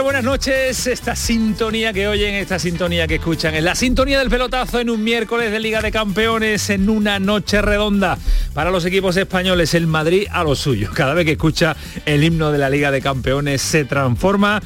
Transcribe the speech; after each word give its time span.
Buenas 0.00 0.24
noches. 0.24 0.86
Esta 0.86 1.14
sintonía 1.14 1.92
que 1.92 2.08
oyen, 2.08 2.34
esta 2.34 2.58
sintonía 2.58 3.06
que 3.06 3.16
escuchan, 3.16 3.54
es 3.54 3.62
la 3.62 3.74
sintonía 3.74 4.18
del 4.18 4.30
pelotazo 4.30 4.80
en 4.80 4.88
un 4.88 5.04
miércoles 5.04 5.52
de 5.52 5.60
Liga 5.60 5.82
de 5.82 5.92
Campeones, 5.92 6.70
en 6.70 6.88
una 6.88 7.18
noche 7.18 7.60
redonda 7.60 8.18
para 8.54 8.70
los 8.70 8.84
equipos 8.84 9.16
españoles. 9.16 9.74
El 9.74 9.86
Madrid 9.86 10.26
a 10.32 10.44
lo 10.44 10.56
suyo. 10.56 10.90
Cada 10.92 11.14
vez 11.14 11.26
que 11.26 11.32
escucha 11.32 11.76
el 12.06 12.24
himno 12.24 12.50
de 12.50 12.58
la 12.58 12.70
Liga 12.70 12.90
de 12.90 13.00
Campeones 13.02 13.60
se 13.60 13.84
transforma. 13.84 14.62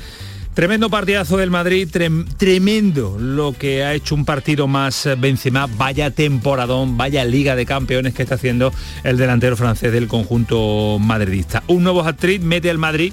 Tremendo 0.54 0.88
partidazo 0.88 1.36
del 1.36 1.50
Madrid, 1.50 1.88
tremendo 2.38 3.18
lo 3.18 3.52
que 3.52 3.84
ha 3.84 3.92
hecho 3.94 4.14
un 4.14 4.24
partido 4.24 4.66
más 4.66 5.06
Benzema, 5.18 5.66
vaya 5.66 6.10
temporadón, 6.10 6.96
vaya 6.96 7.24
Liga 7.24 7.56
de 7.56 7.66
Campeones 7.66 8.14
que 8.14 8.22
está 8.22 8.36
haciendo 8.36 8.72
el 9.04 9.18
delantero 9.18 9.56
francés 9.56 9.92
del 9.92 10.08
conjunto 10.08 10.98
madridista. 10.98 11.62
Un 11.66 11.82
nuevo 11.82 12.02
hat-trick 12.02 12.40
mete 12.42 12.70
al 12.70 12.78
Madrid 12.78 13.12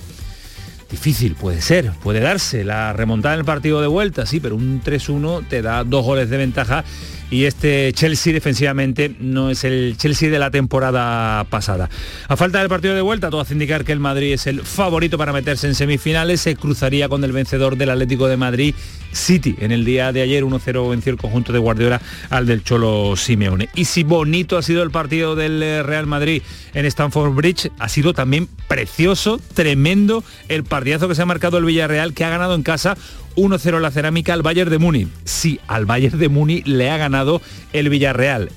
Difícil, 0.94 1.34
puede 1.34 1.60
ser, 1.60 1.90
puede 2.04 2.20
darse. 2.20 2.64
La 2.64 2.94
remontada 2.94 3.34
en 3.34 3.40
el 3.40 3.46
partido 3.46 3.82
de 3.82 3.88
vuelta, 3.88 4.28
sí, 4.28 4.40
pero 4.40 4.56
un 4.56 4.80
3-1 4.80 5.44
te 5.48 5.64
da 5.64 5.84
dos 5.84 6.06
goles 6.06 6.30
de 6.30 6.38
ventaja 6.38 6.84
y 7.34 7.46
este 7.46 7.92
Chelsea 7.94 8.32
defensivamente 8.32 9.16
no 9.20 9.50
es 9.50 9.64
el 9.64 9.96
Chelsea 9.98 10.30
de 10.30 10.38
la 10.38 10.52
temporada 10.52 11.44
pasada. 11.46 11.90
A 12.28 12.38
falta 12.38 12.60
del 12.60 12.70
partido 12.70 12.94
de 12.94 13.02
vuelta, 13.02 13.32
todo 13.32 13.42
hace 13.42 13.54
indicar 13.54 13.84
que 13.84 13.92
el 13.92 14.00
Madrid 14.00 14.34
es 14.34 14.46
el 14.46 14.62
favorito 14.62 15.18
para 15.18 15.34
meterse 15.34 15.68
en 15.68 15.74
semifinales, 15.74 16.42
se 16.42 16.56
cruzaría 16.56 17.10
con 17.10 17.24
el 17.24 17.32
vencedor 17.32 17.76
del 17.76 17.90
Atlético 17.90 18.28
de 18.28 18.38
Madrid 18.38 18.76
City. 19.14 19.56
En 19.60 19.72
el 19.72 19.84
día 19.84 20.12
de 20.12 20.22
ayer 20.22 20.44
1-0 20.44 20.90
venció 20.92 21.12
el 21.12 21.18
conjunto 21.18 21.52
de 21.52 21.58
Guardiola 21.58 22.02
al 22.30 22.46
del 22.46 22.64
Cholo 22.64 23.16
Simeone. 23.16 23.68
Y 23.74 23.86
si 23.86 24.04
bonito 24.04 24.56
ha 24.56 24.62
sido 24.62 24.84
el 24.84 24.92
partido 24.92 25.36
del 25.36 25.64
eh, 25.64 25.82
Real 25.82 26.06
Madrid 26.06 26.44
en 26.76 26.86
Stamford 26.86 27.34
Bridge, 27.34 27.72
ha 27.80 27.90
sido 27.90 28.14
también 28.14 28.48
precioso, 28.68 29.40
tremendo 29.56 30.24
el 30.50 30.64
partidazo 30.64 31.08
que 31.08 31.16
se 31.16 31.24
ha 31.24 31.26
marcado 31.26 31.58
el 31.58 31.66
Villarreal, 31.66 32.14
que 32.14 32.26
ha 32.26 32.30
ganado 32.30 32.54
en 32.54 32.62
casa 32.62 32.96
1-0 33.36 33.80
la 33.80 33.92
cerámica 33.92 34.34
al 34.34 34.42
Bayern 34.42 34.70
de 34.70 34.78
Muni. 34.78 35.08
Sí, 35.26 35.60
al 35.68 35.86
Bayern 35.86 36.20
de 36.20 36.30
Muni 36.30 36.62
le 36.64 36.90
ha 36.90 36.98
ganado 36.98 37.42
el 37.74 37.90
Villarreal. 37.90 38.50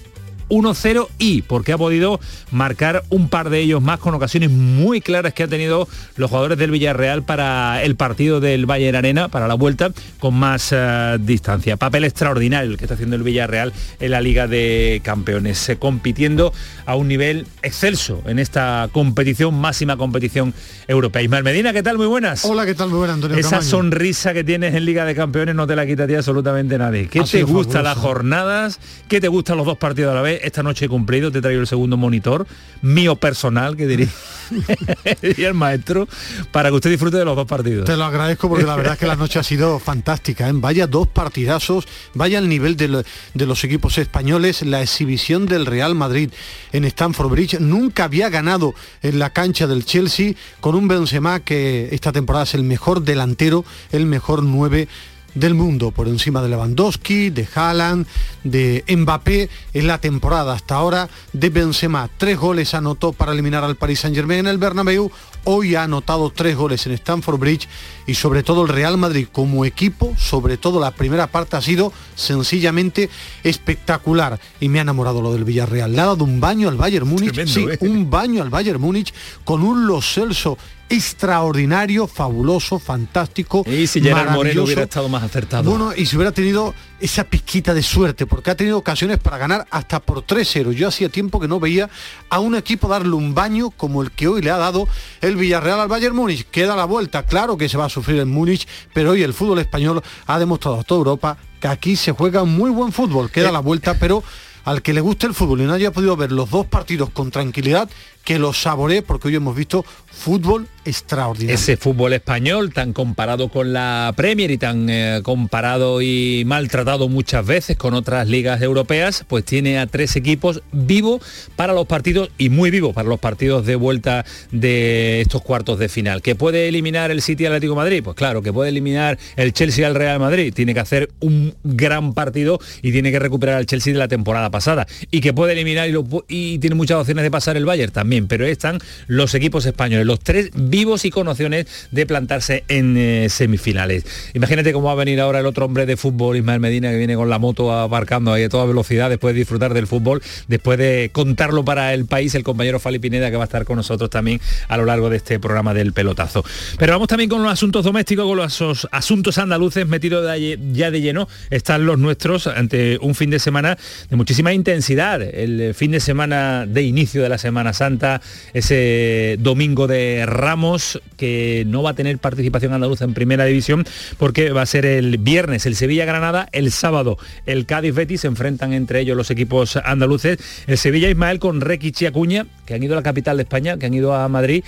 1-0 0.48 1.08
y 1.18 1.42
porque 1.42 1.72
ha 1.72 1.78
podido 1.78 2.20
marcar 2.50 3.02
un 3.10 3.28
par 3.28 3.50
de 3.50 3.60
ellos 3.60 3.82
más 3.82 3.98
con 3.98 4.14
ocasiones 4.14 4.50
muy 4.50 5.00
claras 5.00 5.34
que 5.34 5.42
han 5.42 5.50
tenido 5.50 5.88
los 6.16 6.30
jugadores 6.30 6.58
del 6.58 6.70
Villarreal 6.70 7.22
para 7.22 7.82
el 7.82 7.96
partido 7.96 8.40
del 8.40 8.66
Bayern 8.66 8.96
Arena, 8.96 9.28
para 9.28 9.48
la 9.48 9.54
vuelta, 9.54 9.90
con 10.18 10.34
más 10.34 10.74
distancia. 11.20 11.76
Papel 11.76 12.04
extraordinario 12.04 12.70
el 12.70 12.76
que 12.76 12.84
está 12.84 12.94
haciendo 12.94 13.16
el 13.16 13.22
Villarreal 13.22 13.72
en 14.00 14.10
la 14.10 14.20
Liga 14.20 14.46
de 14.46 15.00
Campeones, 15.04 15.70
compitiendo 15.78 16.52
a 16.84 16.96
un 16.96 17.08
nivel 17.08 17.46
excelso 17.62 18.22
en 18.26 18.38
esta 18.38 18.88
competición, 18.92 19.60
máxima 19.60 19.96
competición 19.96 20.54
europea. 20.88 21.22
Ismael 21.22 21.44
Medina, 21.44 21.72
¿qué 21.72 21.82
tal? 21.82 21.96
Muy 21.96 22.06
buenas. 22.06 22.44
Hola, 22.44 22.64
¿qué 22.66 22.74
tal? 22.74 22.88
Muy 22.88 22.98
buenas, 22.98 23.14
Antonio. 23.14 23.36
Esa 23.36 23.62
sonrisa 23.62 24.32
que 24.32 24.44
tienes 24.44 24.74
en 24.74 24.84
Liga 24.84 25.04
de 25.04 25.14
Campeones 25.14 25.54
no 25.54 25.66
te 25.66 25.74
la 25.74 25.86
quita 25.86 26.04
absolutamente 26.04 26.78
nadie. 26.78 27.08
¿Qué 27.08 27.22
te 27.22 27.42
gusta 27.42 27.82
las 27.82 27.98
jornadas? 27.98 28.78
¿Qué 29.08 29.20
te 29.20 29.28
gustan 29.28 29.56
los 29.56 29.66
dos 29.66 29.78
partidos 29.78 30.12
a 30.12 30.14
la 30.14 30.22
vez? 30.22 30.35
Esta 30.42 30.62
noche 30.62 30.86
he 30.86 30.88
cumplido, 30.88 31.30
te 31.30 31.40
traigo 31.40 31.60
el 31.60 31.66
segundo 31.66 31.96
monitor, 31.96 32.46
mío 32.82 33.16
personal, 33.16 33.76
que 33.76 33.86
diría, 35.22 35.48
el 35.48 35.54
maestro, 35.54 36.08
para 36.52 36.70
que 36.70 36.76
usted 36.76 36.90
disfrute 36.90 37.16
de 37.16 37.24
los 37.24 37.36
dos 37.36 37.46
partidos. 37.46 37.84
Te 37.84 37.96
lo 37.96 38.04
agradezco 38.04 38.48
porque 38.48 38.64
la 38.64 38.76
verdad 38.76 38.94
es 38.94 38.98
que 38.98 39.06
la 39.06 39.16
noche 39.16 39.38
ha 39.38 39.42
sido 39.42 39.78
fantástica, 39.78 40.48
¿eh? 40.48 40.52
vaya 40.54 40.86
dos 40.86 41.08
partidazos, 41.08 41.86
vaya 42.14 42.38
el 42.38 42.48
nivel 42.48 42.76
de, 42.76 43.04
los 43.46 43.64
equipos 43.64 43.98
españoles, 43.98 44.62
la 44.62 44.82
exhibición 44.82 45.46
del 45.46 45.66
Real 45.66 45.94
Madrid 45.94 46.30
en 46.72 46.84
Stamford 46.84 47.30
Bridge, 47.30 47.60
nunca 47.60 48.04
había 48.04 48.28
ganado 48.28 48.74
en 49.02 49.18
la 49.18 49.30
cancha 49.30 49.66
del 49.66 49.84
Chelsea 49.84 50.34
con 50.60 50.74
un 50.74 50.88
Benzema 50.88 51.40
que 51.40 51.88
esta 51.92 52.12
temporada 52.12 52.44
es 52.44 52.54
el 52.54 52.62
mejor 52.62 53.02
delantero, 53.02 53.64
el 53.92 54.06
mejor 54.06 54.42
9 54.42 54.88
del 55.36 55.54
mundo, 55.54 55.92
por 55.92 56.08
encima 56.08 56.42
de 56.42 56.48
Lewandowski, 56.48 57.30
de 57.30 57.46
Haaland, 57.54 58.06
de 58.42 58.82
Mbappé 58.88 59.48
en 59.74 59.86
la 59.86 59.98
temporada 59.98 60.54
hasta 60.54 60.74
ahora 60.74 61.08
de 61.32 61.50
Benzema. 61.50 62.08
Tres 62.16 62.38
goles 62.38 62.74
anotó 62.74 63.12
para 63.12 63.32
eliminar 63.32 63.62
al 63.62 63.76
Paris 63.76 64.00
Saint-Germain 64.00 64.40
en 64.40 64.46
el 64.48 64.58
Bernabéu. 64.58 65.12
Hoy 65.44 65.76
ha 65.76 65.84
anotado 65.84 66.30
tres 66.30 66.56
goles 66.56 66.86
en 66.86 66.92
Stamford 66.92 67.38
Bridge 67.38 67.68
y 68.06 68.14
sobre 68.14 68.42
todo 68.42 68.62
el 68.62 68.68
Real 68.68 68.96
Madrid 68.96 69.28
como 69.30 69.64
equipo, 69.64 70.14
sobre 70.18 70.56
todo 70.56 70.80
la 70.80 70.90
primera 70.90 71.28
parte 71.28 71.56
ha 71.56 71.62
sido 71.62 71.92
sencillamente 72.16 73.10
espectacular 73.44 74.40
y 74.58 74.68
me 74.68 74.78
ha 74.78 74.82
enamorado 74.82 75.22
lo 75.22 75.32
del 75.32 75.44
Villarreal. 75.44 75.92
Le 75.92 76.00
ha 76.00 76.06
dado 76.06 76.24
un 76.24 76.40
baño 76.40 76.68
al 76.68 76.76
Bayern 76.76 77.06
Múnich, 77.06 77.46
sí, 77.46 77.66
¿eh? 77.70 77.78
un 77.80 78.10
baño 78.10 78.42
al 78.42 78.50
Bayern 78.50 78.80
Múnich 78.80 79.12
con 79.44 79.62
un 79.62 79.86
Lo 79.86 80.00
Celso 80.00 80.58
extraordinario, 80.88 82.06
fabuloso, 82.06 82.78
fantástico. 82.78 83.64
Y 83.66 83.86
si 83.86 84.00
Gerard 84.00 84.30
Moreno 84.30 84.64
hubiera 84.64 84.82
estado 84.82 85.08
más 85.08 85.22
acertado. 85.22 85.70
Bueno, 85.70 85.92
y 85.96 86.06
si 86.06 86.16
hubiera 86.16 86.32
tenido 86.32 86.74
esa 87.00 87.24
pizquita 87.24 87.74
de 87.74 87.82
suerte, 87.82 88.26
porque 88.26 88.50
ha 88.50 88.56
tenido 88.56 88.78
ocasiones 88.78 89.18
para 89.18 89.38
ganar 89.38 89.66
hasta 89.70 90.00
por 90.00 90.24
3-0. 90.24 90.72
Yo 90.72 90.88
hacía 90.88 91.08
tiempo 91.08 91.40
que 91.40 91.48
no 91.48 91.60
veía 91.60 91.90
a 92.30 92.40
un 92.40 92.54
equipo 92.54 92.88
darle 92.88 93.14
un 93.14 93.34
baño 93.34 93.70
como 93.70 94.02
el 94.02 94.10
que 94.12 94.28
hoy 94.28 94.42
le 94.42 94.50
ha 94.50 94.56
dado 94.56 94.88
el 95.20 95.36
Villarreal 95.36 95.80
al 95.80 95.88
Bayern 95.88 96.14
Múnich. 96.14 96.46
Queda 96.50 96.76
la 96.76 96.84
vuelta, 96.84 97.24
claro 97.24 97.56
que 97.56 97.68
se 97.68 97.76
va 97.76 97.86
a 97.86 97.90
sufrir 97.90 98.20
en 98.20 98.30
Múnich, 98.30 98.66
pero 98.94 99.10
hoy 99.10 99.22
el 99.22 99.34
fútbol 99.34 99.58
español 99.58 100.02
ha 100.26 100.38
demostrado 100.38 100.80
a 100.80 100.84
toda 100.84 100.98
Europa 100.98 101.36
que 101.60 101.68
aquí 101.68 101.96
se 101.96 102.12
juega 102.12 102.44
muy 102.44 102.70
buen 102.70 102.92
fútbol. 102.92 103.30
Queda 103.30 103.50
eh. 103.50 103.52
la 103.52 103.60
vuelta, 103.60 103.98
pero 103.98 104.22
al 104.66 104.82
que 104.82 104.92
le 104.92 105.00
guste 105.00 105.26
el 105.26 105.34
fútbol 105.34 105.60
y 105.60 105.64
no 105.64 105.74
haya 105.74 105.92
podido 105.92 106.16
ver 106.16 106.32
los 106.32 106.50
dos 106.50 106.66
partidos 106.66 107.10
con 107.10 107.30
tranquilidad, 107.30 107.88
que 108.26 108.40
lo 108.40 108.52
saboree 108.52 109.02
porque 109.02 109.28
hoy 109.28 109.36
hemos 109.36 109.54
visto 109.54 109.84
fútbol 110.10 110.66
extraordinario. 110.84 111.54
Ese 111.54 111.76
fútbol 111.76 112.12
español 112.12 112.72
tan 112.72 112.92
comparado 112.92 113.48
con 113.48 113.72
la 113.72 114.12
Premier 114.16 114.50
y 114.50 114.58
tan 114.58 114.88
eh, 114.88 115.20
comparado 115.22 116.00
y 116.00 116.44
maltratado 116.46 117.08
muchas 117.08 117.44
veces 117.44 117.76
con 117.76 117.94
otras 117.94 118.28
ligas 118.28 118.62
europeas, 118.62 119.24
pues 119.28 119.44
tiene 119.44 119.78
a 119.78 119.86
tres 119.86 120.16
equipos 120.16 120.62
vivos 120.72 121.20
para 121.54 121.72
los 121.72 121.86
partidos 121.86 122.30
y 122.38 122.48
muy 122.48 122.70
vivos 122.70 122.94
para 122.94 123.08
los 123.08 123.20
partidos 123.20 123.66
de 123.66 123.76
vuelta 123.76 124.24
de 124.50 125.20
estos 125.20 125.42
cuartos 125.42 125.78
de 125.78 125.88
final. 125.88 126.22
¿Que 126.22 126.34
puede 126.34 126.68
eliminar 126.68 127.10
el 127.10 127.22
City 127.22 127.46
Atlético 127.46 127.74
Madrid? 127.74 128.02
Pues 128.02 128.16
claro, 128.16 128.42
que 128.42 128.52
puede 128.52 128.70
eliminar 128.70 129.18
el 129.36 129.52
Chelsea 129.52 129.86
al 129.86 129.94
Real 129.94 130.18
Madrid. 130.18 130.52
Tiene 130.54 130.74
que 130.74 130.80
hacer 130.80 131.10
un 131.20 131.54
gran 131.62 132.14
partido 132.14 132.58
y 132.82 132.90
tiene 132.92 133.12
que 133.12 133.18
recuperar 133.18 133.56
al 133.56 133.66
Chelsea 133.66 133.92
de 133.92 133.98
la 133.98 134.08
temporada 134.08 134.50
pasada. 134.50 134.86
Y 135.10 135.20
que 135.20 135.32
puede 135.32 135.52
eliminar 135.52 135.88
y, 135.88 135.94
y 136.28 136.58
tiene 136.58 136.74
muchas 136.74 136.98
opciones 136.98 137.22
de 137.22 137.30
pasar 137.30 137.56
el 137.56 137.64
Bayern 137.64 137.92
también, 137.92 138.15
pero 138.22 138.46
están 138.46 138.78
los 139.06 139.34
equipos 139.34 139.66
españoles, 139.66 140.06
los 140.06 140.20
tres 140.20 140.50
vivos 140.54 141.04
y 141.04 141.10
con 141.10 141.28
opciones 141.28 141.66
de 141.90 142.06
plantarse 142.06 142.64
en 142.68 142.96
eh, 142.96 143.28
semifinales. 143.28 144.04
Imagínate 144.34 144.72
cómo 144.72 144.86
va 144.86 144.92
a 144.92 144.96
venir 144.96 145.20
ahora 145.20 145.40
el 145.40 145.46
otro 145.46 145.66
hombre 145.66 145.86
de 145.86 145.96
fútbol, 145.96 146.36
Ismael 146.36 146.60
Medina, 146.60 146.90
que 146.90 146.98
viene 146.98 147.14
con 147.14 147.28
la 147.28 147.38
moto 147.38 147.72
abarcando 147.72 148.32
ahí 148.32 148.44
a 148.44 148.48
toda 148.48 148.64
velocidad 148.64 149.10
después 149.10 149.34
de 149.34 149.40
disfrutar 149.40 149.74
del 149.74 149.86
fútbol, 149.86 150.22
después 150.48 150.78
de 150.78 151.10
contarlo 151.12 151.64
para 151.64 151.94
el 151.94 152.06
país, 152.06 152.34
el 152.34 152.42
compañero 152.42 152.80
Fali 152.80 152.98
Pineda, 152.98 153.30
que 153.30 153.36
va 153.36 153.44
a 153.44 153.46
estar 153.46 153.64
con 153.64 153.76
nosotros 153.76 154.10
también 154.10 154.40
a 154.68 154.76
lo 154.76 154.84
largo 154.84 155.10
de 155.10 155.18
este 155.18 155.38
programa 155.38 155.74
del 155.74 155.92
pelotazo. 155.92 156.44
Pero 156.78 156.92
vamos 156.92 157.08
también 157.08 157.28
con 157.28 157.42
los 157.42 157.52
asuntos 157.52 157.84
domésticos, 157.84 158.26
con 158.26 158.36
los 158.36 158.88
asuntos 158.90 159.38
andaluces 159.38 159.86
metidos 159.86 160.26
ya 160.72 160.90
de 160.90 161.00
lleno. 161.00 161.28
Están 161.50 161.86
los 161.86 161.98
nuestros 161.98 162.46
ante 162.46 162.98
un 163.00 163.14
fin 163.14 163.30
de 163.30 163.38
semana 163.38 163.76
de 164.08 164.16
muchísima 164.16 164.52
intensidad. 164.52 165.22
El 165.22 165.74
fin 165.74 165.90
de 165.90 166.00
semana 166.00 166.66
de 166.66 166.82
inicio 166.82 167.22
de 167.22 167.28
la 167.28 167.38
Semana 167.38 167.72
Santa, 167.72 168.05
ese 168.52 169.36
domingo 169.38 169.86
de 169.86 170.24
Ramos, 170.26 171.00
que 171.16 171.64
no 171.66 171.82
va 171.82 171.90
a 171.90 171.94
tener 171.94 172.18
participación 172.18 172.72
andaluza 172.72 173.04
en 173.04 173.14
primera 173.14 173.44
división 173.44 173.84
porque 174.18 174.50
va 174.50 174.62
a 174.62 174.66
ser 174.66 174.86
el 174.86 175.18
viernes. 175.18 175.66
El 175.66 175.76
Sevilla-Granada, 175.76 176.48
el 176.52 176.70
sábado 176.72 177.18
el 177.46 177.66
Cádiz-Betis, 177.66 178.22
se 178.22 178.26
enfrentan 178.26 178.72
entre 178.72 179.00
ellos 179.00 179.16
los 179.16 179.30
equipos 179.30 179.76
andaluces, 179.76 180.38
el 180.66 180.78
Sevilla-Ismael 180.78 181.38
con 181.38 181.60
Rekichi 181.60 182.04
y 182.04 182.08
Acuña, 182.08 182.46
que 182.64 182.74
han 182.74 182.82
ido 182.82 182.94
a 182.94 182.96
la 182.96 183.02
capital 183.02 183.36
de 183.36 183.44
España, 183.44 183.78
que 183.78 183.86
han 183.86 183.94
ido 183.94 184.14
a 184.14 184.28
Madrid 184.28 184.64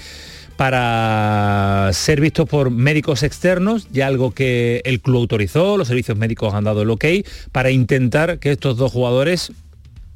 para 0.56 1.90
ser 1.93 2.20
vistos 2.20 2.49
por 2.49 2.70
médicos 2.70 3.23
externos, 3.23 3.87
ya 3.93 4.08
algo 4.08 4.32
que 4.32 4.82
el 4.85 5.00
club 5.00 5.19
autorizó, 5.19 5.76
los 5.76 5.87
servicios 5.87 6.19
médicos 6.19 6.52
han 6.52 6.64
dado 6.64 6.82
el 6.82 6.90
ok, 6.90 7.05
para 7.52 7.70
intentar 7.70 8.40
que 8.40 8.50
estos 8.50 8.76
dos 8.76 8.90
jugadores 8.90 9.52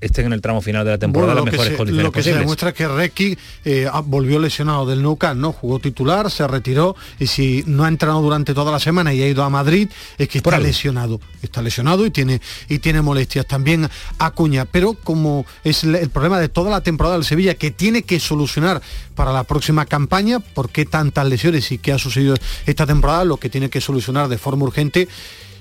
estén 0.03 0.27
en 0.27 0.33
el 0.35 0.41
tramo 0.43 0.61
final 0.61 0.85
de 0.85 0.91
la 0.91 0.99
temporada 0.99 1.33
Bueno, 1.33 1.41
en 1.41 1.47
las 1.47 1.53
mejores 1.53 1.73
se- 1.73 1.77
condiciones 1.79 2.05
Lo 2.05 2.13
que 2.13 2.23
se 2.23 2.35
demuestra 2.35 2.69
es 2.71 2.75
que 2.75 2.89
Requi 2.89 3.39
eh, 3.65 3.89
volvió 4.05 4.39
lesionado 4.39 4.85
del 4.85 5.01
Nou 5.03 5.17
Camp, 5.17 5.41
¿no? 5.41 5.53
Jugó 5.53 5.79
titular, 5.79 6.31
se 6.31 6.47
retiró 6.47 6.95
y 7.19 7.27
si 7.27 7.65
no 7.67 7.85
ha 7.85 7.89
entrenado 7.89 8.21
durante 8.21 8.53
toda 8.53 8.71
la 8.73 8.79
semana 8.81 9.15
y 9.15 9.23
ha 9.23 9.29
ido 9.29 9.43
a 9.45 9.49
Madrid, 9.51 9.89
es 10.19 10.29
que 10.29 10.39
está 10.39 10.59
lesionado. 10.59 11.21
Está 11.41 11.63
lesionado 11.63 12.05
y 12.05 12.11
tiene, 12.11 12.41
y 12.69 12.79
tiene 12.81 13.01
molestias. 13.03 13.47
También 13.47 13.89
Acuña. 14.19 14.65
Pero 14.67 14.95
como 14.95 15.47
es 15.65 15.85
el 15.85 15.95
el 15.95 16.11
problema 16.11 16.39
de 16.41 16.49
toda 16.49 16.71
la 16.71 16.81
temporada 16.83 17.15
del 17.17 17.25
Sevilla, 17.25 17.55
que 17.55 17.71
tiene 17.71 18.03
que 18.03 18.19
solucionar 18.19 18.83
para 19.15 19.33
la 19.33 19.45
próxima 19.45 19.87
campaña, 19.87 20.41
por 20.41 20.69
qué 20.71 20.85
tantas 20.85 21.27
lesiones 21.27 21.71
y 21.71 21.79
qué 21.79 21.93
ha 21.93 21.99
sucedido 21.99 22.35
esta 22.67 22.87
temporada, 22.87 23.25
lo 23.25 23.37
que 23.37 23.49
tiene 23.49 23.71
que 23.71 23.81
solucionar 23.81 24.29
de 24.29 24.39
forma 24.39 24.65
urgente 24.65 25.07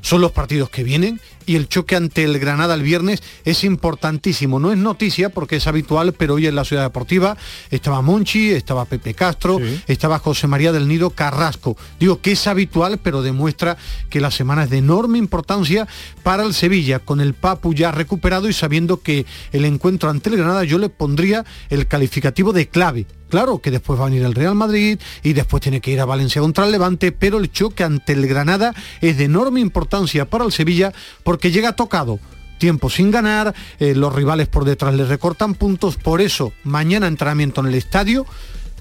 son 0.01 0.21
los 0.21 0.31
partidos 0.31 0.69
que 0.69 0.83
vienen 0.83 1.21
y 1.45 1.55
el 1.55 1.67
choque 1.67 1.95
ante 1.95 2.23
el 2.23 2.39
Granada 2.39 2.75
el 2.75 2.83
viernes 2.83 3.21
es 3.45 3.63
importantísimo. 3.63 4.59
No 4.59 4.71
es 4.71 4.77
noticia 4.77 5.29
porque 5.29 5.57
es 5.57 5.67
habitual, 5.67 6.13
pero 6.13 6.35
hoy 6.35 6.47
en 6.47 6.55
la 6.55 6.65
Ciudad 6.65 6.83
Deportiva 6.83 7.37
estaba 7.69 8.01
Monchi, 8.01 8.51
estaba 8.51 8.85
Pepe 8.85 9.13
Castro, 9.13 9.59
estaba 9.87 10.19
José 10.19 10.47
María 10.47 10.71
del 10.71 10.87
Nido 10.87 11.09
Carrasco. 11.09 11.77
Digo 11.99 12.21
que 12.21 12.33
es 12.33 12.47
habitual, 12.47 12.99
pero 12.99 13.21
demuestra 13.21 13.77
que 14.09 14.21
la 14.21 14.31
semana 14.31 14.63
es 14.63 14.69
de 14.69 14.77
enorme 14.77 15.17
importancia 15.17 15.87
para 16.23 16.43
el 16.43 16.53
Sevilla, 16.53 16.99
con 16.99 17.21
el 17.21 17.33
Papu 17.33 17.73
ya 17.73 17.91
recuperado 17.91 18.49
y 18.49 18.53
sabiendo 18.53 19.01
que 19.01 19.25
el 19.51 19.65
encuentro 19.65 20.09
ante 20.09 20.29
el 20.29 20.37
Granada 20.37 20.63
yo 20.63 20.77
le 20.77 20.89
pondría 20.89 21.45
el 21.69 21.87
calificativo 21.87 22.53
de 22.53 22.67
clave. 22.67 23.05
Claro 23.31 23.59
que 23.59 23.71
después 23.71 23.97
va 23.97 24.03
a 24.03 24.09
venir 24.09 24.23
el 24.23 24.35
Real 24.35 24.55
Madrid 24.55 24.99
y 25.23 25.31
después 25.31 25.61
tiene 25.61 25.79
que 25.79 25.89
ir 25.89 26.01
a 26.01 26.05
Valencia 26.05 26.41
contra 26.41 26.65
el 26.65 26.71
Levante, 26.73 27.13
pero 27.13 27.37
el 27.37 27.49
choque 27.49 27.85
ante 27.85 28.11
el 28.11 28.27
Granada 28.27 28.75
es 28.99 29.17
de 29.17 29.23
enorme 29.23 29.61
importancia 29.61 30.25
para 30.25 30.43
el 30.43 30.51
Sevilla 30.51 30.91
porque 31.23 31.49
llega 31.49 31.71
tocado. 31.71 32.19
Tiempo 32.57 32.89
sin 32.89 33.09
ganar, 33.09 33.55
eh, 33.79 33.95
los 33.95 34.13
rivales 34.13 34.49
por 34.49 34.65
detrás 34.65 34.93
le 34.95 35.05
recortan 35.05 35.55
puntos, 35.55 35.95
por 35.95 36.19
eso 36.19 36.51
mañana 36.65 37.07
entrenamiento 37.07 37.61
en 37.61 37.67
el 37.67 37.75
estadio, 37.75 38.25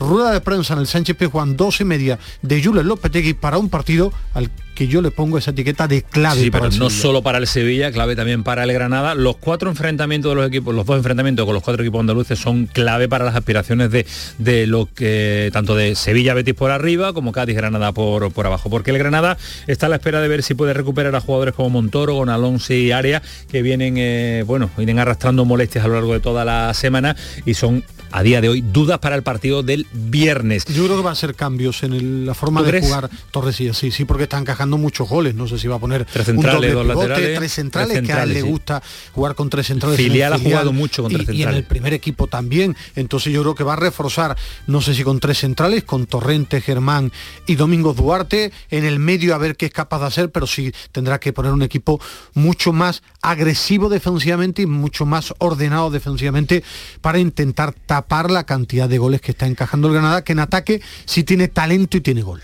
rueda 0.01 0.33
de 0.33 0.41
prensa 0.41 0.75
en 0.75 0.81
el 0.81 0.87
Sánchez 0.87 1.17
Pizjuán, 1.17 1.57
dos 1.57 1.81
y 1.81 1.85
media 1.85 2.19
de 2.43 2.63
Jules 2.63 2.85
Lopetegui 2.85 3.35
para 3.35 3.59
un 3.59 3.69
partido 3.69 4.13
al 4.35 4.51
que 4.75 4.89
yo 4.89 5.03
le 5.03 5.11
pongo 5.11 5.37
esa 5.37 5.51
etiqueta 5.51 5.87
de 5.87 6.03
clave. 6.03 6.41
Sí, 6.41 6.51
para 6.51 6.71
pero 6.71 6.79
no 6.79 6.89
Sevilla. 6.89 7.03
solo 7.03 7.23
para 7.23 7.37
el 7.37 7.47
Sevilla, 7.47 7.93
clave 7.93 8.17
también 8.17 8.43
para 8.43 8.65
el 8.65 8.73
Granada. 8.73 9.15
Los 9.15 9.37
cuatro 9.37 9.69
enfrentamientos 9.69 10.31
de 10.31 10.37
los 10.37 10.49
equipos, 10.49 10.75
los 10.75 10.87
dos 10.87 10.97
enfrentamientos 10.97 11.45
con 11.45 11.53
los 11.55 11.63
cuatro 11.63 11.83
equipos 11.83 12.01
andaluces 12.01 12.39
son 12.39 12.65
clave 12.65 13.07
para 13.07 13.27
las 13.27 13.37
aspiraciones 13.37 13.91
de, 13.91 14.07
de 14.39 14.67
lo 14.67 14.87
que 14.87 15.51
tanto 15.53 15.75
de 15.75 15.95
Sevilla 15.97 16.33
Betis 16.33 16.55
por 16.55 16.71
arriba 16.71 17.13
como 17.13 17.31
Cádiz 17.31 17.57
Granada 17.57 17.93
por, 17.93 18.33
por 18.33 18.47
abajo. 18.47 18.71
Porque 18.71 18.91
el 18.91 18.97
Granada 18.97 19.37
está 19.67 19.85
a 19.85 19.89
la 19.91 19.97
espera 19.97 20.23
de 20.23 20.29
ver 20.29 20.43
si 20.43 20.55
puede 20.55 20.73
recuperar 20.73 21.15
a 21.15 21.21
jugadores 21.21 21.53
como 21.55 21.69
Montoro, 21.69 22.17
con 22.17 22.31
Alonso 22.31 22.73
y 22.73 22.91
Aria, 22.91 23.21
que 23.51 23.61
vienen, 23.61 23.97
eh, 23.99 24.45
bueno, 24.47 24.71
vienen 24.79 24.99
arrastrando 24.99 25.45
molestias 25.45 25.85
a 25.85 25.89
lo 25.89 25.95
largo 25.95 26.15
de 26.15 26.21
toda 26.21 26.47
la 26.47 26.73
semana 26.73 27.17
y 27.45 27.53
son 27.53 27.85
a 28.13 28.23
día 28.23 28.41
de 28.41 28.49
hoy 28.49 28.61
dudas 28.61 28.99
para 28.99 29.17
el 29.17 29.23
partido 29.23 29.63
del 29.63 29.87
viernes. 29.93 30.65
Yo 30.67 30.85
creo 30.85 30.97
que 30.97 31.03
va 31.03 31.13
a 31.13 31.15
ser 31.15 31.35
cambios 31.35 31.83
en 31.83 31.93
el- 31.93 32.27
la 32.27 32.35
forma 32.35 32.61
¿Tú 32.65 32.71
de 32.71 32.81
jugar 32.81 33.09
Torresilla, 33.31 33.73
sí, 33.75 33.91
sí, 33.91 34.05
porque 34.05 34.25
está 34.25 34.39
encajando 34.39 34.79
muchos 34.79 35.09
goles. 35.09 35.35
No 35.35 35.47
sé 35.47 35.59
si 35.59 35.69
va 35.69 35.77
a 35.77 35.79
poner 35.79 36.05
Tres 36.05 36.29
un 36.29 36.35
centrales, 36.35 36.73
doble 36.73 36.73
dos 36.73 36.87
pivote, 36.87 37.09
laterales, 37.09 37.39
tres 37.39 37.53
centrales, 37.53 37.93
tres 37.97 38.07
que 38.07 38.13
a 38.13 38.23
él 38.23 38.29
le 38.29 38.35
centrales, 38.35 38.53
gusta 38.53 38.83
jugar 39.15 39.35
con 39.35 39.49
tres 39.51 39.67
centrales. 39.67 39.97
Filial 39.97 40.33
ha 40.33 40.39
jugado 40.39 40.73
mucho 40.73 41.03
con 41.03 41.13
y- 41.13 41.15
tres 41.15 41.29
Y 41.29 41.31
en 41.31 41.37
centrales. 41.37 41.59
el 41.61 41.65
primer 41.67 41.95
equipo 41.95 42.27
también. 42.27 42.77
Entonces 42.97 43.33
yo 43.33 43.43
creo 43.43 43.55
que 43.55 43.65
va 43.65 43.75
a 43.75 43.77
reforzar, 43.77 44.37
no 44.67 44.81
sé 44.81 44.95
si 44.95 45.05
con 45.05 45.21
tres 45.21 45.39
centrales, 45.39 45.85
con 45.85 46.07
Torrente, 46.07 46.61
Germán 46.61 47.13
y 47.47 47.55
Domingos 47.55 47.97
Duarte. 47.97 48.53
En 48.71 48.85
el 48.85 48.99
medio 48.99 49.35
a 49.35 49.39
ver 49.39 49.57
qué 49.57 49.67
es 49.67 49.73
capaz 49.73 50.01
de 50.01 50.07
hacer, 50.07 50.31
pero 50.31 50.47
sí 50.47 50.73
tendrá 50.93 51.21
que 51.21 51.33
poner 51.33 51.53
un 51.53 51.63
equipo 51.63 52.01
mucho 52.35 52.73
más 52.73 53.03
agresivo 53.23 53.89
defensivamente 53.89 54.63
y 54.63 54.67
mucho 54.67 55.07
más 55.07 55.33
ordenado 55.39 55.91
defensivamente 55.91 56.65
para 57.01 57.19
intentar 57.19 57.73
tapar 57.73 58.00
la 58.31 58.45
cantidad 58.45 58.89
de 58.89 58.99
goles 58.99 59.21
que 59.21 59.33
está 59.33 59.47
encajando 59.47 59.89
el 59.89 59.95
Granada, 59.95 60.25
que 60.25 60.33
en 60.33 60.41
ataque 60.41 60.81
sí 61.05 61.25
tiene 61.25 61.49
talento 61.49 61.97
y 61.97 62.01
tiene 62.01 62.23
gol. 62.23 62.41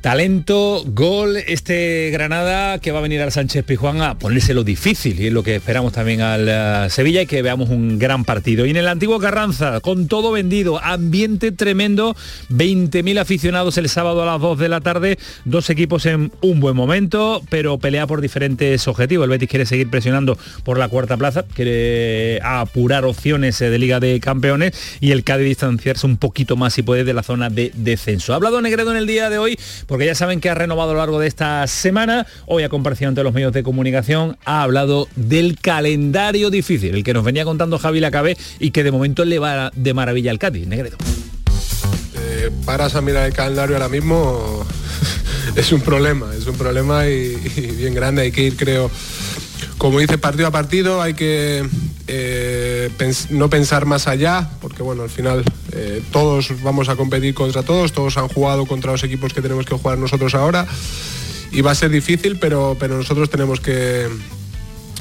Talento, 0.00 0.84
gol, 0.86 1.36
este 1.36 2.10
Granada 2.12 2.78
que 2.78 2.92
va 2.92 3.00
a 3.00 3.02
venir 3.02 3.20
al 3.20 3.32
Sánchez 3.32 3.64
Pijuán 3.64 4.00
a 4.00 4.16
ponérselo 4.16 4.62
difícil 4.62 5.20
y 5.20 5.26
es 5.26 5.32
lo 5.32 5.42
que 5.42 5.56
esperamos 5.56 5.92
también 5.92 6.20
al 6.20 6.46
eh, 6.48 6.86
Sevilla 6.88 7.22
y 7.22 7.26
que 7.26 7.42
veamos 7.42 7.68
un 7.68 7.98
gran 7.98 8.24
partido. 8.24 8.64
Y 8.64 8.70
en 8.70 8.76
el 8.76 8.86
antiguo 8.86 9.18
Carranza, 9.18 9.80
con 9.80 10.06
todo 10.06 10.30
vendido, 10.30 10.80
ambiente 10.80 11.50
tremendo, 11.50 12.14
20.000 12.48 13.18
aficionados 13.18 13.76
el 13.76 13.88
sábado 13.88 14.22
a 14.22 14.26
las 14.26 14.40
2 14.40 14.58
de 14.60 14.68
la 14.68 14.80
tarde, 14.80 15.18
dos 15.44 15.68
equipos 15.68 16.06
en 16.06 16.30
un 16.42 16.60
buen 16.60 16.76
momento, 16.76 17.42
pero 17.50 17.78
pelea 17.78 18.06
por 18.06 18.20
diferentes 18.20 18.86
objetivos. 18.86 19.24
El 19.24 19.30
Betis 19.30 19.48
quiere 19.48 19.66
seguir 19.66 19.90
presionando 19.90 20.38
por 20.62 20.78
la 20.78 20.88
cuarta 20.88 21.16
plaza, 21.16 21.42
quiere 21.42 22.40
apurar 22.44 23.04
opciones 23.04 23.60
eh, 23.60 23.68
de 23.68 23.78
Liga 23.80 23.98
de 23.98 24.20
Campeones 24.20 24.98
y 25.00 25.10
el 25.10 25.24
Cádiz 25.24 25.48
distanciarse 25.48 26.06
un 26.06 26.18
poquito 26.18 26.56
más 26.56 26.74
si 26.74 26.82
puede 26.82 27.02
de 27.02 27.14
la 27.14 27.24
zona 27.24 27.50
de 27.50 27.72
descenso. 27.74 28.32
Ha 28.32 28.36
hablado 28.36 28.62
Negredo 28.62 28.92
en 28.92 28.96
el 28.96 29.08
día 29.08 29.28
de 29.28 29.38
hoy 29.38 29.58
porque 29.88 30.04
ya 30.04 30.14
saben 30.14 30.40
que 30.40 30.50
ha 30.50 30.54
renovado 30.54 30.90
a 30.90 30.92
lo 30.92 31.00
largo 31.00 31.18
de 31.18 31.26
esta 31.26 31.66
semana, 31.66 32.26
hoy 32.46 32.62
ha 32.62 32.68
comparecido 32.68 33.08
ante 33.08 33.24
los 33.24 33.32
medios 33.32 33.54
de 33.54 33.62
comunicación, 33.62 34.36
ha 34.44 34.62
hablado 34.62 35.08
del 35.16 35.58
calendario 35.58 36.50
difícil, 36.50 36.94
el 36.94 37.02
que 37.02 37.14
nos 37.14 37.24
venía 37.24 37.44
contando 37.44 37.78
Javi 37.78 37.98
Lacabe 37.98 38.36
y 38.60 38.70
que 38.70 38.84
de 38.84 38.92
momento 38.92 39.24
le 39.24 39.38
va 39.38 39.72
de 39.74 39.94
maravilla 39.94 40.30
al 40.30 40.38
Cádiz, 40.38 40.66
Negredo. 40.66 40.98
Eh, 42.16 42.50
paras 42.66 42.94
a 42.96 43.00
mirar 43.00 43.26
el 43.26 43.32
calendario 43.32 43.76
ahora 43.76 43.88
mismo, 43.88 44.66
es 45.56 45.72
un 45.72 45.80
problema, 45.80 46.30
es 46.38 46.46
un 46.46 46.56
problema 46.56 47.08
y, 47.08 47.34
bien 47.78 47.94
grande. 47.94 48.22
Hay 48.22 48.30
que 48.30 48.42
ir, 48.42 48.56
creo, 48.56 48.90
como 49.78 50.00
dice, 50.00 50.18
partido 50.18 50.48
a 50.48 50.50
partido, 50.50 51.00
hay 51.00 51.14
que 51.14 51.66
eh, 52.08 52.90
no 53.30 53.48
pensar 53.48 53.86
más 53.86 54.06
allá, 54.06 54.50
porque 54.60 54.82
bueno, 54.82 55.04
al 55.04 55.10
final 55.10 55.44
eh, 55.80 56.02
todos 56.10 56.60
vamos 56.62 56.88
a 56.88 56.96
competir 56.96 57.34
contra 57.34 57.62
todos, 57.62 57.92
todos 57.92 58.16
han 58.16 58.26
jugado 58.26 58.66
contra 58.66 58.90
los 58.90 59.04
equipos 59.04 59.32
que 59.32 59.40
tenemos 59.40 59.64
que 59.64 59.76
jugar 59.76 59.96
nosotros 59.96 60.34
ahora. 60.34 60.66
Y 61.52 61.60
va 61.60 61.70
a 61.70 61.74
ser 61.76 61.90
difícil, 61.90 62.36
pero, 62.38 62.76
pero 62.78 62.96
nosotros 62.96 63.30
tenemos 63.30 63.60
que, 63.60 64.08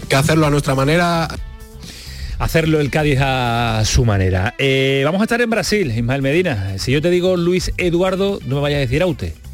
que 0.08 0.16
hacerlo 0.16 0.46
a 0.46 0.52
nuestra 0.52 0.76
manera, 0.76 1.28
hacerlo 2.38 2.80
el 2.80 2.92
Cádiz 2.92 3.20
a 3.22 3.82
su 3.86 4.06
manera. 4.06 4.54
Eh, 4.60 5.02
vamos 5.04 5.22
a 5.22 5.24
estar 5.24 5.42
en 5.42 5.50
Brasil, 5.50 5.92
Ismael 5.92 6.22
Medina. 6.22 6.78
Si 6.78 6.92
yo 6.92 7.02
te 7.02 7.10
digo 7.10 7.36
Luis 7.38 7.74
Eduardo, 7.78 8.40
no 8.46 8.58
me 8.58 8.62
vayas 8.62 8.78
a 8.78 8.82
decir 8.82 9.02
Aute. 9.02 9.47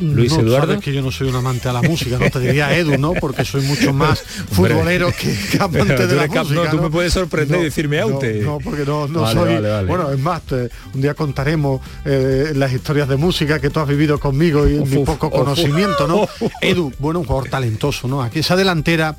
Luis 0.00 0.32
no, 0.32 0.40
Eduardo. 0.40 0.66
sabes 0.68 0.84
que 0.84 0.92
yo 0.92 1.02
no 1.02 1.10
soy 1.10 1.28
un 1.28 1.36
amante 1.36 1.68
a 1.68 1.72
la 1.72 1.82
música, 1.82 2.18
no 2.18 2.30
te 2.30 2.40
diría 2.40 2.76
Edu, 2.76 2.98
¿no? 2.98 3.12
Porque 3.14 3.44
soy 3.44 3.62
mucho 3.62 3.92
más 3.92 4.20
futbolero 4.52 5.12
que, 5.18 5.32
que 5.50 5.58
amante 5.60 6.06
de 6.06 6.14
la 6.16 6.28
cap- 6.28 6.46
no, 6.48 6.60
música. 6.60 6.70
tú 6.70 6.80
me 6.82 6.90
puedes 6.90 7.12
sorprender 7.12 7.60
y 7.60 7.64
decirme 7.64 7.98
no, 7.98 8.04
Aute. 8.04 8.34
No, 8.40 8.58
porque 8.58 8.84
no, 8.84 9.06
no 9.08 9.20
Vale, 9.22 9.40
soy. 9.40 9.54
vale, 9.54 9.68
vale. 9.68 9.86
Bueno, 9.88 10.10
es 10.10 10.18
más, 10.18 10.42
te- 10.42 10.70
un 10.94 11.00
día 11.00 11.14
contaremos 11.14 11.80
eh, 12.04 12.52
las 12.56 12.72
historias 12.72 13.08
de 13.08 13.16
música 13.16 13.58
que 13.60 13.70
tú 13.70 13.80
has 13.80 13.88
vivido 13.88 14.18
conmigo 14.18 14.66
y 14.68 14.78
Uf, 14.78 14.88
mi 14.90 15.04
poco 15.04 15.26
uf, 15.28 15.32
conocimiento, 15.34 16.06
¿no? 16.08 16.22
uf. 16.22 16.52
Edu, 16.60 16.92
bueno, 16.98 17.20
un 17.20 17.26
jugador 17.26 17.48
talentoso, 17.50 18.08
¿no? 18.08 18.22
Aquí 18.22 18.38
esa 18.40 18.56
delantera. 18.56 19.16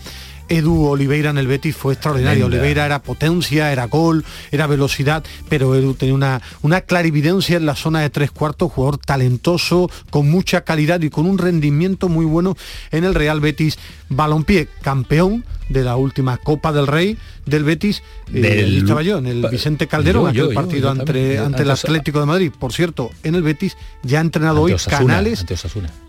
Edu 0.51 0.85
Oliveira 0.87 1.29
en 1.29 1.37
el 1.37 1.47
Betis 1.47 1.75
fue 1.75 1.93
extraordinario. 1.93 2.45
Oliveira 2.47 2.85
era 2.85 3.01
potencia, 3.01 3.71
era 3.71 3.85
gol, 3.85 4.25
era 4.51 4.67
velocidad, 4.67 5.23
pero 5.49 5.75
Edu 5.75 5.93
tenía 5.93 6.13
una, 6.13 6.41
una 6.61 6.81
clarividencia 6.81 7.57
en 7.57 7.65
la 7.65 7.75
zona 7.75 8.01
de 8.01 8.09
tres 8.09 8.31
cuartos, 8.31 8.71
jugador 8.71 8.97
talentoso, 8.97 9.89
con 10.09 10.29
mucha 10.29 10.61
calidad 10.61 11.01
y 11.01 11.09
con 11.09 11.25
un 11.25 11.37
rendimiento 11.37 12.09
muy 12.09 12.25
bueno 12.25 12.57
en 12.91 13.03
el 13.05 13.15
Real 13.15 13.39
Betis 13.39 13.77
Balompié, 14.09 14.67
campeón 14.81 15.45
de 15.69 15.83
la 15.85 15.95
última 15.95 16.35
Copa 16.35 16.73
del 16.73 16.85
Rey 16.85 17.17
del 17.45 17.63
Betis. 17.63 18.03
eh, 18.33 18.41
Del- 18.41 18.65
allí 18.65 18.77
estaba 18.79 19.01
yo, 19.03 19.17
en 19.19 19.27
el 19.27 19.47
Vicente 19.49 19.87
Calderón, 19.87 20.33
Yo, 20.33 20.49
yo, 20.49 20.53
partido 20.53 20.81
yo 20.81 20.89
ante, 20.91 21.35
el 21.61 21.71
Atlético 21.71 22.19
de 22.19 22.25
Madrid. 22.25 22.51
Por 22.57 22.73
cierto, 22.73 23.09
en 23.23 23.35
el 23.35 23.41
Betis 23.41 23.77
ya 24.03 24.17
ha 24.17 24.21
entrenado 24.21 24.61
hoy 24.61 24.73
Osasuna, 24.73 24.97
Canales. 24.99 25.45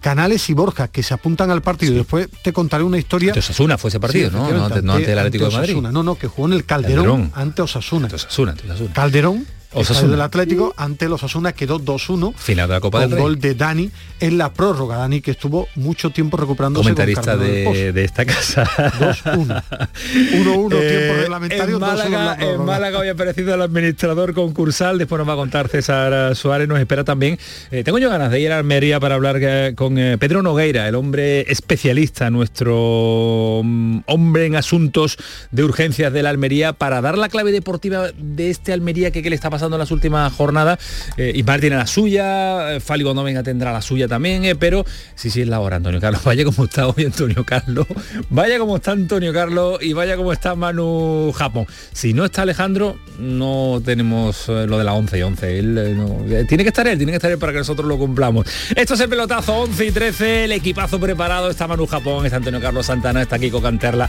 Canales 0.01 0.51
y 0.51 0.55
Borja, 0.55 0.89
que 0.89 1.05
se 1.05 1.15
apuntan 1.15 1.51
al 1.51 1.63
partido. 1.63 1.95
Después 1.95 2.29
te 2.43 2.53
contaré 2.53 2.83
una 2.83 2.99
historia. 2.99 3.31
Ante 3.31 3.39
Osasuna 3.41 3.79
fue 3.79 3.89
ese 3.89 4.01
partido, 4.01 4.31
Sí, 4.31 4.32
¿no? 4.33 4.51
No 4.51 4.65
ante, 4.67 4.83
no 4.83 4.93
ante 4.95 5.13
el 5.13 5.19
Atlético 5.19 5.45
de 5.47 5.51
Madrid. 5.53 5.71
Osasuna. 5.71 5.93
No, 5.93 6.03
no, 6.03 6.15
que 6.17 6.27
jugó 6.27 6.49
en 6.49 6.55
el 6.55 6.65
Calderón, 6.65 7.05
Calderón. 7.05 7.33
ante 7.35 7.63
Osasuna. 7.63 8.07
Osasuna, 8.09 8.55
Osasuna. 8.65 8.93
Calderón, 8.93 9.47
Osasuna. 9.75 10.11
del 10.13 10.21
Atlético, 10.21 10.75
ante 10.77 11.07
el 11.07 11.13
Osasuna 11.13 11.53
quedó 11.53 11.79
2-1. 11.81 12.35
Final 12.37 12.69
de 12.69 12.75
la 12.75 12.81
Copa 12.81 12.99
con 13.01 13.09
del 13.11 13.17
Rey. 13.17 13.23
gol 13.23 13.39
de 13.41 13.55
Dani 13.55 13.91
en 14.21 14.39
la 14.39 14.53
prórroga. 14.53 14.97
Dani 14.97 15.21
que 15.21 15.31
estuvo 15.33 15.69
mucho 15.77 16.11
tiempo 16.11 16.37
recuperándose. 16.37 16.85
con 16.89 16.95
Comentarista 16.95 17.33
Pozo. 17.37 17.45
de, 17.45 17.93
de 17.93 18.05
esta 18.05 18.25
casa. 18.25 18.65
2-1. 18.65 19.63
1-1 19.63 19.63
tiempo 20.69 20.77
Eh, 20.81 21.17
reglamentario. 21.21 21.77
En 21.77 21.83
2-1 21.83 22.07
en 22.07 22.13
la 22.13 22.19
Málaga, 22.19 22.37
en. 22.41 22.65
Málaga 22.65 22.99
hoy 22.99 23.09
ha 23.09 23.13
aparecido 23.13 23.55
el 23.55 23.63
administrador 23.63 24.35
concursal, 24.35 24.99
después 24.99 25.19
nos 25.19 25.29
va 25.29 25.33
a 25.33 25.37
contar 25.37 25.69
César 25.69 26.37
Suárez, 26.37 26.69
nos 26.69 26.79
espera 26.79 27.05
también. 27.05 27.39
Eh, 27.71 27.83
tengo 27.85 27.99
yo 27.99 28.11
ganas 28.11 28.31
de 28.31 28.41
ir 28.41 28.53
a 28.53 28.59
Almería 28.59 29.01
para 29.01 29.15
hablar 29.15 29.39
eh, 29.41 29.73
con 29.77 29.99
eh, 29.99 30.19
Pedro 30.19 30.43
Nogueira, 30.43 30.89
el 30.89 30.95
hombre 30.95 31.51
especialista, 31.51 32.31
nuestro 32.31 33.61
mm, 33.65 34.01
hombre 34.07 34.47
en 34.47 34.57
asuntos 34.57 35.17
de 35.51 35.65
urgencias 35.65 36.13
de 36.13 36.23
la 36.23 36.31
Almería, 36.31 36.73
para 36.73 37.01
dar 37.01 37.17
la 37.19 37.29
clave 37.29 37.53
deportiva 37.53 38.09
de 38.19 38.51
este 38.51 38.73
Almería 38.73 39.11
que, 39.11 39.23
que 39.23 39.31
le 39.31 39.37
está 39.37 39.51
pasando 39.51 39.62
las 39.71 39.91
últimas 39.91 40.33
jornadas. 40.33 40.79
Eh, 41.17 41.33
Ismael 41.35 41.61
tiene 41.61 41.77
la 41.77 41.87
suya, 41.87 42.75
eh, 42.75 42.81
Fali 42.81 43.05
cuando 43.05 43.23
venga 43.25 43.43
tendrá 43.43 43.73
la 43.73 43.83
suya 43.83 44.09
también, 44.09 44.45
eh, 44.45 44.55
pero 44.57 44.85
sí, 45.15 45.31
sí 45.31 45.43
es 45.43 45.49
la 45.49 45.61
hora, 45.61 45.77
Antonio 45.77 46.01
Carlos. 46.01 46.23
Vaya 46.33 46.45
como 46.45 46.65
está 46.65 46.87
hoy 46.89 47.05
Antonio 47.05 47.45
Carlos, 47.45 47.87
vaya 48.31 48.59
como 48.59 48.77
está 48.77 48.93
Antonio 48.93 49.33
Carlos 49.33 49.79
y 49.83 49.93
vaya 49.93 50.17
como 50.17 50.33
está 50.33 50.55
Manu 50.55 51.33
Japón. 51.37 51.67
Si 51.93 52.13
no 52.15 52.25
está 52.25 52.43
Alejandro, 52.43 52.97
no 53.19 53.81
tenemos 53.85 54.49
eh, 54.49 54.67
lo 54.67 54.79
de 54.79 54.85
la 54.85 54.95
11 54.95 55.19
y 55.19 55.23
11. 55.23 55.59
Él, 55.59 55.79
eh, 55.79 55.95
no- 55.95 56.47
tiene 56.47 56.63
que 56.65 56.69
estar 56.69 56.87
él, 56.87 56.97
tiene 56.99 57.13
que 57.13 57.17
estar 57.17 57.31
él 57.31 57.39
para 57.39 57.53
que 57.53 57.59
nosotros 57.59 57.87
lo 57.87 57.99
cumplamos. 57.99 58.47
Esto 58.75 58.95
es 58.95 59.01
el 59.01 59.09
pelotazo 59.09 59.55
11 59.63 59.85
y 59.87 59.91
13, 59.93 60.45
el 60.45 60.53
equipazo 60.53 60.99
preparado, 61.01 61.51
está 61.51 61.67
Manu 61.67 61.87
Japón, 61.87 62.25
está 62.25 62.39
Antonio 62.39 62.61
Carlos 62.61 62.87
Santana, 62.87 63.23
está 63.23 63.39
Kiko 63.39 63.61
Canterla. 63.63 64.09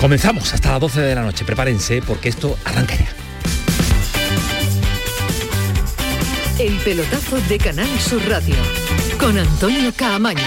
Comenzamos 0.00 0.52
hasta 0.52 0.72
las 0.72 0.80
12 0.80 1.00
de 1.00 1.14
la 1.14 1.22
noche, 1.22 1.44
prepárense 1.44 2.02
porque 2.06 2.28
esto 2.28 2.56
arranca. 2.64 2.94
El 6.58 6.76
pelotazo 6.84 7.40
de 7.48 7.58
Canal 7.58 7.88
Sur 7.98 8.22
Radio 8.28 8.54
con 9.18 9.36
Antonio 9.36 9.92
Caamaño. 9.96 10.40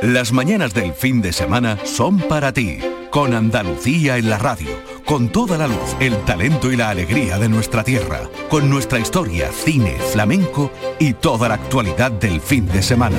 Las 0.00 0.32
mañanas 0.32 0.72
del 0.72 0.94
fin 0.94 1.20
de 1.20 1.30
semana 1.30 1.78
son 1.84 2.20
para 2.20 2.54
ti, 2.54 2.78
con 3.10 3.34
Andalucía 3.34 4.16
en 4.16 4.30
la 4.30 4.38
radio, 4.38 4.70
con 5.04 5.28
toda 5.28 5.58
la 5.58 5.66
luz, 5.66 5.94
el 6.00 6.16
talento 6.24 6.72
y 6.72 6.76
la 6.76 6.88
alegría 6.88 7.38
de 7.38 7.50
nuestra 7.50 7.84
tierra, 7.84 8.22
con 8.48 8.70
nuestra 8.70 8.98
historia, 8.98 9.52
cine, 9.52 9.94
flamenco 10.12 10.72
y 10.98 11.12
toda 11.12 11.48
la 11.48 11.56
actualidad 11.56 12.12
del 12.12 12.40
fin 12.40 12.66
de 12.66 12.82
semana. 12.82 13.18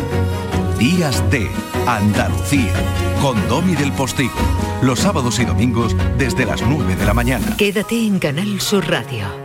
Días 0.79 1.23
de 1.29 1.47
Andalucía, 1.85 2.73
con 3.21 3.47
Domi 3.47 3.75
del 3.75 3.91
Postigo, 3.91 4.33
los 4.81 4.99
sábados 4.99 5.39
y 5.39 5.45
domingos 5.45 5.95
desde 6.17 6.47
las 6.47 6.63
9 6.63 6.95
de 6.95 7.05
la 7.05 7.13
mañana. 7.13 7.55
Quédate 7.57 8.07
en 8.07 8.17
Canal 8.17 8.59
Sur 8.59 8.87
Radio, 8.89 9.44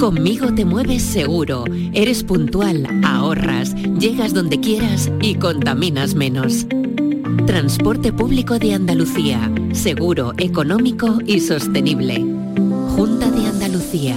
Conmigo 0.00 0.54
te 0.54 0.64
mueves 0.64 1.02
seguro, 1.02 1.64
eres 1.92 2.24
puntual, 2.24 2.86
ahorras, 3.04 3.74
llegas 3.74 4.32
donde 4.32 4.58
quieras 4.58 5.12
y 5.20 5.34
contaminas 5.34 6.14
menos. 6.14 6.66
Transporte 7.46 8.10
público 8.10 8.58
de 8.58 8.72
Andalucía, 8.72 9.52
seguro, 9.72 10.32
económico 10.38 11.18
y 11.26 11.40
sostenible. 11.40 12.14
Junta 12.96 13.30
de 13.30 13.46
Andalucía. 13.46 14.16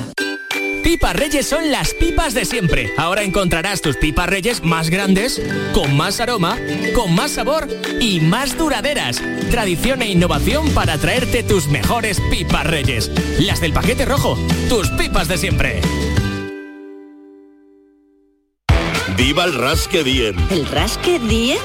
Pipas 0.83 1.15
Reyes 1.15 1.47
son 1.47 1.71
las 1.71 1.93
pipas 1.93 2.33
de 2.33 2.43
siempre. 2.43 2.91
Ahora 2.97 3.23
encontrarás 3.23 3.81
tus 3.81 3.95
pipas 3.95 4.27
Reyes 4.27 4.63
más 4.63 4.89
grandes, 4.89 5.41
con 5.73 5.95
más 5.95 6.19
aroma, 6.19 6.57
con 6.93 7.15
más 7.15 7.31
sabor 7.31 7.67
y 8.01 8.19
más 8.19 8.57
duraderas. 8.57 9.21
Tradición 9.49 10.01
e 10.01 10.09
innovación 10.11 10.69
para 10.71 10.97
traerte 10.97 11.41
tus 11.41 11.67
mejores 11.67 12.19
pipas 12.29 12.67
Reyes. 12.67 13.09
Las 13.39 13.61
del 13.61 13.71
paquete 13.71 14.05
rojo, 14.05 14.37
tus 14.67 14.89
pipas 14.89 15.29
de 15.29 15.37
siempre. 15.37 15.81
¡Viva 19.15 19.45
el 19.45 19.53
Rasque 19.53 20.03
Diem! 20.03 20.35
¿El 20.49 20.65
rasque 20.67 21.19
diem? 21.19 21.59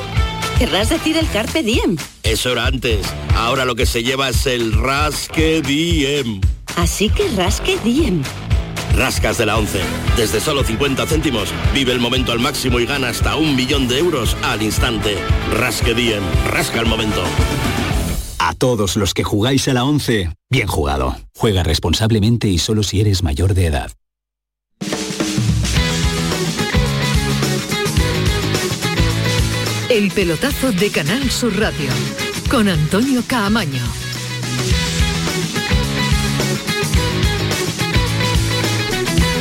¿Querrás 0.58 0.90
decir 0.90 1.16
el 1.16 1.28
carpe 1.30 1.62
diem? 1.62 1.96
Eso 2.22 2.52
era 2.52 2.66
antes. 2.66 3.06
Ahora 3.34 3.64
lo 3.64 3.74
que 3.74 3.86
se 3.86 4.02
lleva 4.02 4.28
es 4.28 4.46
el 4.46 4.72
Rasque 4.72 5.62
Diem. 5.62 6.40
Así 6.76 7.08
que 7.08 7.28
rasque 7.36 7.78
diem. 7.82 8.22
Rascas 8.98 9.38
de 9.38 9.46
la 9.46 9.56
11. 9.56 9.80
Desde 10.16 10.40
solo 10.40 10.64
50 10.64 11.06
céntimos, 11.06 11.54
vive 11.72 11.92
el 11.92 12.00
momento 12.00 12.32
al 12.32 12.40
máximo 12.40 12.80
y 12.80 12.86
gana 12.86 13.10
hasta 13.10 13.36
un 13.36 13.54
millón 13.54 13.86
de 13.86 13.98
euros 13.98 14.36
al 14.42 14.60
instante. 14.60 15.16
Rasque 15.54 15.94
Diem. 15.94 16.22
Rasca 16.48 16.80
el 16.80 16.86
momento. 16.86 17.22
A 18.40 18.54
todos 18.54 18.96
los 18.96 19.14
que 19.14 19.22
jugáis 19.22 19.68
a 19.68 19.72
la 19.72 19.84
11, 19.84 20.30
bien 20.50 20.66
jugado. 20.66 21.16
Juega 21.36 21.62
responsablemente 21.62 22.48
y 22.48 22.58
solo 22.58 22.82
si 22.82 23.00
eres 23.00 23.22
mayor 23.22 23.54
de 23.54 23.66
edad. 23.66 23.92
El 29.90 30.10
pelotazo 30.10 30.72
de 30.72 30.90
Canal 30.90 31.30
Sur 31.30 31.56
Radio 31.56 31.90
con 32.50 32.68
Antonio 32.68 33.22
Caamaño. 33.26 33.82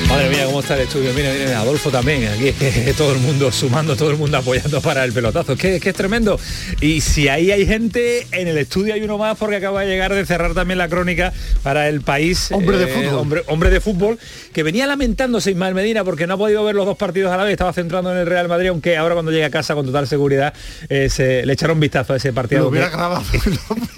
Madre 0.10 0.30
mía, 0.30 0.46
cómo 0.46 0.62
está 0.62 0.76
el 0.76 0.82
estudio. 0.82 1.14
Mira, 1.14 1.32
mira, 1.34 1.60
Adolfo 1.60 1.92
también. 1.92 2.30
Aquí 2.30 2.48
es 2.48 2.56
que 2.56 2.94
todo 2.98 3.12
el 3.12 3.20
mundo 3.20 3.52
sumando, 3.52 3.98
todo 3.98 4.10
el 4.10 4.16
mundo 4.18 4.38
apoyando 4.38 4.80
para 4.82 5.04
el 5.04 5.12
pelotazo. 5.12 5.54
Es 5.54 5.60
que, 5.60 5.76
es 5.76 5.82
que 5.82 5.90
es 5.90 5.96
tremendo. 5.96 6.40
Y 6.80 7.02
si 7.02 7.28
ahí 7.28 7.52
hay 7.52 7.66
gente, 7.66 8.26
en 8.32 8.48
el 8.48 8.58
estudio 8.58 8.94
hay 8.94 9.02
uno 9.02 9.18
más 9.18 9.38
porque 9.38 9.58
acaba 9.58 9.82
de 9.82 9.88
llegar 9.88 10.14
de 10.14 10.26
cerrar 10.26 10.54
también 10.54 10.78
la 10.78 10.88
crónica 10.88 11.34
para 11.62 11.90
el 11.90 12.02
país. 12.02 12.50
Hombre 12.54 12.78
de 12.78 12.86
eh, 12.86 12.88
fútbol. 12.88 13.20
Hombre, 13.20 13.44
hombre 13.48 13.70
de 13.70 13.82
fútbol, 13.82 14.18
que 14.54 14.64
venía 14.64 14.88
lamentándose 14.88 15.52
Ismael 15.52 15.76
Medina 15.76 16.06
porque 16.06 16.26
no 16.26 16.36
ha 16.36 16.38
podido 16.38 16.64
ver 16.64 16.76
los 16.76 16.86
dos 16.86 16.98
partidos 16.98 17.34
a 17.34 17.38
la 17.38 17.44
vez. 17.44 17.52
Estaba 17.52 17.74
centrando 17.74 18.10
en 18.14 18.18
el 18.18 18.28
Real 18.28 18.48
Madrid, 18.48 18.70
aunque 18.70 18.96
ahora 18.96 19.14
cuando 19.14 19.32
llega 19.32 19.48
a 19.48 19.52
casa 19.52 19.76
con 19.76 19.86
total 19.86 20.08
seguridad 20.08 20.54
eh, 20.88 21.10
se, 21.10 21.46
le 21.46 21.52
echaron 21.52 21.82
vistazo 21.82 22.14
a 22.14 22.16
ese 22.16 22.32
partido. 22.32 22.62
Lo 22.64 22.70
hubiera 22.70 22.90
que- 22.90 22.96
grabado. 22.96 23.24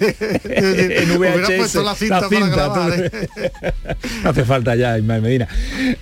en 0.00 1.10
Hubiera 1.12 1.36
VHS, 1.36 1.56
puesto 1.56 1.82
la 1.84 1.94
cinta 1.94 2.28
para 2.28 2.46
grabar. 2.48 2.92
¿eh? 3.12 3.52
no 4.24 4.30
hace 4.30 4.44
falta 4.44 4.74
ya, 4.74 4.98
Ismael 4.98 5.22
Medina. 5.22 5.48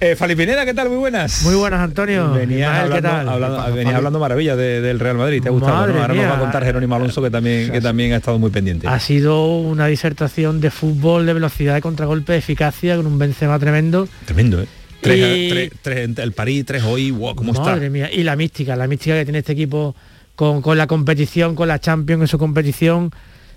Eh, 0.00 0.14
Fali 0.14 0.36
Pineda, 0.36 0.64
¿qué 0.64 0.74
tal? 0.74 0.88
Muy 0.88 0.98
buenas. 0.98 1.42
Muy 1.42 1.56
buenas, 1.56 1.80
Antonio. 1.80 2.30
Venías 2.32 2.60
Ismael, 2.60 2.82
hablando, 2.82 2.94
¿qué 2.94 3.02
tal? 3.02 3.94
hablando- 3.96 4.20
maravillas 4.20 4.56
de- 4.56 4.80
del 4.80 5.00
Real 5.00 5.16
Madrid, 5.16 5.42
te 5.42 5.48
ha 5.48 5.50
gustado. 5.50 5.74
Ahora 5.76 6.06
nos 6.14 6.24
va 6.24 6.36
a 6.36 6.38
contar 6.38 6.62
Jerónimo 6.64 6.94
Alonso 6.94 7.20
que 7.20 7.30
también, 7.30 7.72
que 7.72 7.80
también 7.80 8.12
ha 8.12 8.16
estado 8.16 8.38
muy 8.38 8.50
pendiente. 8.50 8.86
Ha 8.86 9.00
sido 9.00 9.44
una 9.58 9.88
disertación 9.88 10.60
de 10.60 10.70
fútbol, 10.70 11.26
de 11.26 11.32
velocidad, 11.32 11.74
de 11.74 11.80
contragolpe, 11.80 12.32
de 12.32 12.38
eficacia, 12.38 12.94
con 12.96 13.06
un 13.08 13.18
Benzema 13.18 13.58
tremendo. 13.58 14.06
Tremendo, 14.24 14.62
¿eh? 14.62 14.66
Tres, 15.00 15.18
Y- 15.36 15.48
tres- 15.50 15.70
tres- 15.82 16.18
el 16.18 16.32
París, 16.32 16.64
tres 16.64 16.84
hoy, 16.84 17.10
wow, 17.10 17.34
¿cómo 17.34 17.52
Madre 17.52 17.74
está? 17.86 17.90
mía. 17.90 18.08
Y 18.12 18.22
la 18.22 18.36
mística, 18.36 18.76
la 18.76 18.86
mística 18.86 19.16
que 19.16 19.24
tiene 19.24 19.38
este 19.38 19.52
equipo 19.52 19.96
con, 20.36 20.62
con 20.62 20.78
la 20.78 20.86
competición, 20.86 21.56
con 21.56 21.66
la 21.66 21.80
Champions 21.80 22.20
en 22.22 22.28
su 22.28 22.38
competición. 22.38 23.10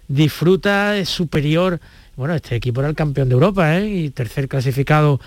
Disfruta, 0.07 0.97
es 0.97 1.07
superior. 1.07 1.79
Bueno, 2.15 2.33
este 2.33 2.55
equipo 2.55 2.81
era 2.81 2.89
el 2.89 2.95
campeón 2.95 3.29
de 3.29 3.33
Europa, 3.33 3.77
¿eh? 3.77 3.87
Y 3.87 4.09
tercer 4.09 4.47
clasificado 4.47 5.21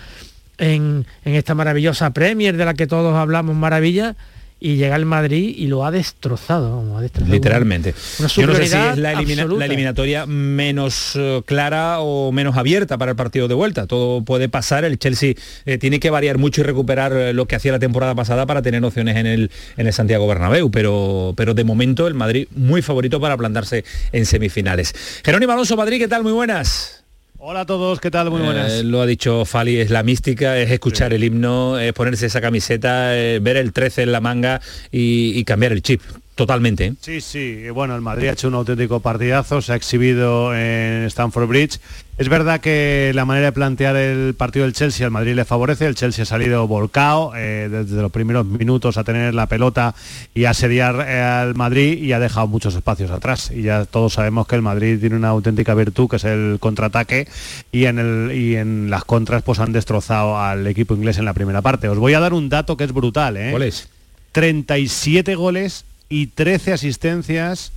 en, 0.58 1.06
en 1.24 1.34
esta 1.34 1.54
maravillosa 1.54 2.10
Premier 2.10 2.56
de 2.56 2.64
la 2.64 2.74
que 2.74 2.86
todos 2.86 3.14
hablamos 3.16 3.54
maravilla. 3.56 4.16
Y 4.60 4.76
llega 4.76 4.96
el 4.96 5.04
Madrid 5.04 5.54
y 5.58 5.66
lo 5.66 5.84
ha 5.84 5.90
destrozado. 5.90 6.76
vamos, 6.76 6.98
ha 6.98 7.02
destrozado. 7.02 7.34
Literalmente. 7.34 7.92
Una 8.18 8.28
Yo 8.28 8.46
no 8.46 8.54
sé 8.54 8.66
si 8.66 8.76
es 8.76 8.96
la, 8.96 9.12
elimina- 9.12 9.42
absoluta. 9.42 9.58
la 9.58 9.66
eliminatoria 9.66 10.24
menos 10.24 11.12
eh, 11.16 11.42
clara 11.44 12.00
o 12.00 12.32
menos 12.32 12.56
abierta 12.56 12.96
para 12.96 13.10
el 13.10 13.16
partido 13.16 13.46
de 13.46 13.52
vuelta. 13.52 13.86
Todo 13.86 14.24
puede 14.24 14.48
pasar. 14.48 14.84
El 14.84 14.98
Chelsea 14.98 15.34
eh, 15.66 15.76
tiene 15.76 16.00
que 16.00 16.08
variar 16.08 16.38
mucho 16.38 16.62
y 16.62 16.64
recuperar 16.64 17.12
eh, 17.12 17.34
lo 17.34 17.44
que 17.44 17.56
hacía 17.56 17.72
la 17.72 17.78
temporada 17.78 18.14
pasada 18.14 18.46
para 18.46 18.62
tener 18.62 18.82
opciones 18.82 19.16
en 19.16 19.26
el, 19.26 19.50
en 19.76 19.86
el 19.86 19.92
Santiago 19.92 20.26
Bernabéu. 20.26 20.70
Pero, 20.70 21.34
pero 21.36 21.52
de 21.52 21.64
momento 21.64 22.06
el 22.08 22.14
Madrid 22.14 22.46
muy 22.56 22.80
favorito 22.80 23.20
para 23.20 23.36
plantarse 23.36 23.84
en 24.12 24.24
semifinales. 24.24 24.94
Jerónimo 25.26 25.52
Alonso 25.52 25.76
Madrid, 25.76 25.98
¿qué 25.98 26.08
tal? 26.08 26.22
Muy 26.22 26.32
buenas. 26.32 27.03
Hola 27.46 27.60
a 27.60 27.66
todos, 27.66 28.00
¿qué 28.00 28.10
tal? 28.10 28.30
Muy 28.30 28.40
buenas. 28.40 28.72
Eh, 28.72 28.84
lo 28.84 29.02
ha 29.02 29.06
dicho 29.06 29.44
Fali, 29.44 29.78
es 29.78 29.90
la 29.90 30.02
mística, 30.02 30.56
es 30.56 30.70
escuchar 30.70 31.12
el 31.12 31.22
himno, 31.22 31.78
es 31.78 31.92
ponerse 31.92 32.24
esa 32.24 32.40
camiseta, 32.40 33.14
eh, 33.18 33.38
ver 33.38 33.58
el 33.58 33.74
13 33.74 34.04
en 34.04 34.12
la 34.12 34.22
manga 34.22 34.62
y, 34.90 35.38
y 35.38 35.44
cambiar 35.44 35.72
el 35.72 35.82
chip. 35.82 36.00
Totalmente. 36.34 36.86
¿eh? 36.86 36.94
Sí, 37.00 37.20
sí, 37.20 37.70
bueno, 37.70 37.94
el 37.94 38.00
Madrid 38.00 38.28
ha 38.28 38.32
hecho 38.32 38.48
un 38.48 38.54
auténtico 38.54 38.98
partidazo, 38.98 39.62
se 39.62 39.72
ha 39.72 39.76
exhibido 39.76 40.52
en 40.52 41.04
Stamford 41.04 41.46
Bridge. 41.46 41.78
Es 42.18 42.28
verdad 42.28 42.60
que 42.60 43.12
la 43.14 43.24
manera 43.24 43.46
de 43.46 43.52
plantear 43.52 43.94
el 43.94 44.34
partido 44.34 44.64
del 44.64 44.72
Chelsea 44.72 45.06
al 45.06 45.12
Madrid 45.12 45.34
le 45.34 45.44
favorece, 45.44 45.86
el 45.86 45.94
Chelsea 45.94 46.24
ha 46.24 46.26
salido 46.26 46.66
volcado 46.66 47.32
eh, 47.36 47.68
desde 47.70 48.02
los 48.02 48.10
primeros 48.10 48.46
minutos 48.46 48.96
a 48.96 49.04
tener 49.04 49.32
la 49.32 49.46
pelota 49.46 49.94
y 50.34 50.44
a 50.44 50.50
asediar 50.50 51.04
eh, 51.08 51.20
al 51.20 51.54
Madrid 51.54 52.02
y 52.02 52.12
ha 52.12 52.18
dejado 52.18 52.48
muchos 52.48 52.74
espacios 52.74 53.12
atrás. 53.12 53.52
Y 53.52 53.62
ya 53.62 53.84
todos 53.84 54.14
sabemos 54.14 54.48
que 54.48 54.56
el 54.56 54.62
Madrid 54.62 54.98
tiene 54.98 55.14
una 55.14 55.28
auténtica 55.28 55.74
virtud 55.74 56.08
que 56.08 56.16
es 56.16 56.24
el 56.24 56.58
contraataque 56.58 57.28
y 57.70 57.84
en, 57.84 58.00
el, 58.00 58.32
y 58.36 58.56
en 58.56 58.90
las 58.90 59.04
contras 59.04 59.44
pues 59.44 59.60
han 59.60 59.72
destrozado 59.72 60.38
al 60.38 60.66
equipo 60.66 60.94
inglés 60.94 61.18
en 61.18 61.26
la 61.26 61.32
primera 61.32 61.62
parte. 61.62 61.88
Os 61.88 61.98
voy 61.98 62.14
a 62.14 62.20
dar 62.20 62.32
un 62.32 62.48
dato 62.48 62.76
que 62.76 62.84
es 62.84 62.92
brutal. 62.92 63.36
¿eh? 63.36 63.50
¿Cuál 63.52 63.62
es? 63.62 63.88
37 64.32 65.36
goles 65.36 65.84
y 66.08 66.28
13 66.28 66.72
asistencias 66.72 67.72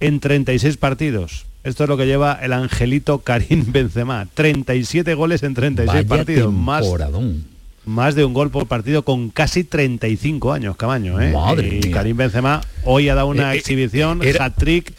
en 0.00 0.20
36 0.20 0.76
partidos. 0.76 1.46
Esto 1.64 1.82
es 1.84 1.88
lo 1.88 1.96
que 1.96 2.06
lleva 2.06 2.38
el 2.42 2.52
angelito 2.52 3.18
Karim 3.18 3.64
Benzema. 3.72 4.26
37 4.34 5.14
goles 5.14 5.42
en 5.42 5.54
36 5.54 5.86
Vaya 5.94 6.08
partidos. 6.08 6.52
Más, 6.52 6.82
temporadón. 6.82 7.44
más 7.84 8.14
de 8.14 8.24
un 8.24 8.34
gol 8.34 8.50
por 8.50 8.66
partido 8.66 9.04
con 9.04 9.30
casi 9.30 9.64
35 9.64 10.52
años, 10.52 10.76
Camaño. 10.76 11.20
¿eh? 11.20 11.32
Madre 11.32 11.68
y 11.68 11.86
mía. 11.86 11.94
Karim 11.94 12.16
Benzema 12.16 12.60
hoy 12.84 13.08
ha 13.08 13.14
dado 13.14 13.28
una 13.28 13.52
Eh, 13.52 13.56
eh, 13.56 13.58
exhibición, 13.58 14.22
era- 14.22 14.44
hat-trick. 14.46 14.92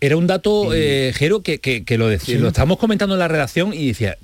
Era 0.00 0.16
un 0.18 0.26
dato, 0.26 0.74
eh, 0.74 1.12
Jero, 1.16 1.40
que, 1.40 1.58
que- 1.58 1.82
que 1.84 1.96
lo, 1.98 2.06
decía, 2.08 2.38
lo 2.38 2.48
estábamos 2.48 2.76
comentando 2.78 3.14
en 3.14 3.18
la 3.18 3.28
redacción 3.28 3.72
y 3.72 3.88
decía, 3.88 4.12
"E- 4.12 4.18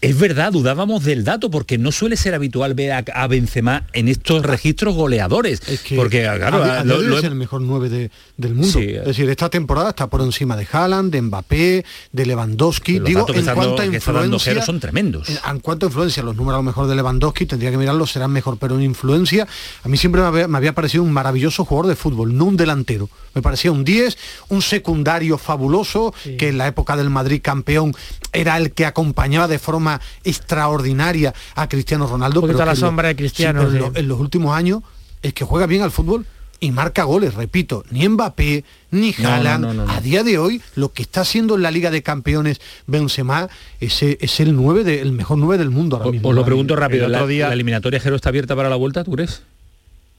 es 0.00 0.18
verdad, 0.18 0.52
dudábamos 0.52 1.04
del 1.04 1.24
dato, 1.24 1.50
porque 1.50 1.76
no 1.76 1.92
suele 1.92 2.16
ser 2.16 2.34
habitual 2.34 2.72
ver 2.74 2.92
a, 2.92 3.04
a 3.14 3.26
Benzema 3.26 3.86
en 3.92 4.08
estos 4.08 4.42
registros 4.42 4.94
goleadores. 4.94 5.60
que 5.60 5.96
porque, 5.96 6.22
claro, 6.22 6.62
a, 6.64 6.80
a 6.80 6.84
lo- 6.84 6.94
día 6.94 7.00
de 7.00 7.04
hoy 7.04 7.06
lo 7.10 7.18
es 7.18 7.24
el 7.24 7.34
mejor 7.34 7.60
9 7.60 7.88
de- 7.90 8.10
del 8.38 8.54
mundo. 8.54 8.78
Sí. 8.78 8.88
Es 8.94 9.04
decir, 9.04 9.28
esta 9.28 9.50
temporada 9.50 9.90
está 9.90 10.06
por 10.08 10.22
encima 10.22 10.56
de 10.56 10.66
Haaland, 10.72 11.12
de 11.12 11.20
Mbappé, 11.20 11.84
de 12.12 12.26
Lewandowski. 12.26 12.98
los 12.98 13.08
Digo, 13.08 13.20
en 13.20 13.44
cuanto 13.44 13.76
dando- 13.76 13.82
a 13.82 13.86
influencia, 13.86 14.62
son 14.64 14.80
tremendos. 14.80 15.28
En, 15.28 15.38
en 15.50 15.60
cuanto 15.60 15.84
a 15.84 15.88
influencia, 15.90 16.22
los 16.22 16.34
números 16.34 16.54
a 16.54 16.58
lo 16.60 16.64
mejor 16.64 16.86
de 16.86 16.94
Lewandowski, 16.94 17.44
tendría 17.44 17.70
que 17.70 17.76
mirarlos, 17.76 18.10
serán 18.10 18.32
mejor, 18.32 18.56
pero 18.58 18.76
en 18.76 18.82
influencia, 18.82 19.46
a 19.82 19.88
mí 19.88 19.98
siempre 19.98 20.22
me 20.22 20.28
había, 20.28 20.48
me 20.48 20.56
había 20.56 20.72
parecido 20.74 21.02
un 21.02 21.12
maravilloso 21.12 21.64
jugador 21.66 21.88
de 21.90 21.96
fútbol, 21.96 22.34
no 22.36 22.46
un 22.46 22.56
delantero. 22.56 23.10
Me 23.34 23.42
parecía 23.42 23.70
un 23.70 23.84
10, 23.84 24.16
un 24.48 24.62
secundario 24.62 25.36
fabuloso, 25.36 26.14
que 26.38 26.48
en 26.48 26.56
la 26.58 26.68
época 26.68 26.96
del 26.96 27.10
Madrid 27.10 27.40
campeón 27.42 27.92
era 28.32 28.56
el 28.56 28.72
que 28.72 28.86
acompañaba 28.86 29.46
de 29.48 29.58
forma 29.58 29.73
extraordinaria 30.22 31.32
a 31.54 31.68
Cristiano 31.68 32.06
Ronaldo. 32.06 32.40
Un 32.40 32.48
pero 32.48 32.64
la 32.64 32.76
sombra 32.76 33.08
de 33.08 33.14
sí, 33.14 33.18
Cristiano, 33.18 33.62
en, 33.62 33.70
sí. 33.72 33.78
lo- 33.78 33.92
en 33.94 34.08
los 34.08 34.20
últimos 34.20 34.56
años, 34.56 34.82
es 35.22 35.32
que 35.32 35.44
juega 35.44 35.66
bien 35.66 35.82
al 35.82 35.90
fútbol 35.90 36.26
y 36.60 36.70
marca 36.70 37.04
goles, 37.04 37.34
repito, 37.34 37.84
ni 37.90 38.08
Mbappé, 38.08 38.64
ni 38.92 39.10
No, 39.18 39.22
no, 39.24 39.28
Haaland. 39.28 39.64
no, 39.66 39.74
no, 39.74 39.84
no. 39.86 39.92
A 39.92 40.00
día 40.00 40.22
de 40.22 40.38
hoy, 40.38 40.62
lo 40.76 40.92
que 40.92 41.02
está 41.02 41.22
haciendo 41.22 41.56
en 41.56 41.62
la 41.62 41.70
Liga 41.70 41.90
de 41.90 42.02
Campeones 42.02 42.60
Benzema 42.86 43.48
ese, 43.80 44.16
es 44.20 44.40
el 44.40 44.54
9 44.54 44.84
de- 44.84 45.00
el 45.00 45.12
mejor 45.12 45.38
9 45.38 45.58
del 45.58 45.70
mundo 45.70 45.96
ahora 45.96 46.10
mismo. 46.12 46.28
Os 46.28 46.34
lo 46.34 46.44
pregunto 46.44 46.76
rápido, 46.76 47.06
El 47.06 47.12
¿la, 47.12 47.18
otro 47.18 47.28
día- 47.28 47.48
la 47.48 47.54
eliminatoria 47.54 48.00
Jero 48.00 48.16
está 48.16 48.28
abierta 48.30 48.54
para 48.56 48.68
la 48.70 48.76
vuelta, 48.76 49.04
tú 49.04 49.10
crees? 49.12 49.42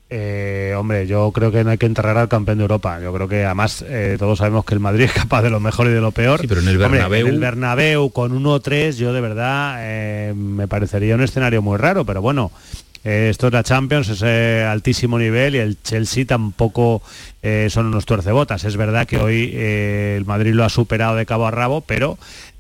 Eh, 0.09 0.74
hombre, 0.77 1.07
yo 1.07 1.31
creo 1.31 1.51
que 1.51 1.63
no 1.63 1.71
hay 1.71 1.77
que 1.79 1.88
enterrar 1.88 2.17
al 2.17 2.27
campeón 2.29 2.59
de 2.59 2.63
Europa. 2.63 3.00
Yo 3.01 3.12
creo 3.13 3.27
que 3.27 3.43
además 3.43 3.83
eh, 3.88 4.17
todos 4.19 4.38
sabemos 4.38 4.63
que 4.65 4.74
el 4.75 4.79
Madrid 4.79 5.05
es 5.05 5.12
capaz 5.13 5.41
de 5.41 5.50
lo 5.50 5.59
mejor 5.59 5.88
y 5.88 5.91
de 5.91 6.01
lo 6.01 6.12
peor. 6.12 6.41
Sí, 6.41 6.47
pero 6.47 6.62
en 6.62 6.67
el 6.67 6.81
Hombre, 6.81 7.01
Bernabéu- 7.01 7.19
en 7.21 7.27
el 7.27 7.39
Bernabéu 7.39 8.09
con 8.12 8.31
1-3 8.43 8.97
yo 8.97 9.13
de 9.13 9.21
verdad 9.21 9.77
eh, 9.79 10.33
me 10.35 10.67
parecería 10.67 11.15
un 11.15 11.21
escenario 11.24 11.62
muy 11.62 11.77
raro, 11.77 12.05
pero 12.05 12.21
bueno. 12.21 12.51
esto 13.03 13.47
es 13.47 13.53
la 13.53 13.62
Champions, 13.63 14.09
es 14.09 14.24
altísimo 14.65 15.17
nivel 15.19 15.55
y 15.55 15.59
el 15.59 15.77
Chelsea 15.83 16.25
tampoco 16.25 17.01
eh, 17.43 17.67
son 17.69 17.88
unos 17.88 18.05
tuercebotas. 18.05 18.63
Es 18.63 18.77
verdad 18.77 19.05
que 19.07 19.17
hoy 19.17 19.51
eh, 19.53 20.15
el 20.17 20.25
Madrid 20.25 20.53
lo 20.53 20.63
ha 20.65 20.69
superado 20.69 21.15
de 21.15 21.25
cabo 21.27 21.45
a 21.47 21.51
rabo, 21.51 21.81
pero 21.81 22.17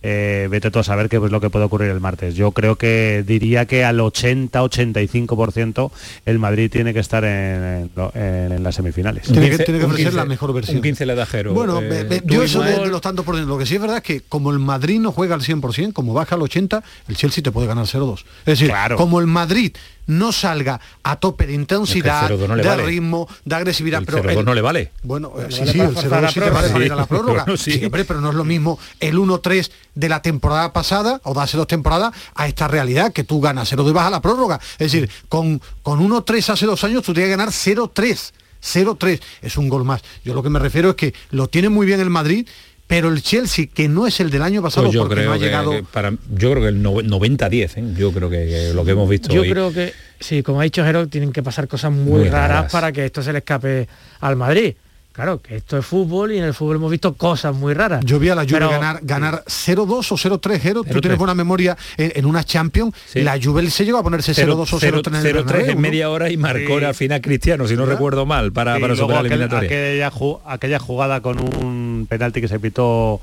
eh, 0.07 0.47
vete 0.51 0.69
tú 0.69 0.77
a 0.77 0.83
saber 0.83 1.09
qué 1.09 1.15
es 1.17 1.31
lo 1.31 1.41
que 1.41 1.49
puede 1.49 1.65
ocurrir 1.65 1.89
el 1.89 1.99
martes. 1.99 2.35
Yo 2.35 2.51
creo 2.51 2.75
que 2.75 3.23
diría 3.25 3.65
que 3.65 3.83
al 3.83 3.99
80-85% 3.99 5.91
el 6.25 6.39
Madrid 6.39 6.69
tiene 6.71 6.93
que 6.93 6.99
estar 6.99 7.23
en, 7.23 7.89
en- 8.13 8.51
en 8.51 8.63
las 8.63 8.75
semifinales. 8.75 9.23
Tiene 9.23 9.49
que, 9.49 9.57
tiene 9.63 9.79
que 9.79 9.85
ofrecer 9.85 10.13
la 10.13 10.25
mejor 10.25 10.53
versión. 10.53 10.77
Un 10.77 10.83
15 10.83 11.05
le 11.05 11.15
da 11.15 11.25
Jero. 11.25 11.53
Bueno, 11.53 11.81
Eh, 11.81 12.03
ve- 12.07 12.21
tú 12.21 12.35
yo 12.35 12.43
eso 12.43 12.61
de, 12.61 12.71
de 12.79 12.87
los 12.87 13.01
tantos 13.01 13.25
por 13.25 13.35
ciento. 13.35 13.51
Lo 13.51 13.57
que 13.57 13.65
sí 13.65 13.75
es 13.75 13.81
verdad 13.81 13.97
es 13.97 14.03
que 14.03 14.21
como 14.21 14.51
el 14.51 14.59
Madrid 14.59 14.99
no 14.99 15.11
juega 15.11 15.35
al 15.35 15.41
100%, 15.41 15.93
como 15.93 16.13
baja 16.13 16.35
al 16.35 16.41
80%, 16.41 16.83
el 17.07 17.15
Chelsea 17.15 17.43
te 17.43 17.51
puede 17.51 17.67
ganar 17.67 17.85
0-2. 17.85 18.19
Es 18.19 18.45
decir, 18.45 18.67
Claro. 18.69 18.97
como 18.97 19.19
el 19.19 19.27
Madrid 19.27 19.75
no 20.07 20.31
salga 20.31 20.79
a 21.03 21.15
tope 21.17 21.47
de 21.47 21.53
intensidad, 21.53 22.23
Es 22.23 22.27
que 22.27 22.33
el 22.35 22.39
0-2 22.41 22.47
no 22.47 22.55
de 22.57 22.63
vale. 22.63 22.85
ritmo, 22.85 23.27
de 23.43 23.55
agresividad, 23.55 23.99
El 24.01 24.05
pero 24.05 24.23
0-2 24.23 24.43
no 24.43 24.53
le 24.53 24.61
vale. 24.61 24.91
Bueno, 25.03 25.33
eh, 25.39 25.47
sí, 25.49 25.59
vale 25.59 25.71
sí, 25.71 25.77
para 25.77 25.87
el 25.89 25.93
forzar 25.95 26.21
0-2 26.21 26.21
la 26.21 26.29
sí 26.29 26.33
te 26.33 26.39
vale 26.39 26.51
prórroga. 26.51 26.73
para 26.73 26.85
ir 26.85 26.91
a 26.91 26.95
la 26.95 27.05
prórroga. 27.05 27.43
bueno, 27.45 27.57
sí. 27.57 27.71
Sí, 27.73 27.85
hombre, 27.85 28.05
pero 28.05 28.21
no 28.21 28.29
es 28.29 28.35
lo 28.35 28.43
mismo 28.45 28.79
el 28.99 29.17
1-3 29.17 29.71
de 29.95 30.09
la 30.09 30.21
temporada 30.21 30.71
pasada 30.73 31.19
o 31.23 31.33
de 31.33 31.41
hace 31.41 31.57
dos 31.57 31.67
temporadas 31.67 32.13
a 32.35 32.47
esta 32.47 32.67
realidad 32.67 33.11
que 33.13 33.23
tú 33.23 33.41
ganas 33.41 33.71
0-2 33.71 33.89
y 33.89 33.93
vas 33.93 34.07
a 34.07 34.09
la 34.11 34.21
prórroga. 34.21 34.59
Es 34.77 34.91
decir, 34.91 35.09
con, 35.29 35.61
con 35.83 35.99
1-3 36.07 36.49
hace 36.49 36.65
dos 36.65 36.83
años 36.83 37.03
tú 37.03 37.13
tienes 37.13 37.27
que 37.31 37.37
ganar 37.37 37.49
0-3. 37.49 38.31
0-3 38.63 39.21
es 39.41 39.57
un 39.57 39.69
gol 39.69 39.83
más. 39.85 40.01
Yo 40.23 40.33
lo 40.33 40.41
que 40.43 40.49
me 40.49 40.59
refiero 40.59 40.89
es 40.91 40.95
que 40.95 41.13
lo 41.31 41.47
tiene 41.47 41.69
muy 41.69 41.85
bien 41.85 41.99
el 41.99 42.09
Madrid, 42.09 42.47
pero 42.87 43.09
el 43.09 43.21
Chelsea, 43.23 43.65
que 43.73 43.87
no 43.87 44.05
es 44.05 44.19
el 44.19 44.29
del 44.29 44.41
año 44.43 44.61
pasado 44.61 44.83
Pues 44.87 44.93
yo 44.93 45.01
porque 45.01 45.15
creo 45.15 45.29
no 45.29 45.33
ha 45.35 45.39
que, 45.39 45.45
llegado... 45.45 45.71
que 45.71 45.83
para, 45.83 46.11
yo 46.11 46.51
creo 46.51 46.61
que 46.63 46.69
el 46.69 46.81
no- 46.81 46.93
90-10, 46.93 47.77
¿eh? 47.77 47.93
yo 47.97 48.11
creo 48.11 48.29
que, 48.29 48.45
que 48.47 48.73
lo 48.75 48.85
que 48.85 48.91
hemos 48.91 49.09
visto 49.09 49.29
Yo 49.33 49.41
hoy- 49.41 49.49
creo 49.49 49.73
que, 49.73 49.91
sí, 50.19 50.43
como 50.43 50.61
ha 50.61 50.63
dicho 50.65 50.83
Jero, 50.83 51.07
tienen 51.07 51.31
que 51.31 51.41
pasar 51.41 51.67
cosas 51.67 51.91
muy, 51.91 52.19
Muy 52.21 52.29
raras, 52.29 52.49
raras. 52.49 52.71
para 52.71 52.91
que 52.91 53.05
esto 53.05 53.23
se 53.23 53.31
le 53.31 53.39
escape 53.39 53.87
al 54.19 54.35
Madrid. 54.35 54.75
Claro, 55.15 55.41
que 55.41 55.55
esto 55.55 55.77
es 55.77 55.85
fútbol 55.85 56.33
y 56.33 56.39
en 56.39 56.43
el 56.43 56.53
fútbol 56.53 56.75
hemos 56.75 56.91
visto 56.91 57.13
cosas 57.13 57.55
muy 57.55 57.73
raras. 57.73 58.03
Yo 58.03 58.19
vi 58.19 58.27
a 58.27 58.35
la 58.35 58.41
Juve 58.41 58.53
Pero- 58.55 58.69
ganar, 58.69 58.99
ganar 59.01 59.43
0-2 59.47 60.11
o 60.11 60.17
0-3, 60.17 60.59
Jero. 60.59 60.83
Tú 60.83 60.89
0-3. 60.89 61.01
tienes 61.01 61.17
buena 61.17 61.33
memoria 61.33 61.77
en, 61.95 62.11
en 62.15 62.25
una 62.25 62.43
Champions. 62.43 62.93
Sí. 63.07 63.21
La 63.21 63.39
Juve 63.41 63.69
se 63.69 63.85
llegó 63.85 63.97
a 63.99 64.03
ponerse 64.03 64.33
0-2 64.33 64.73
o 64.73 64.79
0-3 64.79 65.07
en 65.07 65.15
el 65.15 65.23
0-3 65.23 65.33
Bernabéu, 65.33 65.65
en 65.69 65.75
¿no? 65.75 65.81
media 65.81 66.09
hora 66.09 66.29
y 66.29 66.35
marcó 66.35 66.79
Sí. 66.79 66.85
al 66.85 66.95
final 66.95 67.21
Cristiano, 67.21 67.65
si 67.65 67.75
no 67.75 67.83
¿Verdad? 67.83 67.93
recuerdo 67.95 68.25
mal, 68.25 68.51
para, 68.51 68.75
Sí, 68.75 68.81
para 68.81 68.95
superar 68.97 69.23
la 69.23 69.27
eliminatoria. 69.29 69.67
aquella, 69.69 70.11
ju- 70.11 70.39
aquella 70.45 70.79
jugada 70.79 71.21
con 71.21 71.39
un 71.39 72.07
penalti 72.09 72.41
que 72.41 72.49
se 72.49 72.59
pitó 72.59 73.21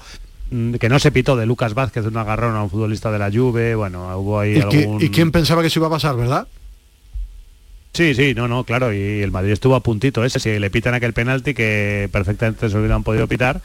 mm, 0.51 0.75
que 0.77 0.89
no 0.89 0.99
se 0.99 1.13
pitó 1.13 1.37
de 1.37 1.45
Lucas 1.45 1.75
Vázquez, 1.75 2.07
un 2.07 2.17
agarrón 2.17 2.57
a 2.57 2.63
un 2.63 2.71
futbolista 2.71 3.11
de 3.13 3.19
la 3.19 3.31
Juve, 3.31 3.75
bueno, 3.75 4.17
hubo 4.19 4.41
ahí 4.41 4.57
¿Y, 4.57 4.61
algún... 4.63 5.03
y 5.03 5.11
quién 5.11 5.31
pensaba 5.31 5.61
que 5.61 5.69
eso 5.69 5.79
iba 5.79 5.89
a 5.89 5.91
pasar, 5.91 6.17
verdad? 6.17 6.47
Sí, 7.93 8.15
sí, 8.15 8.35
no, 8.35 8.49
no, 8.49 8.65
claro, 8.65 8.93
y 8.93 9.21
el 9.23 9.31
Madrid 9.31 9.53
estuvo 9.53 9.75
a 9.75 9.81
puntito 9.83 10.25
ese, 10.25 10.41
si 10.41 10.59
le 10.59 10.71
pitan 10.71 10.95
aquel 10.95 11.13
penalti 11.13 11.53
que 11.55 12.09
perfectamente 12.11 12.71
se 12.71 12.79
hubieran 12.79 13.03
podido 13.03 13.27
pitar, 13.29 13.61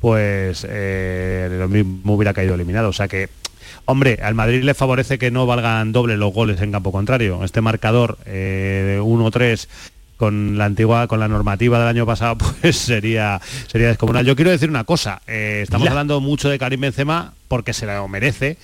pues 0.00 0.66
eh, 0.68 1.48
lo 1.58 1.68
mismo 1.68 2.14
hubiera 2.14 2.32
caído 2.32 2.54
eliminado, 2.54 2.88
o 2.88 2.92
sea 2.92 3.08
que 3.08 3.28
Hombre, 3.88 4.18
al 4.20 4.34
Madrid 4.34 4.64
le 4.64 4.74
favorece 4.74 5.16
que 5.16 5.30
no 5.30 5.46
valgan 5.46 5.92
doble 5.92 6.16
los 6.16 6.32
goles 6.32 6.60
en 6.60 6.72
campo 6.72 6.90
contrario. 6.90 7.44
Este 7.44 7.60
marcador 7.60 8.18
eh, 8.26 8.98
1-3 9.00 9.68
con 10.16 10.58
la 10.58 10.64
antigua, 10.64 11.06
con 11.06 11.20
la 11.20 11.28
normativa 11.28 11.78
del 11.78 11.86
año 11.88 12.04
pasado, 12.04 12.36
pues 12.60 12.76
sería 12.76 13.40
sería 13.68 13.86
descomunal. 13.88 14.24
Yo 14.26 14.34
quiero 14.34 14.50
decir 14.50 14.70
una 14.70 14.82
cosa, 14.82 15.22
eh, 15.28 15.60
estamos 15.62 15.84
Ya. 15.84 15.92
hablando 15.92 16.20
mucho 16.20 16.48
de 16.48 16.58
Karim 16.58 16.80
Benzema 16.80 17.34
porque 17.46 17.72
se 17.72 17.86
lo 17.86 18.08
merece, 18.08 18.56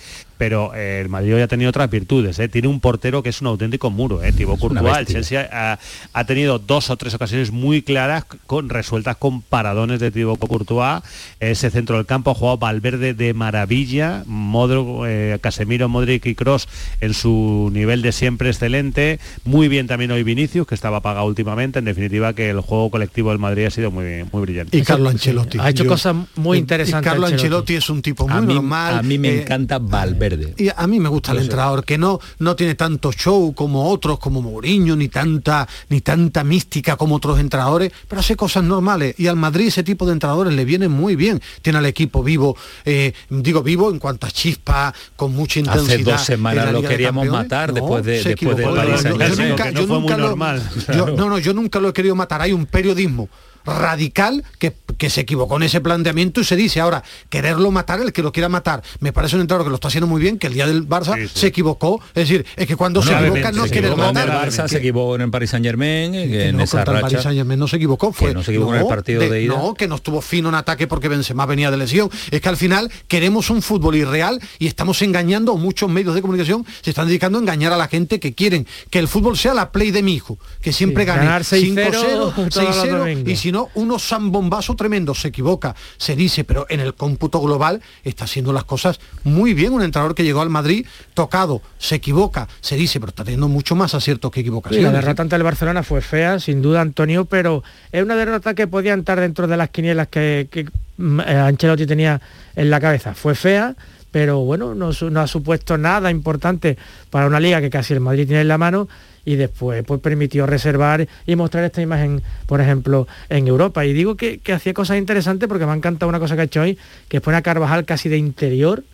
pero 0.43 0.75
eh, 0.75 0.99
el 1.01 1.09
Madrid 1.09 1.37
hoy 1.37 1.43
ha 1.43 1.47
tenido 1.47 1.71
otras 1.71 1.89
virtudes. 1.89 2.37
eh. 2.41 2.49
Tiene 2.49 2.67
un 2.67 2.81
portero 2.81 3.23
que 3.23 3.29
es 3.29 3.41
un 3.41 3.47
auténtico 3.47 3.91
muro, 3.91 4.25
eh. 4.25 4.33
Thibaut 4.33 4.59
Courtois. 4.59 4.99
El. 4.99 5.07
Chelsea 5.07 5.49
ha, 5.53 5.79
ha 6.13 6.25
tenido 6.25 6.59
dos 6.59 6.91
o 6.91 6.97
tres 6.97 7.15
ocasiones 7.15 7.53
muy 7.53 7.83
claras 7.83 8.25
con 8.49 8.69
resueltas 8.69 9.17
con 9.19 9.41
paradones 9.43 10.01
de 10.01 10.11
Thibaut 10.11 10.41
Courtois. 10.41 11.01
Ese 11.39 11.71
centro 11.71 11.95
del 11.97 12.07
campo 12.07 12.33
ha 12.33 12.35
jugado 12.35 12.59
Valverde 12.59 13.15
de 13.15 13.35
maravilla, 13.35 14.25
Modro, 14.27 15.07
eh, 15.07 15.39
Casemiro, 15.41 15.89
Modric 15.89 16.27
y 16.27 16.35
Cross 16.35 16.67
en 17.01 17.15
su 17.15 17.71
nivel 17.73 18.03
de 18.03 18.11
siempre 18.11 18.49
excelente. 18.49 19.21
Muy 19.45 19.69
bien 19.69 19.87
también 19.87 20.11
hoy 20.11 20.25
Vinicius, 20.25 20.67
que 20.67 20.75
estaba 20.75 20.97
apagado 20.97 21.27
últimamente. 21.27 21.79
En 21.79 21.85
definitiva, 21.85 22.33
que 22.35 22.51
el 22.51 22.59
juego 22.63 22.91
colectivo 22.91 23.31
del 23.31 23.39
Madrid 23.39 23.67
ha 23.67 23.71
sido 23.71 23.93
muy, 23.93 24.25
muy 24.33 24.43
brillante. 24.43 24.77
Y 24.77 24.83
Carlo 24.83 25.09
Ancelotti. 25.09 25.59
Ha 25.61 25.71
hecho 25.71 25.85
Yo- 25.85 25.91
cosas 25.91 26.17
muy 26.35 26.59
interesantes 26.59 27.09
Carlo 27.09 27.27
Ancelotti. 27.27 27.45
Ancelotti 27.45 27.75
es 27.77 27.89
un 27.91 28.03
tipo 28.03 28.27
muy 28.27 28.37
a, 28.37 28.41
mí, 28.41 28.55
normal. 28.55 28.99
a 28.99 29.03
mí 29.05 29.19
me 29.19 29.29
eh, 29.29 29.43
encanta 29.43 29.79
Valverde. 29.79 30.32
Y 30.57 30.69
a 30.75 30.87
mí 30.87 31.01
me 31.01 31.09
gusta 31.09 31.33
el 31.33 31.39
entrenador 31.39 31.85
que 31.85 31.99
no 31.99 32.19
no 32.39 32.57
tiene 32.57 32.75
tanto 32.75 33.13
show 33.13 33.53
como 33.55 33.89
otros, 33.91 34.19
como 34.19 34.43
Mourinho, 34.43 34.97
ni 34.97 35.09
tanta 35.09 35.69
ni 35.89 36.01
tanta 36.01 36.45
mística 36.45 36.97
como 36.97 37.17
otros 37.17 37.39
entrenadores, 37.41 37.93
pero 38.09 38.21
hace 38.21 38.37
cosas 38.37 38.65
normales. 38.65 39.15
Y 39.19 39.27
al 39.27 39.37
Madrid 39.37 39.69
ese 39.69 39.83
tipo 39.83 40.07
de 40.07 40.13
entrenadores 40.13 40.53
le 40.55 40.65
viene 40.65 40.89
muy 40.89 41.17
bien. 41.17 41.41
Tiene 41.63 41.79
al 41.79 41.87
equipo 41.87 42.23
vivo, 42.23 42.57
eh, 42.85 43.13
digo 43.31 43.63
vivo 43.63 43.91
en 43.91 43.99
cuanto 43.99 44.27
a 44.27 44.31
chispa, 44.31 44.95
con 45.17 45.35
mucha 45.35 45.61
intensidad. 45.61 45.95
Hace 45.95 46.05
dos 46.05 46.21
semanas 46.23 46.73
lo 46.73 46.83
de 46.83 46.89
queríamos 46.89 47.25
matar 47.43 47.73
después 47.73 48.05
de- 48.05 48.23
después 48.31 48.57
Yo- 49.03 49.17
yo 49.37 49.37
nunca- 49.49 49.71
yo 49.71 49.87
nunca 50.01 50.17
lo- 50.17 50.27
normal. 50.29 50.71
yo- 50.95 51.07
no, 51.17 51.29
no, 51.29 51.39
yo 51.39 51.53
nunca 51.55 51.81
lo 51.81 51.89
he 51.89 51.93
querido 51.93 52.15
matar. 52.15 52.43
Hay 52.43 52.53
un 52.53 52.67
periodismo 52.67 53.29
radical 53.65 54.45
que, 54.59 54.73
que 54.99 55.11
se 55.11 55.21
equivocó 55.23 55.57
en 55.57 55.65
ese 55.65 55.81
planteamiento 55.81 56.41
y 56.41 56.45
se 56.45 56.57
dice 56.57 56.81
ahora 56.81 57.03
quererlo 57.29 57.71
matar 57.71 58.01
el 58.01 58.13
que 58.13 58.23
lo 58.23 58.33
quiera 58.33 58.49
matar 58.49 58.83
me 59.01 59.13
parece 59.13 59.37
un 59.37 59.43
entrenador 59.43 59.67
que 59.67 59.71
lo 59.71 59.75
está 59.77 59.89
haciendo 59.89 60.07
muy 60.07 60.21
bien 60.21 60.39
que 60.39 60.47
el 60.47 60.55
día 60.55 60.67
del 60.67 60.89
Barça 60.89 61.15
Sí, 61.15 61.29
sí. 61.29 61.39
se 61.41 61.47
equivocó 61.49 62.01
es 62.15 62.29
decir 62.29 62.47
es 62.57 62.67
que 62.67 62.77
cuando 62.77 63.03
se 63.03 63.13
equivoca 63.13 63.53
no 63.53 63.65
quiere 63.65 63.89
en 63.89 63.93
el 63.95 63.99
matar 63.99 64.29
Barça, 64.31 64.63
Que- 64.65 64.69
se 64.69 64.79
equivocó 64.79 65.15
en 65.17 65.23
el 65.23 65.31
Paris 65.31 65.51
Saint 65.51 65.65
Germain, 65.67 66.13
que 66.13 66.49
en 66.49 66.57
no, 66.57 66.63
esa 66.65 66.79
contra 66.79 66.95
el 66.97 67.01
Paris 67.03 67.17
racha. 67.19 67.23
Saint-Germain 67.25 67.59
no 67.59 67.69
se 67.69 67.77
equivocó 67.77 68.13
fue 68.13 68.35
no 68.35 68.43
se 68.43 68.51
equivocó 68.53 68.75
en 68.75 68.81
el 68.83 68.87
partido 68.87 69.21
de 69.29 69.43
ida. 69.43 69.55
no 69.57 69.75
que 69.75 69.89
no 69.89 69.97
estuvo 69.97 70.21
fino 70.21 70.49
en 70.49 70.55
ataque 70.55 70.87
porque 70.87 71.09
Benzema 71.09 71.47
venía 71.47 71.71
de 71.71 71.77
lesión 71.77 72.11
es 72.31 72.41
que 72.41 72.49
al 72.49 72.57
final 72.57 72.91
queremos 73.09 73.51
un 73.51 73.63
fútbol 73.63 73.97
irreal 73.97 74.41
y 74.59 74.67
estamos 74.67 75.01
engañando 75.03 75.57
muchos 75.57 75.91
medios 75.91 76.15
de 76.15 76.21
comunicación 76.23 76.65
se 76.83 76.91
están 76.91 77.07
dedicando 77.09 77.39
a 77.39 77.43
engañar 77.43 77.73
a 77.73 77.77
la 77.77 77.89
gente 77.89 78.21
que 78.21 78.35
quieren 78.35 78.67
que 78.91 78.99
el 78.99 79.09
fútbol 79.09 79.37
sea 79.37 79.55
la 79.55 79.71
play 79.73 79.91
de 79.91 80.03
mi 80.03 80.15
hijo 80.15 80.39
que 80.61 80.73
siempre 80.73 81.03
Sí, 81.05 81.07
gane 81.09 81.25
ganar 81.25 81.43
6-0 81.43 81.75
5-0 81.75 81.93
todos 82.51 82.55
los 82.55 82.77
6-0 82.87 82.99
domingos. 82.99 83.29
y 83.33 83.37
si 83.37 83.52
no 83.53 83.69
unos 83.75 84.07
zambombazo 84.07 84.75
tremendo. 84.75 85.15
Se 85.15 85.29
equivoca 85.29 85.75
se 85.97 86.17
dice 86.17 86.45
pero 86.45 86.67
en 86.69 86.81
el 86.81 86.95
cómputo 86.95 87.41
global 87.41 87.81
está 88.05 88.25
haciendo 88.25 88.53
las 88.53 88.65
cosas 88.65 89.01
muy 89.25 89.55
bien. 89.55 89.73
Un 89.73 89.83
entrenador 89.83 90.15
que 90.15 90.25
llegó 90.25 90.41
al 90.41 90.51
Madrid 90.51 90.87
tocado 91.15 91.63
se 91.79 91.97
equivoca 91.97 92.49
se 92.61 92.77
dice 92.77 93.01
pero 93.01 93.11
está 93.11 93.25
teniendo 93.25 93.49
mucho 93.49 93.77
más 93.77 93.95
aciertos 93.95 94.31
que 94.31 94.43
Sí, 94.43 94.47
equivocaciones 94.47 94.93
la 94.93 94.99
derrota 95.01 95.23
ante 95.23 95.37
el 95.37 95.43
Barcelona 95.43 95.83
fue 95.83 96.01
fea, 96.01 96.41
sin 96.41 96.63
duda, 96.63 96.81
Antonio, 96.81 97.25
pero 97.25 97.63
es 97.93 98.03
una 98.03 98.17
derrota 98.17 98.55
que 98.55 98.67
podía 98.67 98.93
entrar 98.93 99.21
dentro 99.21 99.47
de 99.47 99.57
las 99.57 99.71
quinielas 99.71 100.09
que, 100.09 100.49
que, 100.51 100.67
mm, 100.97 101.21
eh, 101.21 101.37
Ancelotti 101.37 101.87
tenía 101.87 102.21
en 102.57 102.71
la 102.71 102.81
cabeza. 102.81 103.15
Fue 103.15 103.35
fea, 103.35 103.77
pero 104.11 104.41
bueno, 104.41 104.75
no, 104.75 104.91
no, 104.93 105.21
ha 105.21 105.27
supuesto 105.27 105.79
nada 105.79 106.11
importante 106.11 106.77
para 107.11 107.27
una 107.27 107.41
liga 107.41 107.61
que 107.61 107.71
casi 107.71 107.95
el 107.95 108.01
Madrid 108.01 108.27
tiene 108.27 108.43
en 108.43 108.49
la 108.49 108.59
mano 108.59 108.89
y 109.25 109.37
después 109.37 109.85
pues 109.85 110.01
permitió 110.01 110.47
reservar 110.47 111.07
y 111.27 111.37
mostrar 111.37 111.65
esta 111.65 111.81
imagen, 111.83 112.23
por 112.47 112.61
ejemplo, 112.61 113.07
en 113.29 113.47
Europa. 113.47 113.85
Y 113.85 113.93
digo 113.93 114.17
que, 114.17 114.41
hacía 114.53 114.75
cosas 114.75 114.99
interesantes 114.99 115.49
porque 115.49 115.67
me 115.67 115.73
ha 115.73 115.77
encantado 115.77 116.09
una 116.09 116.19
cosa 116.19 116.35
que 116.35 116.43
ha 116.43 116.45
hecho 116.45 116.63
hoy, 116.63 116.79
que 117.09 117.19
es 117.19 117.23
poner 117.23 117.39
a 117.39 117.43
Carvajal 117.43 117.85
casi 117.85 118.09
de 118.09 118.19
interior, 118.19 118.85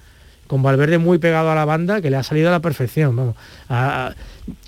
con 0.46 0.62
Valverde 0.62 0.98
muy 0.98 1.18
pegado 1.18 1.50
a 1.50 1.54
la 1.54 1.64
banda, 1.64 2.00
que 2.00 2.10
le 2.10 2.16
ha 2.16 2.22
salido 2.22 2.48
a 2.48 2.52
la 2.52 2.60
perfección. 2.60 3.14
Vamos, 3.16 3.36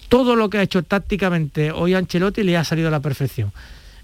todo 0.09 0.37
lo 0.37 0.51
que 0.51 0.59
ha 0.59 0.63
hecho 0.63 0.83
tácticamente 0.83 1.73
hoy 1.73 1.95
Ancelotti 1.95 2.43
le 2.43 2.57
ha 2.57 2.65
salido 2.65 2.89
a 2.89 2.91
la 2.91 3.01
perfección. 3.01 3.53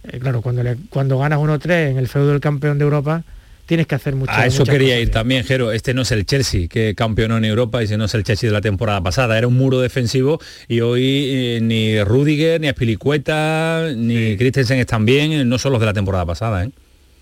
Eh, 0.05 0.19
claro, 0.21 0.41
cuando, 0.41 0.63
cuando 0.89 1.19
ganas 1.19 1.39
1-3 1.39 1.91
en 1.91 1.99
el 1.99 2.09
feudo 2.09 2.29
del 2.29 2.41
campeón 2.41 2.79
de 2.79 2.85
Europa, 2.85 3.25
tienes 3.67 3.87
que 3.87 3.95
hacer 3.95 4.15
mucho. 4.15 4.33
A 4.33 4.47
eso 4.47 4.65
quería 4.65 4.99
ir 4.99 5.11
también, 5.11 5.45
Jero. 5.45 5.73
Este 5.73 5.93
no 5.93 6.03
es 6.03 6.13
el 6.13 6.25
Chelsea 6.25 6.69
que 6.69 6.95
campeonó 6.95 7.37
en 7.37 7.45
Europa 7.45 7.83
y 7.83 7.87
si 7.87 7.97
no 7.97 8.07
es 8.07 8.15
el 8.15 8.25
Chelsea 8.25 8.49
de 8.49 8.55
la 8.55 8.61
temporada 8.61 9.01
pasada. 9.03 9.37
Era 9.37 9.47
un 9.47 9.57
muro 9.57 9.81
defensivo 9.81 10.41
y 10.69 10.81
hoy 10.81 11.03
eh, 11.05 11.59
ni 11.61 12.03
Rudiger, 12.03 12.61
ni 12.61 12.69
Aspilicueta, 12.69 13.89
ni 13.95 14.37
Christensen 14.37 14.79
están 14.79 15.05
bien, 15.05 15.49
no 15.49 15.59
son 15.59 15.73
los 15.73 15.81
de 15.81 15.87
la 15.87 15.93
temporada 15.93 16.25
pasada. 16.25 16.65
¿eh? 16.65 16.71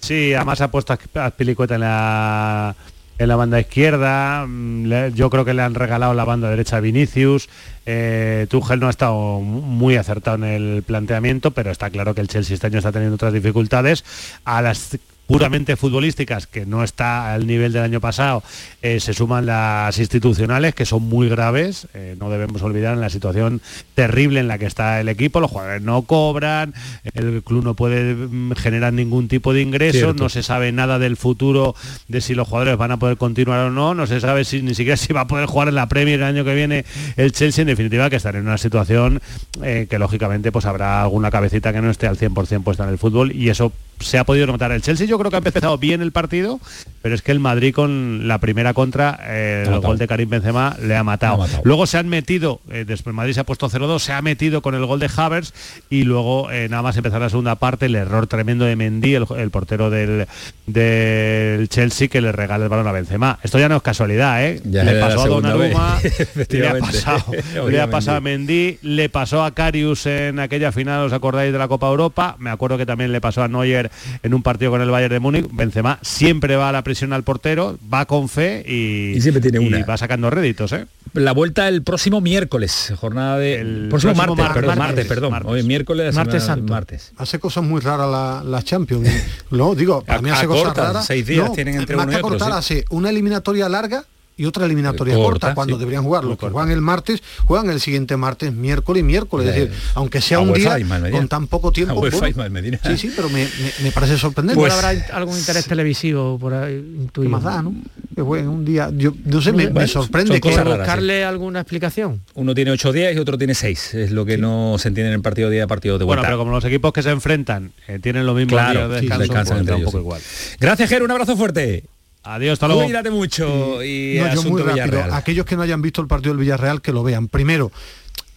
Sí, 0.00 0.34
además 0.34 0.60
ha 0.60 0.70
puesto 0.70 0.92
a 0.92 1.26
Aspilicueta 1.26 1.74
en 1.74 1.80
la 1.80 2.76
en 3.16 3.28
la 3.28 3.36
banda 3.36 3.60
izquierda, 3.60 4.44
mm, 4.46 5.14
yo 5.14 5.30
creo 5.30 5.44
que 5.44 5.54
le 5.54 5.62
han 5.62 5.74
regalado 5.74 6.14
la 6.14 6.24
banda 6.24 6.50
derecha 6.50 6.78
a 6.78 6.80
Vinicius, 6.80 7.48
eh, 7.86 8.46
Tuchel 8.50 8.80
no 8.80 8.88
ha 8.88 8.90
estado 8.90 9.40
muy 9.40 9.96
acertado 9.96 10.36
en 10.36 10.44
el 10.44 10.82
planteamiento, 10.82 11.52
pero 11.52 11.70
está 11.70 11.90
claro 11.90 12.14
que 12.14 12.22
el 12.22 12.28
Chelsea 12.28 12.54
este 12.54 12.66
año 12.66 12.78
está 12.78 12.90
teniendo 12.90 13.14
otras 13.14 13.32
dificultades. 13.32 14.04
A 14.44 14.62
las 14.62 14.98
puramente 15.26 15.76
futbolísticas, 15.76 16.46
que 16.46 16.66
no 16.66 16.84
está 16.84 17.32
al 17.32 17.46
nivel 17.46 17.72
del 17.72 17.82
año 17.82 18.00
pasado, 18.00 18.42
eh, 18.82 19.00
se 19.00 19.14
suman 19.14 19.46
las 19.46 19.98
institucionales, 19.98 20.74
que 20.74 20.84
son 20.84 21.02
muy 21.02 21.28
graves. 21.28 21.88
Eh, 21.94 22.16
no 22.18 22.30
debemos 22.30 22.62
olvidar 22.62 22.94
en 22.94 23.00
la 23.00 23.10
situación 23.10 23.60
terrible 23.94 24.40
en 24.40 24.48
la 24.48 24.58
que 24.58 24.66
está 24.66 25.00
el 25.00 25.08
equipo. 25.08 25.40
Los 25.40 25.50
jugadores 25.50 25.82
no 25.82 26.02
cobran, 26.02 26.74
el 27.14 27.42
club 27.42 27.64
no 27.64 27.74
puede 27.74 28.14
mm, 28.14 28.52
generar 28.52 28.92
ningún 28.92 29.28
tipo 29.28 29.52
de 29.52 29.62
ingresos, 29.62 30.14
no 30.16 30.28
se 30.28 30.42
sabe 30.42 30.72
nada 30.72 30.98
del 30.98 31.16
futuro 31.16 31.74
de 32.08 32.20
si 32.20 32.34
los 32.34 32.48
jugadores 32.48 32.76
van 32.76 32.92
a 32.92 32.98
poder 32.98 33.16
continuar 33.16 33.60
o 33.60 33.70
no, 33.70 33.94
no 33.94 34.06
se 34.06 34.20
sabe 34.20 34.44
si 34.44 34.62
ni 34.62 34.74
siquiera 34.74 34.96
si 34.96 35.12
va 35.12 35.22
a 35.22 35.26
poder 35.26 35.46
jugar 35.46 35.68
en 35.68 35.74
la 35.74 35.88
Premier 35.88 36.20
el 36.20 36.26
año 36.26 36.44
que 36.44 36.54
viene 36.54 36.84
el 37.16 37.32
Chelsea, 37.32 37.62
en 37.62 37.68
definitiva, 37.68 38.10
que 38.10 38.16
estar 38.16 38.36
en 38.36 38.46
una 38.46 38.58
situación 38.58 39.20
eh, 39.62 39.86
que 39.88 39.98
lógicamente 39.98 40.52
pues 40.52 40.66
habrá 40.66 41.02
alguna 41.02 41.30
cabecita 41.30 41.72
que 41.72 41.80
no 41.80 41.90
esté 41.90 42.06
al 42.06 42.18
100% 42.18 42.62
puesta 42.62 42.84
en 42.84 42.90
el 42.90 42.98
fútbol 42.98 43.32
y 43.32 43.48
eso 43.48 43.72
se 44.00 44.18
ha 44.18 44.24
podido 44.24 44.46
notar. 44.46 44.72
El 44.72 44.82
Chelsea 44.82 45.06
yo 45.06 45.13
creo 45.18 45.30
que 45.30 45.36
ha 45.36 45.38
empezado 45.38 45.78
bien 45.78 46.02
el 46.02 46.12
partido, 46.12 46.60
pero 47.02 47.14
es 47.14 47.22
que 47.22 47.32
el 47.32 47.40
Madrid 47.40 47.74
con 47.74 48.26
la 48.26 48.38
primera 48.38 48.72
contra, 48.72 49.20
eh, 49.26 49.64
el 49.66 49.80
gol 49.80 49.98
de 49.98 50.08
Karim 50.08 50.30
Benzema 50.30 50.74
le 50.80 50.96
ha 50.96 51.04
matado. 51.04 51.46
Luego 51.62 51.86
se 51.86 51.98
han 51.98 52.08
metido, 52.08 52.60
eh, 52.70 52.84
después 52.86 53.14
Madrid 53.14 53.34
se 53.34 53.40
ha 53.40 53.44
puesto 53.44 53.68
0-2, 53.68 53.98
se 53.98 54.12
ha 54.12 54.22
metido 54.22 54.62
con 54.62 54.74
el 54.74 54.86
gol 54.86 55.00
de 55.00 55.10
Havers 55.14 55.52
y 55.90 56.04
luego 56.04 56.50
eh, 56.50 56.68
nada 56.70 56.82
más 56.82 56.96
empezar 56.96 57.20
la 57.20 57.28
segunda 57.28 57.56
parte, 57.56 57.86
el 57.86 57.94
error 57.94 58.26
tremendo 58.26 58.64
de 58.64 58.76
Mendy, 58.76 59.14
el, 59.14 59.50
portero 59.50 59.90
del, 59.90 60.26
del, 60.66 61.68
Chelsea, 61.68 62.08
que 62.08 62.22
le 62.22 62.32
regala 62.32 62.64
el 62.64 62.70
balón 62.70 62.86
a 62.86 62.92
Benzema. 62.92 63.38
Esto 63.42 63.58
ya 63.58 63.68
no 63.68 63.76
es 63.76 63.82
casualidad, 63.82 64.42
¿eh? 64.42 64.62
le 64.64 64.98
pasó 64.98 65.24
a 65.24 65.28
Donnarumma, 65.28 66.00
le 66.48 66.68
ha 66.68 66.78
pasado, 66.78 67.24
le 67.68 67.80
ha 67.82 67.90
pasado 67.90 68.16
a 68.16 68.20
Mendy, 68.20 68.78
le 68.80 69.10
pasó 69.10 69.44
a 69.44 69.52
Carius 69.52 70.06
en 70.06 70.38
aquella 70.38 70.72
final, 70.72 71.04
¿os 71.04 71.12
acordáis 71.12 71.52
de 71.52 71.58
la 71.58 71.68
Copa 71.68 71.88
Europa? 71.88 72.36
Me 72.38 72.48
acuerdo 72.48 72.78
que 72.78 72.86
también 72.86 73.12
le 73.12 73.20
pasó 73.20 73.42
a 73.42 73.48
Neuer 73.48 73.90
en 74.22 74.32
un 74.32 74.42
partido 74.42 74.70
con 74.70 74.80
el 74.80 74.90
Bayern 74.90 75.03
de 75.12 75.20
Múnich, 75.20 75.46
Benzema 75.52 75.98
siempre 76.02 76.56
va 76.56 76.68
a 76.68 76.72
la 76.72 76.82
presión 76.82 77.12
al 77.12 77.22
portero, 77.22 77.78
va 77.92 78.06
con 78.06 78.28
fe 78.28 78.64
y, 78.66 79.20
siempre 79.20 79.40
tiene 79.40 79.58
una. 79.58 79.84
va 79.84 79.96
sacando 79.96 80.30
réditos. 80.30 80.72
¿eh? 80.72 80.86
La 81.12 81.32
vuelta 81.32 81.68
el 81.68 81.82
próximo 81.82 82.20
miércoles, 82.20 82.92
jornada 82.96 83.38
de... 83.38 83.60
El 83.60 83.86
próximo, 83.88 84.14
martes, 84.14 84.46
perdón, 84.52 84.78
martes, 84.78 85.06
perdón. 85.06 85.42
Hoy 85.44 85.62
miércoles, 85.62 86.14
martes 86.14 86.42
santo. 86.42 86.72
Martes. 86.72 87.12
Hace 87.16 87.38
cosas 87.38 87.64
muy 87.64 87.80
raras 87.80 88.10
la, 88.10 88.42
la 88.44 88.62
Champions. 88.62 89.08
no, 89.50 89.74
digo, 89.74 90.02
para 90.04 90.20
mí 90.20 90.30
hace 90.30 90.46
cosas 90.46 90.76
raras. 90.76 91.06
Seis 91.06 91.26
días 91.26 91.52
tienen 91.52 91.76
entre 91.76 91.96
uno 91.96 92.10
y 92.10 92.16
otro, 92.16 92.44
hace 92.46 92.84
una 92.90 93.10
eliminatoria 93.10 93.68
larga 93.68 94.04
y 94.36 94.46
otra 94.46 94.66
eliminatoria 94.66 95.14
corta, 95.14 95.54
cuando 95.54 95.78
deberían 95.78 96.04
jugar. 96.04 96.24
Los 96.24 96.38
que 96.38 96.48
juegan 96.48 96.70
el 96.70 96.80
martes, 96.80 97.22
juegan 97.44 97.70
el 97.70 97.80
siguiente 97.80 98.16
martes, 98.16 98.52
miércoles 98.52 99.00
y 99.00 99.04
miércoles. 99.04 99.48
Es 99.48 99.54
decir, 99.54 99.72
aunque 99.94 100.20
sea 100.20 100.40
un 100.40 100.52
día 100.52 100.76
con 101.10 101.28
tan 101.28 101.46
poco 101.46 101.72
tiempo. 101.72 102.04
sí, 102.10 102.96
sí, 102.96 103.12
pero 103.14 103.28
me, 103.28 103.92
parece 103.92 104.18
sorprendente. 104.18 104.60
Pues, 104.60 104.72
¿Habrá 104.72 104.90
algún 105.12 105.38
interés 105.38 105.66
televisivo 105.66 106.38
por 106.38 106.54
ahí? 106.54 107.08
¿Qué 107.12 107.20
más 107.28 107.42
da, 107.42 107.62
no? 107.62 107.74
Que 108.14 108.22
un 108.22 108.64
día, 108.64 108.90
yo 108.94 109.12
no 109.24 109.40
sé, 109.40 109.52
me, 109.52 109.88
sorprende 109.88 110.40
que 110.40 110.48
buscarle 110.48 111.24
alguna 111.24 111.60
explicación. 111.60 112.22
Uno 112.34 112.54
tiene 112.54 112.70
ocho 112.70 112.92
días 112.92 113.14
y 113.14 113.18
otro 113.18 113.38
tiene 113.38 113.54
seis. 113.54 113.94
Es 113.94 114.10
lo 114.10 114.24
que 114.24 114.38
no 114.38 114.76
se 114.78 114.88
entiende 114.88 115.10
en 115.10 115.16
el 115.16 115.22
partido 115.22 115.48
de 115.48 115.56
día 115.56 115.66
partido 115.66 115.98
de 115.98 116.04
vuelta. 116.04 116.22
Bueno, 116.22 116.28
pero 116.28 116.38
como 116.38 116.52
los 116.52 116.64
equipos 116.64 116.92
que 116.92 117.02
se 117.02 117.10
enfrentan 117.10 117.72
eh, 117.88 117.98
tienen 118.00 118.26
lo 118.26 118.34
mismo 118.34 118.50
claro, 118.50 118.88
de 118.88 119.00
descanso, 119.00 119.54
pues 119.54 119.70
un 119.70 119.84
poco 119.84 119.98
igual. 119.98 120.20
Gracias, 120.60 120.88
Ger, 120.88 121.02
un 121.02 121.10
abrazo 121.10 121.36
fuerte. 121.36 121.84
Adiós, 122.24 122.54
hasta 122.54 122.68
luego. 122.68 122.84
Cuídate 122.84 123.10
mucho 123.10 123.84
y 123.84 124.18
no, 124.34 124.42
muy 124.44 124.62
rápido. 124.62 125.04
Aquellos 125.12 125.44
que 125.44 125.56
no 125.56 125.62
hayan 125.62 125.82
visto 125.82 126.00
el 126.00 126.08
partido 126.08 126.32
del 126.32 126.40
Villarreal, 126.40 126.80
que 126.80 126.92
lo 126.92 127.02
vean. 127.02 127.28
Primero, 127.28 127.70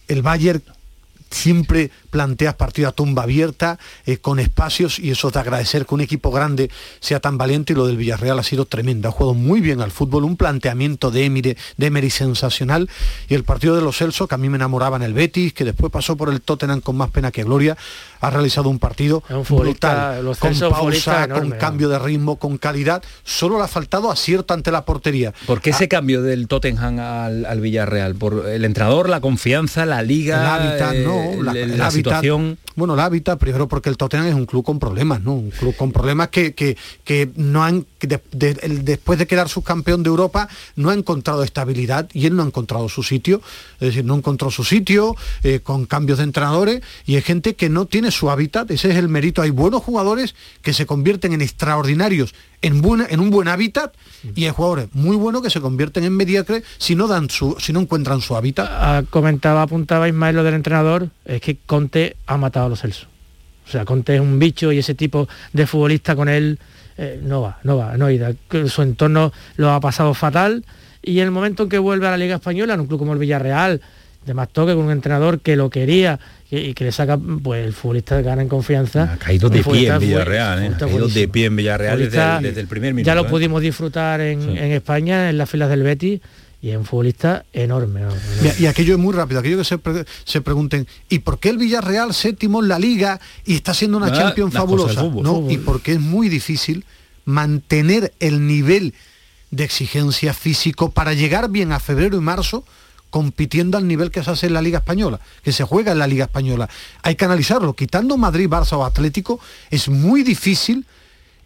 el 0.08 0.22
Bayern 0.22 0.62
siempre 1.30 1.90
planteas 2.10 2.54
partido 2.54 2.88
a 2.88 2.92
tumba 2.92 3.24
abierta, 3.24 3.78
eh, 4.06 4.18
con 4.18 4.38
espacios, 4.38 4.98
y 4.98 5.10
eso 5.10 5.28
es 5.28 5.34
de 5.34 5.40
agradecer 5.40 5.86
que 5.86 5.94
un 5.94 6.00
equipo 6.00 6.30
grande 6.30 6.70
sea 7.00 7.20
tan 7.20 7.38
valiente, 7.38 7.72
y 7.72 7.76
lo 7.76 7.86
del 7.86 7.96
Villarreal 7.96 8.38
ha 8.38 8.42
sido 8.42 8.64
tremendo. 8.64 9.08
Ha 9.08 9.12
jugado 9.12 9.34
muy 9.34 9.60
bien 9.60 9.80
al 9.80 9.90
fútbol, 9.90 10.24
un 10.24 10.36
planteamiento 10.36 11.10
de 11.10 11.24
Emery, 11.24 11.56
de 11.76 11.86
Emery 11.86 12.10
sensacional, 12.10 12.88
y 13.28 13.34
el 13.34 13.44
partido 13.44 13.76
de 13.76 13.82
los 13.82 13.98
Celso, 13.98 14.28
que 14.28 14.34
a 14.34 14.38
mí 14.38 14.48
me 14.48 14.56
enamoraba 14.56 14.96
en 14.96 15.02
el 15.02 15.14
Betis, 15.14 15.52
que 15.52 15.64
después 15.64 15.92
pasó 15.92 16.16
por 16.16 16.30
el 16.30 16.40
Tottenham 16.40 16.80
con 16.80 16.96
más 16.96 17.10
pena 17.10 17.30
que 17.30 17.44
gloria, 17.44 17.76
ha 18.20 18.30
realizado 18.30 18.68
un 18.68 18.78
partido 18.78 19.22
brutal, 19.48 20.24
con 20.38 20.58
pausa, 20.70 21.28
con 21.28 21.50
cambio 21.52 21.88
de 21.88 21.98
ritmo, 21.98 22.36
con 22.36 22.58
calidad. 22.58 23.02
Solo 23.24 23.58
le 23.58 23.64
ha 23.64 23.68
faltado 23.68 24.10
acierto 24.10 24.54
ante 24.54 24.70
la 24.70 24.84
portería. 24.84 25.32
¿Por 25.46 25.60
qué 25.60 25.70
ese 25.70 25.84
ah. 25.84 25.88
cambio 25.88 26.22
del 26.22 26.48
Tottenham 26.48 26.98
al, 26.98 27.60
Villarreal? 27.60 28.14
¿Por 28.14 28.48
el 28.48 28.64
entrenador, 28.64 29.08
la 29.08 29.20
confianza, 29.20 29.86
la 29.86 30.02
liga? 30.02 30.40
El 30.40 30.46
hábitat, 30.46 30.94
no, 30.96 31.42
la, 31.42 31.52
la, 31.54 31.90
situación. 31.98 32.58
Bueno, 32.78 32.94
el 32.94 33.00
hábitat, 33.00 33.40
primero 33.40 33.66
porque 33.66 33.88
el 33.88 33.96
Tottenham 33.96 34.28
es 34.28 34.34
un 34.36 34.46
club 34.46 34.64
con 34.64 34.78
problemas, 34.78 35.20
¿no? 35.20 35.34
Un 35.34 35.50
club 35.50 35.74
con 35.74 35.90
problemas 35.90 36.28
que, 36.28 36.54
que, 36.54 37.30
no 37.34 37.64
han, 37.64 37.84
después 38.30 39.18
de 39.18 39.26
quedar 39.26 39.48
subcampeón 39.48 40.04
de 40.04 40.10
Europa, 40.10 40.48
no 40.76 40.90
ha 40.90 40.94
encontrado 40.94 41.42
estabilidad 41.42 42.08
y 42.12 42.26
él 42.26 42.36
no 42.36 42.44
ha 42.44 42.46
encontrado 42.46 42.88
su 42.88 43.02
sitio. 43.02 43.42
Es 43.80 43.88
decir, 43.88 44.04
no 44.04 44.14
encontró 44.14 44.52
su 44.52 44.62
sitio 44.62 45.16
eh, 45.42 45.58
con 45.58 45.86
cambios 45.86 46.18
de 46.18 46.24
entrenadores 46.24 46.82
y 47.04 47.16
hay 47.16 47.22
gente 47.22 47.56
que 47.56 47.68
no 47.68 47.86
tiene 47.86 48.12
su 48.12 48.30
hábitat, 48.30 48.70
ese 48.70 48.90
es 48.90 48.96
el 48.96 49.08
mérito. 49.08 49.42
Hay 49.42 49.50
buenos 49.50 49.82
jugadores 49.82 50.36
que 50.62 50.72
se 50.72 50.86
convierten 50.86 51.32
en 51.32 51.42
extraordinarios 51.42 52.32
en, 52.62 52.82
en 53.08 53.20
un 53.20 53.30
buen 53.30 53.48
hábitat 53.48 53.94
y 54.34 54.44
hay 54.44 54.50
jugadores 54.50 54.88
muy 54.92 55.16
buenos 55.16 55.42
que 55.42 55.50
se 55.50 55.60
convierten 55.60 56.04
en 56.04 56.16
mediocres 56.16 56.64
si 56.78 56.94
no 56.94 57.06
dan 57.06 57.30
su, 57.30 57.56
si 57.58 57.72
no 57.72 57.80
encuentran 57.80 58.20
su 58.20 58.36
hábitat. 58.36 58.68
Ah, 58.70 59.02
comentaba, 59.10 59.62
apuntaba 59.62 60.08
Ismael 60.08 60.36
lo 60.36 60.44
del 60.44 60.54
entrenador, 60.54 61.08
es 61.24 61.40
que 61.40 61.56
Conte 61.56 62.16
ha 62.26 62.36
matado 62.36 62.67
a 62.68 62.70
los 62.70 62.80
Celso. 62.80 63.06
O 63.66 63.70
sea, 63.70 63.84
Conte 63.84 64.14
es 64.14 64.20
un 64.20 64.38
bicho 64.38 64.72
y 64.72 64.78
ese 64.78 64.94
tipo 64.94 65.28
de 65.52 65.66
futbolista 65.66 66.16
con 66.16 66.28
él 66.28 66.58
eh, 66.96 67.20
no 67.22 67.42
va, 67.42 67.58
no 67.64 67.76
va, 67.76 67.96
no 67.96 68.10
irá. 68.10 68.32
Su 68.66 68.82
entorno 68.82 69.32
lo 69.56 69.70
ha 69.70 69.80
pasado 69.80 70.14
fatal 70.14 70.64
y 71.02 71.18
en 71.18 71.26
el 71.26 71.30
momento 71.30 71.64
en 71.64 71.68
que 71.68 71.78
vuelve 71.78 72.06
a 72.06 72.10
la 72.12 72.16
Liga 72.16 72.36
Española, 72.36 72.74
en 72.74 72.80
un 72.80 72.86
club 72.86 72.98
como 72.98 73.12
el 73.12 73.18
Villarreal, 73.18 73.80
de 74.26 74.34
más 74.34 74.48
toque 74.50 74.74
con 74.74 74.84
un 74.84 74.90
entrenador 74.90 75.40
que 75.40 75.56
lo 75.56 75.70
quería 75.70 76.18
y, 76.50 76.74
que 76.74 76.84
le 76.84 76.92
saca, 76.92 77.18
pues 77.18 77.66
el 77.66 77.72
futbolista 77.72 78.20
gana 78.20 78.42
en 78.42 78.48
confianza. 78.48 79.12
Ha 79.12 79.16
caído 79.16 79.48
de 79.48 79.62
pie 79.62 79.88
en 79.88 79.98
Villarreal, 79.98 80.62
¿eh? 80.62 80.70
ha 80.74 80.78
caído 80.78 81.08
de 81.08 81.28
pie 81.28 81.46
en 81.46 81.56
Villarreal 81.56 81.98
desde, 81.98 82.60
el 82.60 82.66
primer 82.66 82.94
minuto. 82.94 83.06
Ya 83.06 83.14
lo 83.14 83.22
¿eh? 83.26 83.30
pudimos 83.30 83.62
disfrutar 83.62 84.20
en, 84.20 84.56
España, 84.72 85.30
en 85.30 85.38
las 85.38 85.48
filas 85.48 85.70
del 85.70 85.82
Betis, 85.82 86.20
y 86.60 86.70
es 86.70 86.76
un 86.76 86.84
futbolista 86.84 87.44
enorme. 87.52 88.02
Y, 88.58 88.66
aquello 88.66 88.94
es 88.94 88.98
muy 88.98 89.14
rápido, 89.14 89.40
aquello 89.40 89.58
que 89.58 89.64
se, 89.64 89.78
se, 90.24 90.40
pregunten, 90.40 90.88
¿y 91.08 91.20
por 91.20 91.38
qué 91.38 91.50
el 91.50 91.58
Villarreal 91.58 92.12
séptimo 92.12 92.60
en 92.62 92.68
la 92.68 92.78
liga 92.78 93.20
y 93.44 93.54
está 93.54 93.74
siendo 93.74 93.96
una 93.96 94.12
Champions 94.12 94.54
fabulosa? 94.54 95.02
no, 95.02 95.48
y 95.48 95.58
porque 95.58 95.92
es 95.92 96.00
muy 96.00 96.28
difícil 96.28 96.84
mantener 97.24 98.12
el 98.18 98.46
nivel 98.46 98.94
de 99.50 99.64
exigencia 99.64 100.34
físico 100.34 100.90
para 100.90 101.14
llegar 101.14 101.48
bien 101.50 101.72
a 101.72 101.80
febrero 101.80 102.16
y 102.16 102.20
marzo 102.20 102.64
compitiendo 103.10 103.78
al 103.78 103.86
nivel 103.86 104.10
que 104.10 104.22
se 104.22 104.30
hace 104.30 104.46
en 104.46 104.54
la 104.54 104.62
Liga 104.62 104.78
Española, 104.78 105.20
que 105.42 105.52
se 105.52 105.64
juega 105.64 105.92
en 105.92 105.98
la 105.98 106.06
Liga 106.06 106.24
Española. 106.24 106.68
Hay 107.02 107.14
que 107.14 107.24
analizarlo. 107.24 107.74
Quitando 107.74 108.16
Madrid, 108.16 108.48
Barça 108.48 108.76
o 108.76 108.84
Atlético, 108.84 109.40
es 109.70 109.88
muy 109.88 110.22
difícil 110.22 110.84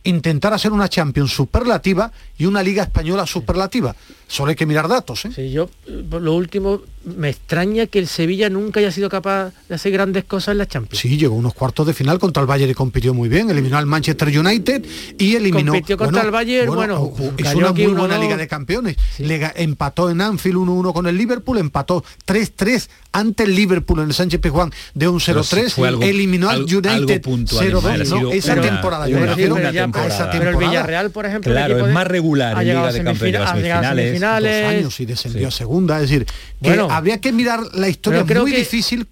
intentar 0.04 0.52
hacer 0.52 0.72
una 0.72 0.88
Champions 0.88 1.32
superlativa 1.32 2.10
y 2.36 2.46
una 2.46 2.62
Liga 2.62 2.82
Española 2.82 3.26
superlativa. 3.26 3.94
Solo 4.32 4.48
hay 4.50 4.56
que 4.56 4.64
mirar 4.64 4.88
datos. 4.88 5.26
¿eh? 5.26 5.30
Sí, 5.34 5.50
yo 5.50 5.68
lo 5.86 6.32
último, 6.34 6.80
me 7.04 7.28
extraña 7.28 7.86
que 7.86 7.98
el 7.98 8.06
Sevilla 8.06 8.48
nunca 8.48 8.80
haya 8.80 8.90
sido 8.90 9.10
capaz 9.10 9.52
de 9.68 9.74
hacer 9.74 9.92
grandes 9.92 10.24
cosas 10.24 10.52
en 10.52 10.58
la 10.58 10.66
Champions. 10.66 11.00
Sí, 11.02 11.18
llegó 11.18 11.34
a 11.34 11.38
unos 11.38 11.52
cuartos 11.52 11.86
de 11.86 11.92
final 11.92 12.18
contra 12.18 12.40
el 12.40 12.46
Bayern 12.46 12.70
y 12.70 12.74
compitió 12.74 13.12
muy 13.12 13.28
bien. 13.28 13.50
Eliminó 13.50 13.76
al 13.76 13.84
Manchester 13.84 14.28
United 14.28 14.84
y 15.18 15.36
eliminó... 15.36 15.72
Compitió 15.72 15.98
contra 15.98 16.22
el 16.22 16.30
Bayern, 16.30 16.74
bueno, 16.74 17.12
hizo 17.14 17.34
cayó 17.44 17.58
una 17.58 17.68
aquí 17.70 17.86
muy 17.86 17.92
buena 17.98 18.16
1-2. 18.16 18.20
Liga 18.22 18.36
de 18.38 18.48
Campeones. 18.48 18.96
Le 19.18 19.38
ga- 19.38 19.52
empató 19.56 20.08
en 20.08 20.22
Anfield 20.22 20.56
1-1 20.56 20.92
con 20.94 21.06
el 21.06 21.18
Liverpool, 21.18 21.58
empató 21.58 22.02
3-3 22.26 22.88
ante 23.12 23.42
el 23.42 23.54
Liverpool 23.54 23.98
en 24.00 24.06
el 24.06 24.14
Sánchez 24.14 24.40
Pizjuán 24.40 24.72
de 24.94 25.08
un 25.08 25.20
Pero 25.24 25.42
sí 25.42 25.56
0-3, 25.56 25.70
fue 25.72 25.88
algo- 25.88 26.02
eliminó 26.02 26.48
al 26.48 26.62
United 26.62 27.20
puntual, 27.20 27.66
0-2, 27.70 27.76
Ismael, 27.78 28.00
ha 28.00 28.04
¿no? 28.22 28.32
esa 28.32 28.52
una- 28.54 28.62
temporada. 28.62 29.08
yo 29.08 29.18
me 29.18 29.26
refiero 29.26 29.56
a 29.56 29.60
esa 29.60 29.72
temporada. 29.72 30.30
Pero 30.32 30.50
el. 30.50 30.56
Villarreal, 30.56 31.10
por 31.10 31.26
ejemplo, 31.26 31.52
el 31.52 31.58
Claro, 31.58 31.74
equipo 31.74 31.88
es 31.88 31.92
más 31.94 32.06
regular 32.06 32.52
en 32.62 32.68
Liga 32.68 32.92
de 32.92 33.04
Campeones, 33.04 33.48
semifinales, 33.50 34.21
dos 34.30 34.48
años 34.48 35.00
y 35.00 35.06
descendió 35.06 35.40
Sí. 35.42 35.46
a 35.46 35.50
segunda, 35.50 35.96
es 35.96 36.08
decir, 36.10 36.24
que 36.26 36.32
Bueno. 36.60 36.88
habría 36.90 37.20
que 37.20 37.32
mirar 37.32 37.60
la 37.74 37.88
historia, 37.88 38.24
creo 38.26 38.42
muy 38.42 38.52
que- 38.52 38.58
difícil, 38.58 39.06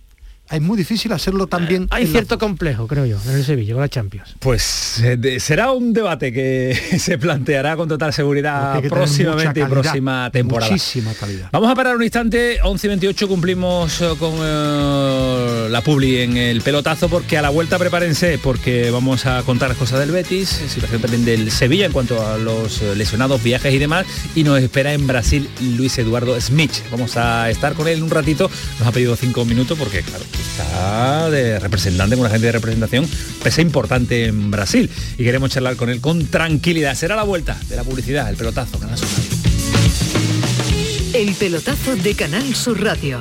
es 0.51 0.61
muy 0.61 0.77
difícil 0.77 1.13
hacerlo 1.13 1.47
también. 1.47 1.87
Hay 1.91 2.05
en 2.05 2.09
la- 2.13 2.19
cierto 2.21 2.39
complejo, 2.39 2.87
creo 2.87 3.07
yo, 3.07 3.19
en 3.27 3.37
el 3.37 3.45
Sevilla, 3.45 3.73
con 3.75 3.83
la 3.83 3.89
Champions. 3.89 4.35
Pues 4.39 5.01
eh, 5.03 5.17
de- 5.17 5.41
será 5.41 5.73
un 5.73 5.93
debate 5.93 6.33
que 6.33 6.79
se 6.99 7.19
planteará 7.19 7.77
con 7.77 7.89
total 7.89 8.13
seguridad 8.13 8.75
hay 8.77 8.89
próximamente 8.89 9.61
y 9.61 9.65
próxima 9.65 10.31
temporada. 10.31 10.71
Muchísima 10.71 11.13
calidad. 11.15 11.49
Vamos 11.53 11.71
a 11.71 11.75
parar 11.75 11.97
un 11.97 12.03
instante, 12.03 12.59
11 12.63 12.87
y 12.87 12.89
28 12.89 13.29
cumplimos 13.29 14.01
eh, 14.01 14.09
con 14.19 14.35
eh, 14.41 15.69
la 15.71 15.81
publi 15.83 16.19
en 16.23 16.37
el 16.37 16.61
pelotazo 16.63 17.09
porque 17.09 17.39
a 17.39 17.43
la 17.43 17.51
vuelta 17.51 17.79
prepárense 17.79 18.39
porque 18.43 18.91
vamos 18.91 19.27
a 19.27 19.43
contar 19.43 19.75
cosas 19.77 20.01
del 20.01 20.11
Betis, 20.11 20.61
eh, 20.61 20.69
situación 20.69 21.01
también 21.01 21.25
del 21.25 21.51
Sevilla 21.51 21.87
en 21.87 21.93
cuanto 21.93 22.27
a 22.27 22.39
los 22.39 22.83
eh, 22.83 22.95
lesionados, 22.97 23.43
viajes 23.43 23.73
y 23.73 23.79
demás 23.79 24.07
y 24.35 24.45
nos 24.45 24.61
espera 24.61 24.93
en 24.93 25.07
Brasil 25.07 25.49
Luis 25.77 25.97
Eduardo 25.99 26.39
Smith. 26.41 26.73
Vamos 26.91 27.17
a 27.17 27.51
estar 27.51 27.75
con 27.75 27.89
él 27.89 28.03
un 28.03 28.11
ratito, 28.11 28.51
nos 28.79 28.89
ha 28.89 28.93
pedido 28.93 29.17
cinco 29.17 29.45
minutos 29.45 29.79
porque 29.79 30.03
claro, 30.03 30.25
está 30.41 31.31
de 31.31 31.59
representante, 31.59 32.17
con 32.17 32.21
una 32.21 32.31
gente 32.31 32.47
de 32.47 32.53
representación, 32.53 33.09
pese 33.43 33.63
importante 33.63 34.27
en 34.27 34.51
Brasil 34.51 34.91
y 35.19 35.25
queremos 35.25 35.51
charlar 35.51 35.77
con 35.77 35.91
él 35.91 36.01
con 36.01 36.27
tranquilidad. 36.27 36.95
Será 36.95 37.17
la 37.17 37.25
vuelta 37.25 37.57
de 37.69 37.77
la 37.77 37.85
publicidad, 37.85 38.29
el 38.29 38.37
pelotazo, 38.37 38.79
Canal 38.79 38.99
Sur 38.99 39.09
Radio. 39.09 39.31
El 41.13 41.35
pelotazo 41.35 41.97
de 41.97 42.15
Canal 42.15 42.55
Sur 42.55 42.83
Radio 42.83 43.21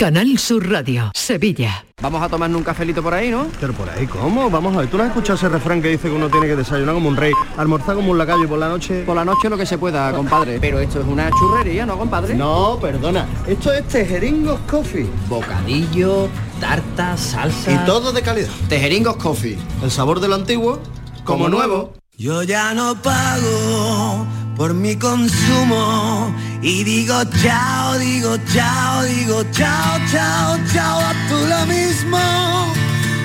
Canal 0.00 0.38
Sur 0.38 0.70
Radio, 0.70 1.10
Sevilla. 1.12 1.84
Vamos 2.00 2.22
a 2.22 2.28
tomarnos 2.28 2.58
un 2.58 2.62
cafelito 2.62 3.02
por 3.02 3.14
ahí, 3.14 3.32
¿no? 3.32 3.48
Pero 3.60 3.72
por 3.72 3.90
ahí, 3.90 4.06
¿cómo? 4.06 4.48
Vamos 4.48 4.76
a 4.76 4.78
ver, 4.78 4.88
¿tú 4.88 4.96
no 4.96 5.02
has 5.02 5.08
escuchado 5.08 5.34
ese 5.34 5.48
refrán 5.48 5.82
que 5.82 5.88
dice 5.88 6.08
que 6.08 6.14
uno 6.14 6.28
tiene 6.28 6.46
que 6.46 6.54
desayunar 6.54 6.94
como 6.94 7.08
un 7.08 7.16
rey, 7.16 7.32
almorzar 7.56 7.96
como 7.96 8.12
un 8.12 8.16
lacayo 8.16 8.44
y 8.44 8.46
por 8.46 8.60
la 8.60 8.68
noche... 8.68 9.02
Por 9.02 9.16
la 9.16 9.24
noche 9.24 9.48
lo 9.48 9.56
que 9.58 9.66
se 9.66 9.76
pueda, 9.76 10.12
compadre. 10.12 10.60
Pero 10.60 10.78
esto 10.78 11.00
es 11.00 11.04
una 11.04 11.28
churrería, 11.30 11.84
¿no, 11.84 11.98
compadre? 11.98 12.36
No, 12.36 12.78
perdona. 12.80 13.26
Esto 13.48 13.72
es 13.72 13.88
Tejeringos 13.88 14.60
Coffee. 14.70 15.10
Bocadillo, 15.28 16.28
tarta, 16.60 17.16
salsa... 17.16 17.72
Y 17.72 17.78
todo 17.84 18.12
de 18.12 18.22
calidad. 18.22 18.50
Tejeringos 18.68 19.16
Coffee. 19.16 19.58
El 19.82 19.90
sabor 19.90 20.20
de 20.20 20.28
lo 20.28 20.36
antiguo, 20.36 20.78
como 21.24 21.48
nuevo. 21.48 21.94
Yo 22.16 22.44
ya 22.44 22.72
no 22.72 22.94
pago 23.02 24.24
por 24.56 24.74
mi 24.74 24.94
consumo 24.94 26.32
y 26.62 26.84
digo 26.84 27.14
chao, 27.42 27.98
digo 27.98 28.36
chao, 28.52 29.02
digo 29.04 29.44
chao, 29.52 29.98
chao, 30.10 30.58
chao, 30.72 31.00
a 31.00 31.14
tú 31.28 31.36
lo 31.48 31.66
mismo. 31.66 32.18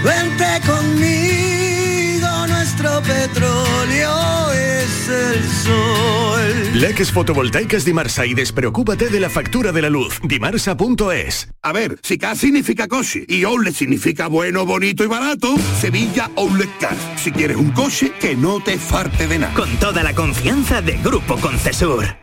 Vente 0.03 0.61
conmigo, 0.65 2.47
nuestro 2.47 3.01
petróleo 3.01 4.51
es 4.51 5.09
el 5.09 5.49
sol. 5.63 6.33
Leques 6.73 7.11
fotovoltaicas 7.11 7.85
Dimarsa 7.85 8.25
y 8.25 8.33
despreocúpate 8.33 9.09
de 9.09 9.19
la 9.19 9.29
factura 9.29 9.71
de 9.71 9.81
la 9.81 9.89
luz. 9.89 10.19
Dimarsa.es. 10.23 11.49
A 11.61 11.71
ver, 11.71 11.99
si 12.01 12.17
K 12.17 12.35
significa 12.35 12.87
coche 12.87 13.25
y 13.27 13.43
outlet 13.45 13.73
significa 13.73 14.27
bueno, 14.27 14.65
bonito 14.65 15.03
y 15.03 15.07
barato, 15.07 15.55
Sevilla 15.79 16.29
Outlet 16.35 16.77
Car. 16.79 16.97
Si 17.15 17.31
quieres 17.31 17.57
un 17.57 17.71
coche, 17.71 18.11
que 18.19 18.35
no 18.35 18.59
te 18.59 18.77
farte 18.77 19.27
de 19.27 19.39
nada. 19.39 19.53
Con 19.53 19.69
toda 19.77 20.03
la 20.03 20.13
confianza 20.13 20.81
de 20.81 20.97
Grupo 20.97 21.37
Concesur. 21.37 22.22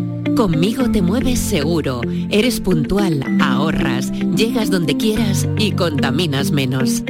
Conmigo 0.35 0.89
te 0.89 1.01
mueves 1.01 1.39
seguro, 1.39 2.01
eres 2.29 2.59
puntual, 2.59 3.23
ahorras, 3.41 4.11
llegas 4.35 4.71
donde 4.71 4.97
quieras 4.97 5.47
y 5.57 5.73
contaminas 5.73 6.51
menos. 6.51 7.03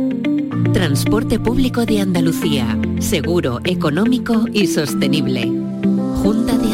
Transporte 0.73 1.39
público 1.39 1.85
de 1.85 2.01
Andalucía, 2.01 2.77
seguro, 2.99 3.59
económico 3.63 4.45
y 4.51 4.67
sostenible. 4.67 5.43
Junta 6.23 6.57
de 6.57 6.73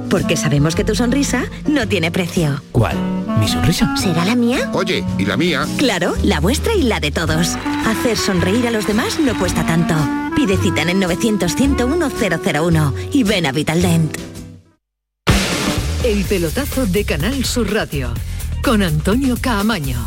Porque 0.11 0.35
sabemos 0.35 0.75
que 0.75 0.83
tu 0.83 0.93
sonrisa 0.93 1.45
no 1.65 1.87
tiene 1.87 2.11
precio. 2.11 2.61
¿Cuál? 2.73 2.97
¿Mi 3.39 3.47
sonrisa? 3.47 3.95
¿Será 3.95 4.25
la 4.25 4.35
mía? 4.35 4.69
Oye, 4.73 5.05
¿y 5.17 5.23
la 5.23 5.37
mía? 5.37 5.65
Claro, 5.77 6.15
la 6.21 6.41
vuestra 6.41 6.75
y 6.75 6.83
la 6.83 6.99
de 6.99 7.11
todos. 7.11 7.55
Hacer 7.87 8.17
sonreír 8.17 8.67
a 8.67 8.71
los 8.71 8.85
demás 8.85 9.17
no 9.21 9.39
cuesta 9.39 9.65
tanto. 9.65 9.95
Pide 10.35 10.57
cita 10.57 10.81
en 10.81 10.89
el 10.89 10.97
900-101-001 10.97 12.93
y 13.13 13.23
ven 13.23 13.45
a 13.45 13.53
Vitaldent. 13.53 14.17
El 16.03 16.25
pelotazo 16.25 16.85
de 16.87 17.05
Canal 17.05 17.45
Sur 17.45 17.73
Radio 17.73 18.13
con 18.63 18.83
Antonio 18.83 19.37
Caamaño. 19.39 20.05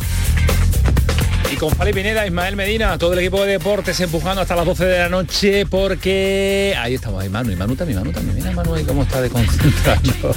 Y 1.52 1.56
con 1.56 1.70
Fali 1.70 1.92
Pineda, 1.92 2.26
Ismael 2.26 2.56
Medina, 2.56 2.98
todo 2.98 3.12
el 3.12 3.18
equipo 3.20 3.42
de 3.44 3.52
deportes 3.52 4.00
empujando 4.00 4.40
hasta 4.40 4.56
las 4.56 4.66
12 4.66 4.84
de 4.84 4.98
la 4.98 5.08
noche 5.08 5.66
porque 5.66 6.74
ahí 6.78 6.94
estamos, 6.94 7.22
ahí 7.22 7.28
Manu, 7.28 7.52
y 7.52 7.56
Manu 7.56 7.76
también, 7.76 7.98
Manu 7.98 8.12
también, 8.12 8.36
mira 8.36 8.50
Manu 8.52 8.74
cómo 8.86 9.02
está 9.02 9.20
desconcentrado. 9.20 10.00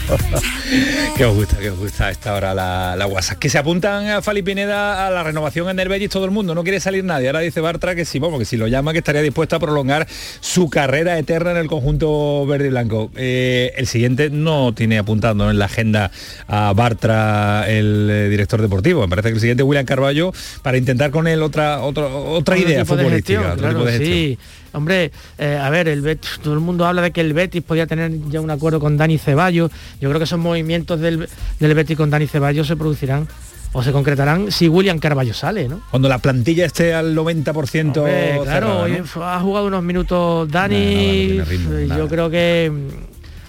que 1.18 1.26
os 1.26 1.36
gusta, 1.36 1.58
que 1.58 1.70
os 1.70 1.80
gusta 1.80 2.08
a 2.08 2.12
esta 2.12 2.36
hora 2.36 2.54
la, 2.54 2.96
la 2.96 3.08
WhatsApp. 3.08 3.40
Que 3.40 3.50
se 3.50 3.58
apuntan 3.58 4.08
a 4.08 4.22
Fali 4.22 4.44
Pineda 4.44 5.08
a 5.08 5.12
la 5.12 5.24
renovación 5.24 5.70
en 5.70 5.80
el 5.80 5.90
Betis 5.90 6.10
todo 6.10 6.26
el 6.26 6.32
mundo, 6.32 6.54
no 6.54 6.64
quiere 6.64 6.80
salir 6.80 7.04
nadie. 7.04 7.28
Ahora 7.28 7.40
dice 7.40 7.62
Bartra 7.62 7.96
que 7.96 8.06
sí, 8.06 8.20
vamos, 8.20 8.40
que 8.40 8.46
si 8.46 8.58
lo 8.58 8.68
llama 8.68 8.92
que 8.92 9.00
estaría 9.00 9.22
dispuesto 9.22 9.56
a 9.56 9.60
prolongar 9.60 10.08
su 10.40 10.70
carrera 10.70 11.18
eterna 11.18 11.52
en 11.52 11.58
el 11.58 11.68
conjunto 11.68 12.46
verde 12.46 12.68
y 12.68 12.70
blanco. 12.70 13.12
Eh, 13.16 13.74
el 13.78 13.88
siguiente 13.88 14.30
no 14.30 14.74
tiene 14.74 14.98
apuntando 15.00 15.50
en 15.50 15.58
la 15.58 15.66
agenda 15.66 16.12
a 16.48 16.74
Bartra, 16.74 17.66
el 17.68 18.10
eh, 18.10 18.30
director 18.30 18.62
deportivo. 18.62 19.02
Me 19.02 19.10
parece 19.10 19.30
que 19.30 19.36
el 19.36 19.42
siguiente 19.42 19.64
William 19.64 19.86
Carballo 19.86 20.32
para 20.62 20.78
intentar 20.78 21.07
generar 21.08 21.12
con 21.12 21.28
él 21.28 21.42
otra 21.42 21.82
otra 21.82 22.06
otra 22.08 22.56
Otro 22.56 22.58
idea 22.58 22.84
tipo 22.84 22.96
de 22.96 23.04
futbolística, 23.04 23.40
gestión, 23.40 23.46
otro 23.46 23.58
claro, 23.58 23.74
tipo 23.80 23.86
de 23.86 23.92
gestión. 23.92 24.18
sí. 24.18 24.38
Hombre, 24.74 25.12
eh, 25.40 25.60
a 25.60 25.70
ver, 25.72 25.88
el 25.88 26.02
Betis, 26.02 26.40
todo 26.44 26.54
el 26.54 26.60
mundo 26.60 26.86
habla 26.86 27.02
de 27.02 27.12
que 27.12 27.22
el 27.22 27.34
Betis 27.34 27.64
podía 27.64 27.88
tener 27.88 28.12
ya 28.30 28.42
un 28.42 28.52
acuerdo 28.52 28.80
con 28.80 28.96
Dani 28.96 29.18
Ceballos. 29.18 29.72
Yo 30.00 30.10
creo 30.10 30.20
que 30.20 30.26
esos 30.26 30.38
movimientos 30.38 31.00
del, 31.00 31.28
del 31.60 31.74
Betis 31.74 31.98
con 31.98 32.10
Dani 32.12 32.28
Ceballos 32.28 32.68
se 32.68 32.76
producirán 32.76 33.28
o 33.74 33.82
se 33.82 33.92
concretarán 33.92 34.52
si 34.52 34.68
William 34.68 35.00
Carballo 35.00 35.34
sale, 35.34 35.68
¿no? 35.68 35.82
Cuando 35.90 36.10
la 36.10 36.20
plantilla 36.20 36.66
esté 36.66 36.94
al 36.94 37.16
90% 37.16 37.98
Hombre, 37.98 38.40
claro, 38.44 38.86
ha 39.24 39.40
jugado 39.40 39.68
unos 39.68 39.84
minutos 39.84 40.50
Dani. 40.52 40.76
Nada, 40.78 40.94
nada, 40.94 41.02
no 41.02 41.44
tiene 41.44 41.46
ritmo, 41.46 41.74
eh, 41.74 41.86
nada. 41.88 42.00
yo 42.00 42.08
creo 42.08 42.30
que 42.30 42.72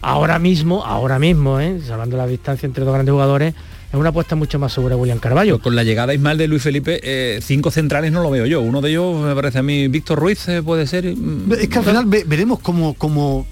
ahora 0.01 0.39
mismo, 0.39 0.85
ahora 0.85 1.19
mismo, 1.19 1.61
¿eh? 1.61 1.79
hablando 1.91 2.17
de 2.17 2.23
la 2.23 2.29
distancia 2.29 2.67
entre 2.67 2.85
dos 2.85 2.95
grandes 2.95 3.13
jugadores, 3.13 3.55
es 3.91 3.95
una 3.99 4.11
apuesta 4.11 4.37
mucho 4.37 4.59
más 4.59 4.73
segura 4.73 4.97
William 4.97 5.19
Carballo. 5.19 5.59
Con 5.61 5.75
la 5.75 5.83
llegada 5.85 6.13
Ismael 6.15 6.37
de 6.39 6.49
Luis 6.49 6.63
Felipe, 6.63 7.01
eh, 7.03 7.41
cinco 7.43 7.71
centrales 7.71 8.13
no 8.13 8.23
lo 8.23 8.31
veo 8.31 8.47
yo. 8.47 8.61
Uno 8.61 8.81
de 8.81 8.91
ellos 8.91 9.17
me 9.21 9.35
parece 9.35 9.59
a 9.59 9.63
mí, 9.63 9.89
Víctor 9.89 10.19
Ruiz 10.19 10.47
eh, 10.49 10.63
puede 10.63 10.87
ser. 10.87 11.05
mm, 11.17 11.53
Es 11.53 11.69
que 11.69 11.79
al 11.79 11.85
final 11.85 12.05
ve- 12.07 12.25
veremos 12.27 12.59
cómo, 12.61 12.95
cómo 12.95 13.47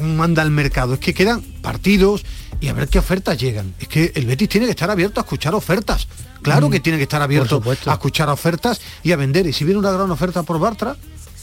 manda 0.00 0.42
el 0.42 0.50
mercado. 0.50 0.94
Es 0.94 1.00
que 1.00 1.12
quedan 1.14 1.42
partidos 1.62 2.24
y 2.60 2.68
a 2.68 2.72
ver 2.72 2.88
qué 2.88 2.98
ofertas 2.98 3.38
llegan. 3.38 3.74
Es 3.78 3.88
que 3.88 4.12
el 4.14 4.26
Betis 4.26 4.48
tiene 4.48 4.66
que 4.66 4.70
estar 4.70 4.90
abierto 4.90 5.20
a 5.20 5.24
escuchar 5.24 5.54
ofertas. 5.54 6.08
Claro 6.42 6.68
Mm, 6.68 6.72
que 6.72 6.80
tiene 6.80 6.96
que 6.98 7.04
estar 7.04 7.22
abierto 7.22 7.62
a 7.86 7.92
escuchar 7.92 8.28
ofertas 8.28 8.80
y 9.02 9.12
a 9.12 9.16
vender. 9.16 9.46
Y 9.46 9.52
si 9.52 9.64
viene 9.64 9.78
una 9.78 9.90
gran 9.92 10.10
oferta 10.10 10.42
por 10.42 10.58
Bartra, 10.58 10.96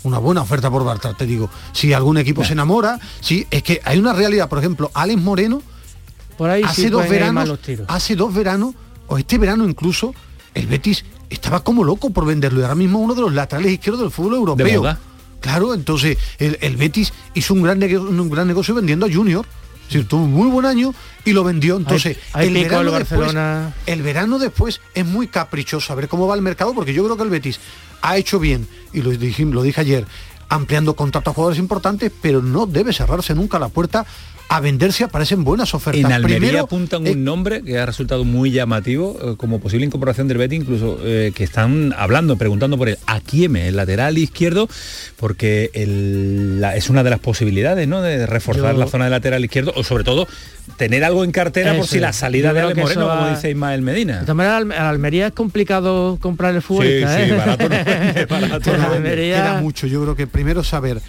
una 0.04 0.18
buena 0.18 0.42
oferta 0.42 0.70
por 0.72 0.84
Bartra, 0.84 1.14
te 1.14 1.26
digo. 1.28 1.50
Si 1.74 1.94
algún 1.94 2.18
equipo 2.18 2.44
se 2.44 2.54
enamora, 2.54 3.00
si 3.20 3.46
es 3.52 3.62
que 3.64 3.82
hay 3.84 4.00
una 4.00 4.14
realidad, 4.14 4.50
por 4.50 4.58
ejemplo, 4.60 4.90
Alex 4.96 5.22
Moreno, 5.22 5.62
Por 6.38 6.50
ahí 6.50 6.64
hace 6.64 6.84
sí 6.84 6.90
dos 6.90 7.06
ir 7.06 7.12
veranos, 7.12 7.34
malos 7.34 7.60
tiros. 7.62 7.86
hace 7.90 8.16
dos 8.16 8.34
veranos, 8.34 8.74
o 9.08 9.18
este 9.18 9.38
verano 9.38 9.68
incluso, 9.68 10.14
el 10.54 10.68
Betis 10.68 11.06
estaba 11.30 11.64
como 11.64 11.84
loco 11.84 12.10
por 12.10 12.26
venderlo. 12.26 12.60
Y 12.60 12.64
ahora 12.64 12.76
mismo 12.76 13.00
uno 13.00 13.14
de 13.16 13.22
los 13.22 13.34
laterales 13.34 13.72
izquierdos 13.72 14.02
del 14.02 14.12
fútbol 14.12 14.34
europeo. 14.36 14.82
Claro, 15.40 15.74
entonces 15.74 16.18
el, 16.38 16.58
el 16.62 16.78
Betis 16.78 17.14
hizo 17.34 17.54
un 17.54 17.64
gran, 17.64 17.80
nego- 17.80 18.02
un 18.08 18.30
gran 18.30 18.48
negocio 18.48 18.76
vendiendo 18.76 19.06
a 19.06 19.10
Junior. 19.12 19.46
Es 19.88 19.96
decir, 19.96 20.08
tuvo 20.08 20.24
un 20.24 20.32
muy 20.32 20.48
buen 20.50 20.66
año 20.66 20.94
y 21.26 21.34
lo 21.34 21.44
vendió. 21.44 21.76
Entonces, 21.76 22.18
hay 22.32 22.48
el, 22.48 22.54
verano 22.54 22.92
el 22.96 23.00
después, 23.00 23.20
el 23.88 24.02
verano 24.04 24.40
después 24.40 24.80
es 24.94 25.06
muy 25.06 25.28
caprichoso 25.28 25.92
a 25.92 25.96
ver 25.98 26.08
cómo 26.08 26.28
va 26.28 26.36
el 26.36 26.42
mercado, 26.42 26.74
porque 26.74 26.94
yo 26.94 27.04
creo 27.04 27.18
que 27.18 27.24
el 27.24 27.30
Betis 27.30 27.60
ha 28.02 28.16
hecho 28.18 28.40
bien, 28.40 28.68
y 28.94 29.02
lo 29.02 29.10
dije, 29.12 29.44
lo 29.46 29.64
dije 29.64 29.82
ayer, 29.82 30.06
ampliando 30.48 30.96
contratos 30.96 31.32
a 31.32 31.36
jugadores 31.36 31.60
importantes, 31.60 32.12
pero 32.22 32.42
no 32.42 32.66
debe 32.68 32.94
cerrarse 32.94 33.36
nunca 33.36 33.60
la 33.60 33.68
puerta 33.68 34.06
a 34.54 34.60
vender 34.60 34.92
si 34.92 35.04
aparecen 35.06 35.44
buenas 35.46 35.74
ofertas. 35.74 36.02
En 36.04 36.12
Almería 36.12 36.38
Primero, 36.40 36.64
apuntan 36.66 37.08
eh, 37.08 37.12
un 37.12 37.24
nombre 37.24 37.62
que 37.64 37.80
ha 37.80 37.86
resultado 37.86 38.26
muy 38.26 38.52
llamativo 38.52 39.18
eh, 39.22 39.36
como 39.38 39.60
posible 39.60 39.86
incorporación 39.86 40.28
del 40.28 40.38
Betis, 40.40 40.60
incluso 40.60 41.00
eh, 41.04 41.32
que 41.34 41.44
están 41.46 41.94
hablando, 41.98 42.36
preguntando 42.38 42.78
por 42.78 42.90
el 42.90 42.98
Akieme, 43.08 43.70
el 43.70 43.78
lateral 43.78 44.18
izquierdo, 44.18 44.68
porque 45.16 45.70
el- 45.74 46.60
la- 46.60 46.76
es 46.76 46.90
una 46.90 47.02
de 47.04 47.10
las 47.12 47.20
posibilidades, 47.20 47.88
¿no? 47.88 48.02
De 48.02 48.26
reforzar 48.28 48.74
Yo- 48.74 48.80
la 48.80 48.88
zona 48.88 49.06
de 49.06 49.12
lateral 49.12 49.44
izquierdo 49.46 49.72
o 49.76 49.84
sobre 49.86 50.04
todo 50.04 50.28
tener 50.78 51.04
algo 51.06 51.24
en 51.24 51.32
cartera 51.32 51.74
por 51.76 51.88
si 51.88 52.00
la 52.00 52.12
salida 52.12 52.50
Yo 52.50 52.54
de 52.56 52.60
Ale 52.62 52.76
Moreno, 52.76 52.90
eso 52.92 53.10
como 53.10 53.22
va- 53.22 53.30
dice 53.34 53.50
Ismael 53.52 53.82
Medina. 53.82 54.16
De 54.16 54.22
todas 54.22 54.36
maneras, 54.36 54.62
Alme- 54.62 54.76
a 54.76 54.90
Almería 54.90 55.28
es 55.28 55.34
complicado 55.34 56.18
comprar 56.22 56.54
el 56.56 56.62
futbolista, 56.62 57.18
Sí, 57.18 57.26
sí, 57.26 57.32
barato 57.32 57.64
no 57.64 57.70
vende, 57.70 58.26
barato 58.30 58.76
En 58.76 58.82
Almería- 58.82 59.36
queda 59.38 59.62
mucho. 59.62 59.88
Yo 59.88 60.02
creo 60.04 60.16
que 60.16 60.28
primero 60.28 60.62
saber 60.64 61.02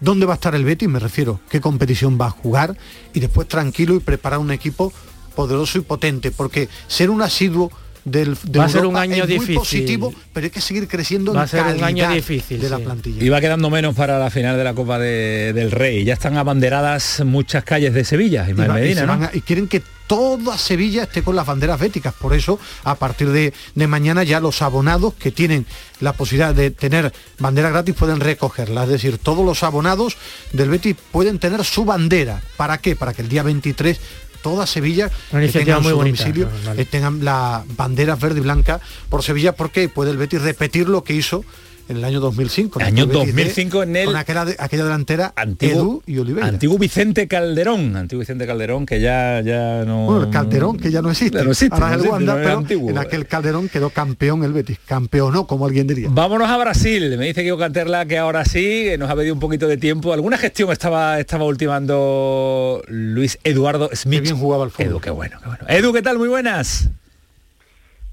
dónde 0.00 0.26
va 0.26 0.34
a 0.34 0.36
estar 0.36 0.54
el 0.54 0.64
Betis, 0.64 0.88
me 0.88 0.98
refiero, 0.98 1.40
qué 1.50 1.60
competición 1.60 2.18
va 2.20 2.26
a 2.26 2.30
jugar 2.30 2.76
y 3.14 3.20
después 3.20 3.48
tranquilo 3.48 3.94
y 3.96 4.00
preparar 4.00 4.38
un 4.38 4.50
equipo 4.50 4.92
poderoso 5.34 5.78
y 5.78 5.82
potente, 5.82 6.30
porque 6.30 6.68
ser 6.86 7.10
un 7.10 7.22
asiduo 7.22 7.70
del 8.04 8.36
de 8.42 8.58
Va 8.58 8.64
a 8.64 8.68
ser 8.70 8.86
un 8.86 8.96
año 8.96 9.16
es 9.24 9.28
muy 9.28 9.38
difícil. 9.38 9.54
positivo, 9.56 10.14
pero 10.32 10.44
hay 10.44 10.50
que 10.50 10.60
seguir 10.62 10.88
creciendo 10.88 11.32
Va 11.34 11.40
en 11.40 11.44
a 11.44 11.48
ser 11.48 11.62
un 11.76 11.84
año 11.84 12.08
difícil, 12.10 12.58
de 12.60 12.70
la 12.70 12.78
sí. 12.78 12.82
plantilla. 12.84 13.22
Y 13.24 13.28
va 13.28 13.40
quedando 13.40 13.68
menos 13.68 13.94
para 13.94 14.18
la 14.18 14.30
final 14.30 14.56
de 14.56 14.64
la 14.64 14.72
Copa 14.72 14.98
de- 14.98 15.52
del 15.52 15.70
Rey. 15.70 16.04
Ya 16.04 16.14
están 16.14 16.36
abanderadas 16.38 17.22
muchas 17.26 17.64
calles 17.64 17.92
de 17.92 18.04
Sevilla, 18.04 18.46
Y 18.48 18.54
va- 18.54 18.64
y 18.64 18.68
Medina, 18.68 19.30
y 19.34 19.40
quieren 19.42 19.68
que 19.68 19.82
toda 20.08 20.58
Sevilla 20.58 21.04
esté 21.04 21.22
con 21.22 21.36
las 21.36 21.46
banderas 21.46 21.78
béticas. 21.78 22.12
Por 22.14 22.34
eso, 22.34 22.58
a 22.82 22.96
partir 22.96 23.30
de, 23.30 23.54
de 23.76 23.86
mañana 23.86 24.24
ya 24.24 24.40
los 24.40 24.60
abonados 24.62 25.14
que 25.14 25.30
tienen 25.30 25.66
la 26.00 26.14
posibilidad 26.14 26.52
de 26.54 26.72
tener 26.72 27.12
bandera 27.38 27.70
gratis 27.70 27.94
pueden 27.94 28.18
recogerla. 28.18 28.82
Es 28.84 28.88
decir, 28.88 29.18
todos 29.18 29.44
los 29.44 29.62
abonados 29.62 30.16
del 30.52 30.70
Betis 30.70 30.96
pueden 31.12 31.38
tener 31.38 31.64
su 31.64 31.84
bandera. 31.84 32.42
¿Para 32.56 32.78
qué? 32.78 32.96
Para 32.96 33.12
que 33.14 33.22
el 33.22 33.28
día 33.28 33.44
23 33.44 34.00
toda 34.42 34.66
Sevilla 34.66 35.10
Una 35.32 35.40
que 35.40 35.46
iniciativa 35.46 35.76
tengan 35.76 35.82
muy 35.82 35.90
su 35.90 35.96
bonita, 35.96 36.24
domicilio 36.24 36.48
no, 36.62 36.68
vale. 36.68 36.82
eh, 36.82 36.84
tengan 36.84 37.24
la 37.24 37.64
bandera 37.76 38.14
verde 38.14 38.38
y 38.38 38.42
blanca 38.42 38.80
por 39.10 39.22
Sevilla 39.22 39.52
porque 39.54 39.88
puede 39.88 40.12
el 40.12 40.16
Betis 40.16 40.40
repetir 40.42 40.88
lo 40.88 41.02
que 41.04 41.12
hizo 41.14 41.44
en 41.88 41.96
el 41.96 42.04
año 42.04 42.20
2005. 42.20 42.80
Año 42.82 43.04
El 43.04 43.08
Betis 43.10 43.26
de- 43.26 43.32
2005 43.32 43.82
en 43.82 43.96
el- 43.96 44.06
con 44.06 44.16
aquella, 44.16 44.44
de- 44.44 44.56
aquella 44.58 44.84
delantera 44.84 45.32
Antiguo- 45.36 45.72
Edu 45.74 46.02
y 46.06 46.18
Oliveira. 46.18 46.48
Antiguo 46.48 46.78
Vicente 46.78 47.26
Calderón, 47.28 47.96
antiguo 47.96 48.20
Vicente 48.20 48.46
Calderón 48.46 48.86
que 48.86 49.00
ya 49.00 49.40
ya 49.40 49.84
no 49.84 50.06
Bueno, 50.06 50.22
el 50.24 50.30
Calderón, 50.30 50.76
que 50.78 50.90
ya 50.90 51.02
no 51.02 51.10
existe. 51.10 51.38
Ya 51.38 51.44
no 51.44 51.50
existe, 51.50 51.74
Ahora 51.74 51.90
no 51.90 51.96
es 51.96 52.04
el 52.04 52.10
Wanda, 52.10 52.34
no 52.36 52.42
pero 52.42 52.58
antiguo. 52.58 52.90
en 52.90 52.98
aquel 52.98 53.26
Calderón 53.26 53.68
quedó 53.68 53.90
campeón 53.90 54.44
el 54.44 54.52
Betis. 54.52 54.78
Campeonó, 54.86 55.46
como 55.46 55.66
alguien 55.66 55.86
diría. 55.86 56.08
Vámonos 56.10 56.48
a 56.48 56.56
Brasil. 56.58 57.16
Me 57.18 57.26
dice 57.26 57.42
Kiko 57.42 57.58
Canterla 57.58 58.06
que 58.06 58.18
ahora 58.18 58.44
sí, 58.44 58.60
que 58.84 58.96
nos 58.98 59.10
ha 59.10 59.16
pedido 59.16 59.34
un 59.34 59.40
poquito 59.40 59.66
de 59.68 59.76
tiempo. 59.76 60.12
¿Alguna 60.12 60.38
gestión 60.38 60.70
estaba, 60.72 61.18
estaba 61.20 61.44
ultimando 61.44 62.82
Luis 62.88 63.38
Eduardo 63.44 63.90
Smith? 63.94 64.22
bien 64.22 64.36
jugaba 64.36 64.64
al 64.64 64.70
fútbol. 64.70 64.86
Edu, 64.90 65.00
qué 65.00 65.10
bueno, 65.10 65.38
qué 65.42 65.48
bueno. 65.48 65.64
Edu, 65.68 65.92
¿qué 65.92 66.02
tal? 66.02 66.18
Muy 66.18 66.28
buenas. 66.28 66.88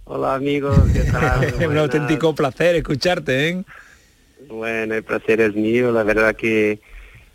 Hola 0.08 0.36
amigos, 0.36 0.78
¿qué 0.94 1.00
tal? 1.12 1.52
un 1.54 1.66
Buenas. 1.66 1.78
auténtico 1.78 2.36
placer 2.36 2.76
escucharte, 2.76 3.50
¿eh? 3.50 3.64
Bueno, 4.48 4.94
el 4.94 5.04
placer 5.04 5.42
es 5.42 5.56
mío, 5.56 5.92
la 5.92 6.04
verdad 6.04 6.36
que 6.36 6.80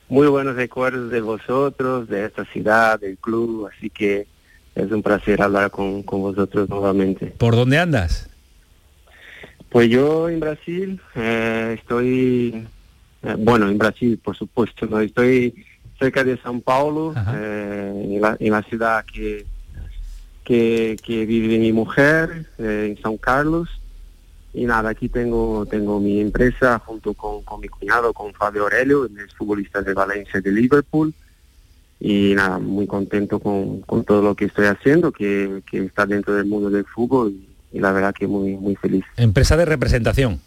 muy 0.08 0.28
buenos 0.28 0.54
recuerdos 0.54 1.10
de 1.10 1.20
vosotros, 1.20 2.08
de 2.08 2.26
esta 2.26 2.44
ciudad, 2.44 3.00
del 3.00 3.18
club, 3.18 3.68
así 3.74 3.90
que 3.90 4.28
es 4.76 4.90
un 4.92 5.02
placer 5.02 5.42
hablar 5.42 5.72
con, 5.72 6.04
con 6.04 6.20
vosotros 6.20 6.68
nuevamente. 6.68 7.26
¿Por 7.26 7.56
dónde 7.56 7.76
andas? 7.76 8.30
Pues 9.68 9.88
yo 9.88 10.28
en 10.28 10.38
Brasil 10.38 11.00
eh, 11.16 11.76
estoy, 11.76 12.68
eh, 13.24 13.34
bueno, 13.36 13.68
en 13.68 13.78
Brasil 13.78 14.16
por 14.22 14.36
supuesto, 14.36 14.86
no 14.86 15.00
estoy 15.00 15.66
cerca 15.98 16.22
de 16.22 16.38
São 16.40 16.62
Paulo, 16.62 17.14
eh, 17.34 18.10
en, 18.14 18.20
la, 18.20 18.36
en 18.38 18.52
la 18.52 18.62
ciudad 18.62 19.04
que, 19.04 19.44
que, 20.50 20.96
que 21.06 21.26
vive 21.26 21.58
mi 21.60 21.72
mujer, 21.72 22.46
eh, 22.58 22.88
en 22.90 23.02
São 23.02 23.16
Carlos. 23.16 23.68
Y 24.52 24.64
nada, 24.64 24.90
aquí 24.90 25.08
tengo 25.08 25.64
tengo 25.64 26.00
mi 26.00 26.20
empresa 26.20 26.80
junto 26.80 27.14
con, 27.14 27.44
con 27.44 27.60
mi 27.60 27.68
cuñado, 27.68 28.12
con 28.12 28.34
Fabio 28.34 28.64
Aurelio, 28.64 29.06
es 29.06 29.32
futbolista 29.38 29.80
de 29.80 29.94
Valencia 29.94 30.40
de 30.40 30.50
Liverpool. 30.50 31.14
Y 32.00 32.34
nada, 32.34 32.58
muy 32.58 32.86
contento 32.88 33.38
con, 33.38 33.82
con 33.82 34.02
todo 34.04 34.22
lo 34.22 34.34
que 34.34 34.46
estoy 34.46 34.66
haciendo, 34.66 35.12
que, 35.12 35.62
que 35.70 35.84
está 35.84 36.04
dentro 36.04 36.34
del 36.34 36.46
mundo 36.46 36.68
del 36.68 36.84
fútbol 36.84 37.30
y, 37.30 37.76
y 37.76 37.78
la 37.78 37.92
verdad 37.92 38.12
que 38.12 38.26
muy 38.26 38.56
muy 38.56 38.74
feliz. 38.74 39.04
Empresa 39.16 39.56
de 39.56 39.66
representación. 39.66 40.40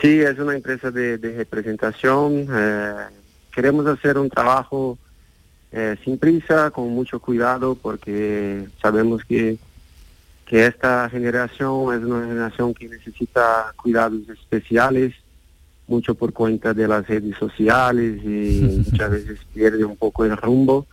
Sí, 0.00 0.20
es 0.20 0.36
una 0.40 0.56
empresa 0.56 0.90
de, 0.90 1.18
de 1.18 1.36
representación. 1.36 2.48
eh, 2.50 2.94
queremos 3.54 3.86
hacer 3.86 4.18
un 4.18 4.28
trabajo 4.28 4.98
eh, 5.76 5.96
sin 6.04 6.18
prisa, 6.18 6.70
con 6.70 6.88
mucho 6.90 7.18
cuidado, 7.18 7.74
porque 7.74 8.68
sabemos 8.80 9.24
que, 9.24 9.58
que 10.46 10.66
esta 10.66 11.10
generación 11.10 11.92
es 11.92 12.04
una 12.04 12.24
generación 12.28 12.72
que 12.72 12.88
necesita 12.88 13.72
cuidados 13.74 14.20
especiales, 14.28 15.14
mucho 15.88 16.14
por 16.14 16.32
cuenta 16.32 16.72
de 16.72 16.86
las 16.86 17.04
redes 17.08 17.36
sociales 17.36 18.22
y 18.22 18.84
muchas 18.88 19.10
veces 19.10 19.40
pierde 19.52 19.84
un 19.84 19.96
poco 19.96 20.24
el 20.24 20.36
rumbo. 20.36 20.86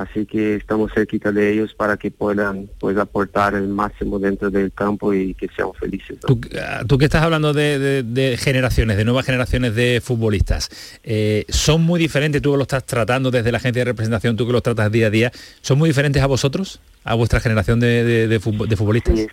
Así 0.00 0.26
que 0.26 0.54
estamos 0.54 0.92
cerquita 0.94 1.32
de 1.32 1.52
ellos 1.52 1.74
para 1.74 1.96
que 1.96 2.12
puedan 2.12 2.70
pues 2.78 2.96
aportar 2.98 3.54
el 3.54 3.66
máximo 3.66 4.18
dentro 4.20 4.48
del 4.48 4.72
campo 4.72 5.12
y 5.12 5.34
que 5.34 5.48
sean 5.56 5.72
felices. 5.74 6.18
¿no? 6.22 6.36
Tú, 6.36 6.40
ah, 6.60 6.82
tú 6.86 6.98
que 6.98 7.06
estás 7.06 7.22
hablando 7.22 7.52
de, 7.52 7.78
de- 7.80 8.02
de 8.04 8.36
generaciones, 8.36 8.96
de 8.96 9.04
nuevas 9.04 9.26
generaciones 9.26 9.74
de 9.74 10.00
futbolistas, 10.00 10.70
eh, 11.02 11.44
son 11.48 11.82
muy 11.82 11.98
diferentes, 11.98 12.40
tú 12.40 12.52
que 12.52 12.58
lo 12.58 12.62
estás 12.62 12.84
tratando 12.86 13.32
desde 13.32 13.50
la 13.50 13.58
agencia 13.58 13.80
de 13.80 13.90
representación, 13.90 14.36
tú 14.36 14.46
que 14.46 14.52
lo 14.52 14.60
tratas 14.60 14.92
día 14.92 15.08
a 15.08 15.10
día, 15.10 15.32
¿son 15.62 15.78
muy 15.78 15.88
diferentes 15.90 16.22
a 16.22 16.26
vosotros, 16.26 16.80
a 17.02 17.14
vuestra 17.14 17.40
generación 17.40 17.80
de, 17.80 18.04
de- 18.04 18.28
de 18.28 18.40
futbo- 18.40 18.66
de 18.68 18.76
futbolistas? 18.76 19.18
Sí. 19.18 19.26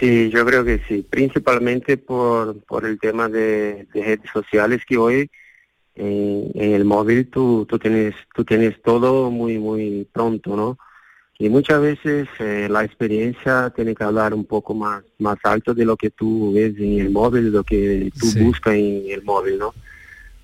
Sí, 0.00 0.30
yo 0.30 0.44
creo 0.46 0.64
que 0.64 0.80
sí, 0.88 1.04
principalmente 1.08 1.96
por, 1.96 2.56
por 2.64 2.84
el 2.86 2.98
tema 3.00 3.28
de, 3.28 3.86
de 3.92 4.02
redes 4.02 4.30
sociales 4.32 4.82
que 4.86 4.96
hoy 4.96 5.30
en, 5.98 6.50
en 6.54 6.72
el 6.74 6.84
móvil 6.84 7.28
tú, 7.28 7.66
tú 7.68 7.78
tienes 7.78 8.14
tú 8.34 8.44
tienes 8.44 8.80
todo 8.82 9.30
muy 9.30 9.58
muy 9.58 10.06
pronto, 10.12 10.56
¿no? 10.56 10.78
Y 11.40 11.48
muchas 11.48 11.80
veces 11.80 12.26
eh, 12.40 12.66
la 12.68 12.82
experiencia 12.84 13.70
tiene 13.74 13.94
que 13.94 14.02
hablar 14.04 14.34
un 14.34 14.44
poco 14.44 14.74
más 14.74 15.04
más 15.18 15.38
alto 15.44 15.72
de 15.74 15.84
lo 15.84 15.96
que 15.96 16.10
tú 16.10 16.52
ves 16.52 16.74
en 16.78 16.98
el 17.00 17.10
móvil, 17.10 17.44
de 17.44 17.50
lo 17.58 17.64
que 17.64 18.10
tú 18.18 18.26
Sí. 18.26 18.40
buscas 18.42 18.74
en 18.74 19.04
el 19.08 19.22
móvil, 19.22 19.58
¿no? 19.58 19.72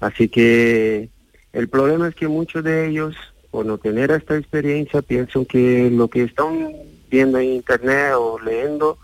Así 0.01 0.29
que 0.29 1.09
el 1.53 1.69
problema 1.69 2.09
es 2.09 2.15
que 2.15 2.29
muchos 2.29 2.63
de 2.63 2.89
ellos, 2.89 3.17
por 3.51 3.65
no 3.65 3.79
tener 3.79 4.11
esta 4.11 4.37
experiencia, 4.37 5.03
piensan 5.03 5.45
que 5.47 5.91
lo 5.91 6.09
que 6.09 6.25
están 6.25 6.71
viendo 7.11 7.39
en 7.39 7.55
internet 7.55 8.13
o 8.17 8.39
leyendo 8.39 8.99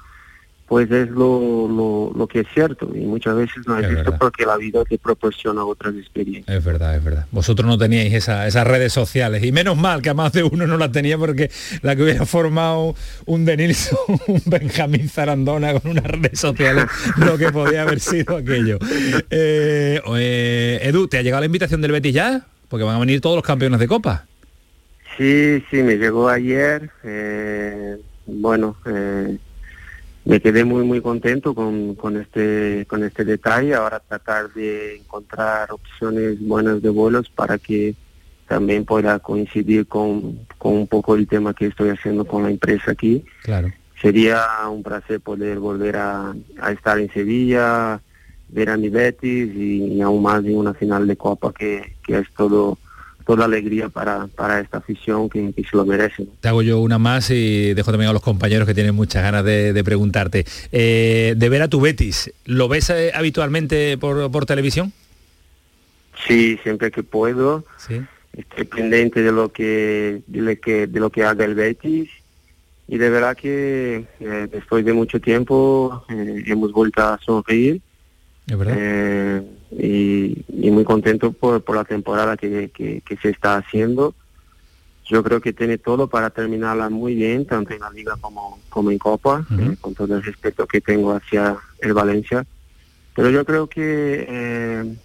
pues 0.71 0.89
es 0.93 1.11
lo, 1.11 1.67
lo, 1.67 2.13
lo, 2.17 2.29
que 2.29 2.41
es 2.41 2.47
cierto 2.55 2.89
y 2.95 3.01
muchas 3.01 3.35
veces 3.35 3.67
no 3.67 3.77
es, 3.77 3.87
es 3.87 3.91
cierto 3.91 4.17
porque 4.17 4.47
la 4.47 4.57
vida 4.57 4.85
te 4.85 4.99
proporciona 4.99 5.65
otras 5.65 5.97
experiencias. 5.97 6.57
Es 6.57 6.65
verdad, 6.65 6.95
es 6.95 7.03
verdad. 7.03 7.27
Vosotros 7.33 7.67
no 7.67 7.77
teníais 7.77 8.15
esa, 8.15 8.47
esas 8.47 8.69
redes 8.69 8.93
sociales 8.93 9.43
y 9.43 9.51
menos 9.51 9.77
mal 9.77 10.01
que 10.01 10.11
a 10.11 10.15
más 10.15 10.33
de 10.33 10.45
uno 10.45 10.69
no 10.69 10.77
las 10.79 10.93
tenía 10.93 11.19
porque 11.19 11.51
la 11.83 11.97
que 11.97 12.05
hubiera 12.05 12.25
formado 12.25 12.95
un 13.27 13.45
Denilson, 13.45 13.99
un 14.29 14.43
Benjamín 14.47 15.09
Zarandona 15.09 15.73
con 15.81 15.91
unas 15.91 16.05
redes 16.05 16.39
sociales, 16.39 16.85
lo 17.17 17.37
que 17.37 17.51
podía 17.51 17.83
haber 17.83 17.99
sido 17.99 18.37
aquello. 18.37 18.79
Eh, 19.29 20.01
eh, 20.19 20.81
Edu, 20.85 21.09
¿te 21.09 21.19
ha 21.19 21.23
llegado 21.23 21.41
la 21.41 21.47
invitación 21.47 21.81
del 21.81 21.91
Betis 21.91 22.15
ya? 22.15 22.47
Porque 22.69 22.85
van 22.85 22.95
a 22.95 23.01
venir 23.01 23.21
todos 23.21 23.35
los 23.35 23.45
campeones 23.45 23.81
de 23.81 23.89
Copa. 23.89 24.25
Sí, 25.19 25.65
sí, 25.69 25.83
me 25.83 25.97
llegó 25.97 26.29
ayer. 26.29 26.91
Eh, 27.03 27.97
bueno, 28.27 28.77
me 30.25 30.41
quedé 30.41 30.65
muy 30.65 30.85
muy 30.85 31.01
contento 31.01 31.55
con, 31.55 31.95
con 31.95 32.17
este 32.17 32.87
con 32.89 33.05
este 33.05 33.25
detalle. 33.25 33.75
Ahora 33.75 34.01
tratar 34.01 34.53
de 34.53 34.97
encontrar 34.97 35.73
opciones 35.73 36.41
buenas 36.41 36.83
de 36.83 36.91
vuelos 36.91 37.29
para 37.31 37.59
que 37.59 37.95
también 38.47 38.85
pueda 38.85 39.19
coincidir 39.21 39.87
con, 39.87 40.41
con 40.59 40.75
un 40.75 40.87
poco 40.87 41.15
el 41.15 41.29
tema 41.29 41.55
que 41.55 41.67
estoy 41.67 41.91
haciendo 41.91 42.25
con 42.25 42.43
la 42.43 42.51
empresa 42.51 42.91
aquí. 42.91 43.25
Claro. 43.43 43.73
Sería 44.01 44.45
un 44.69 44.83
placer 44.83 45.21
poder 45.21 45.59
volver 45.59 45.97
a, 45.97 46.35
a 46.61 46.73
estar 46.73 46.99
en 46.99 47.13
Sevilla 47.13 48.01
ver 48.53 48.71
a 48.71 48.77
mi 48.77 48.89
Betis 48.89 49.55
y, 49.55 49.95
y, 49.95 50.01
aún 50.01 50.23
más 50.23 50.45
en 50.45 50.57
una 50.57 50.75
final 50.75 51.07
de 51.07 51.17
Copa 51.17 51.53
que, 51.57 51.97
que 52.05 52.19
es 52.19 52.27
todo 52.37 52.79
toda 53.31 53.45
alegría 53.45 53.89
para, 53.89 54.27
para 54.27 54.59
esta 54.59 54.79
afición 54.79 55.31
que, 55.31 55.53
que, 55.53 55.63
se 55.63 55.77
lo 55.77 55.87
merece. 55.87 56.27
Te 56.41 56.49
hago 56.49 56.63
yo 56.63 56.81
una 56.81 56.99
más 56.99 57.31
y 57.31 57.75
dejo 57.75 57.93
también 57.93 58.11
a 58.11 58.13
los 58.13 58.23
compañeros 58.23 58.67
que 58.67 58.75
tienen 58.75 58.93
muchas 58.93 59.23
ganas 59.23 59.45
de, 59.45 59.73
de 59.73 59.85
preguntarte. 59.85 60.45
Eh, 60.73 61.35
de 61.37 61.49
ver 61.49 61.63
a 61.63 61.69
tu 61.69 61.81
Betis, 61.81 62.33
¿lo 62.45 62.67
ves 62.67 62.91
eh, 62.91 63.13
habitualmente 63.15 63.97
por, 63.99 64.33
por, 64.33 64.47
televisión? 64.47 64.93
Sí, 66.27 66.59
siempre 66.65 66.91
que 66.91 67.05
puedo. 67.05 67.65
¿Sí? 67.79 68.01
Estoy 68.37 68.65
pendiente 68.65 69.23
de 69.23 69.31
lo 69.31 69.53
que 69.53 70.23
de 70.27 70.41
lo 70.41 70.61
que, 70.61 70.89
de 70.89 70.99
lo 70.99 71.11
que 71.11 71.23
haga 71.23 71.45
el 71.45 71.55
Betis 71.55 72.11
y 72.89 72.99
de 72.99 73.11
verdad 73.11 73.37
que 73.37 74.07
eh, 74.19 74.49
después 74.51 74.85
de 74.85 74.93
mucho 74.93 75.21
tiempo 75.21 76.05
hemos 76.09 76.73
vuelto 76.73 77.01
a 77.01 77.21
sonreír. 77.25 77.81
Es 78.49 78.59
verdad. 78.59 79.45
Y, 79.71 80.45
y, 80.49 80.71
muy 80.71 80.85
contento 80.85 81.33
por, 81.33 81.63
por 81.63 81.77
la 81.77 81.85
temporada 81.85 82.37
que, 82.37 82.71
que, 82.75 83.03
que, 83.03 83.17
se 83.19 83.31
está 83.31 83.57
haciendo. 83.57 84.15
Yo 85.05 85.23
creo 85.23 85.41
que 85.41 85.53
tiene 85.53 85.79
todo 85.79 86.09
para 86.09 86.31
terminarla 86.31 86.89
muy 86.89 87.15
bien, 87.15 87.47
tanto 87.47 87.73
en 87.75 87.81
la 87.81 87.91
liga 87.91 88.17
como, 88.21 88.59
como 88.69 88.91
en 88.91 88.99
Copa, 88.99 89.47
uh 89.49 89.55
-huh. 89.55 89.73
eh, 89.73 89.77
con 89.81 89.95
todo 89.95 90.17
el 90.17 90.23
respeto 90.23 90.67
que 90.67 90.81
tengo 90.81 91.13
hacia 91.13 91.57
el 91.81 91.93
Valencia. 91.93 92.45
Pero 93.15 93.31
yo 93.31 93.45
creo 93.45 93.69
que 93.69 94.27
eh, 94.29 94.97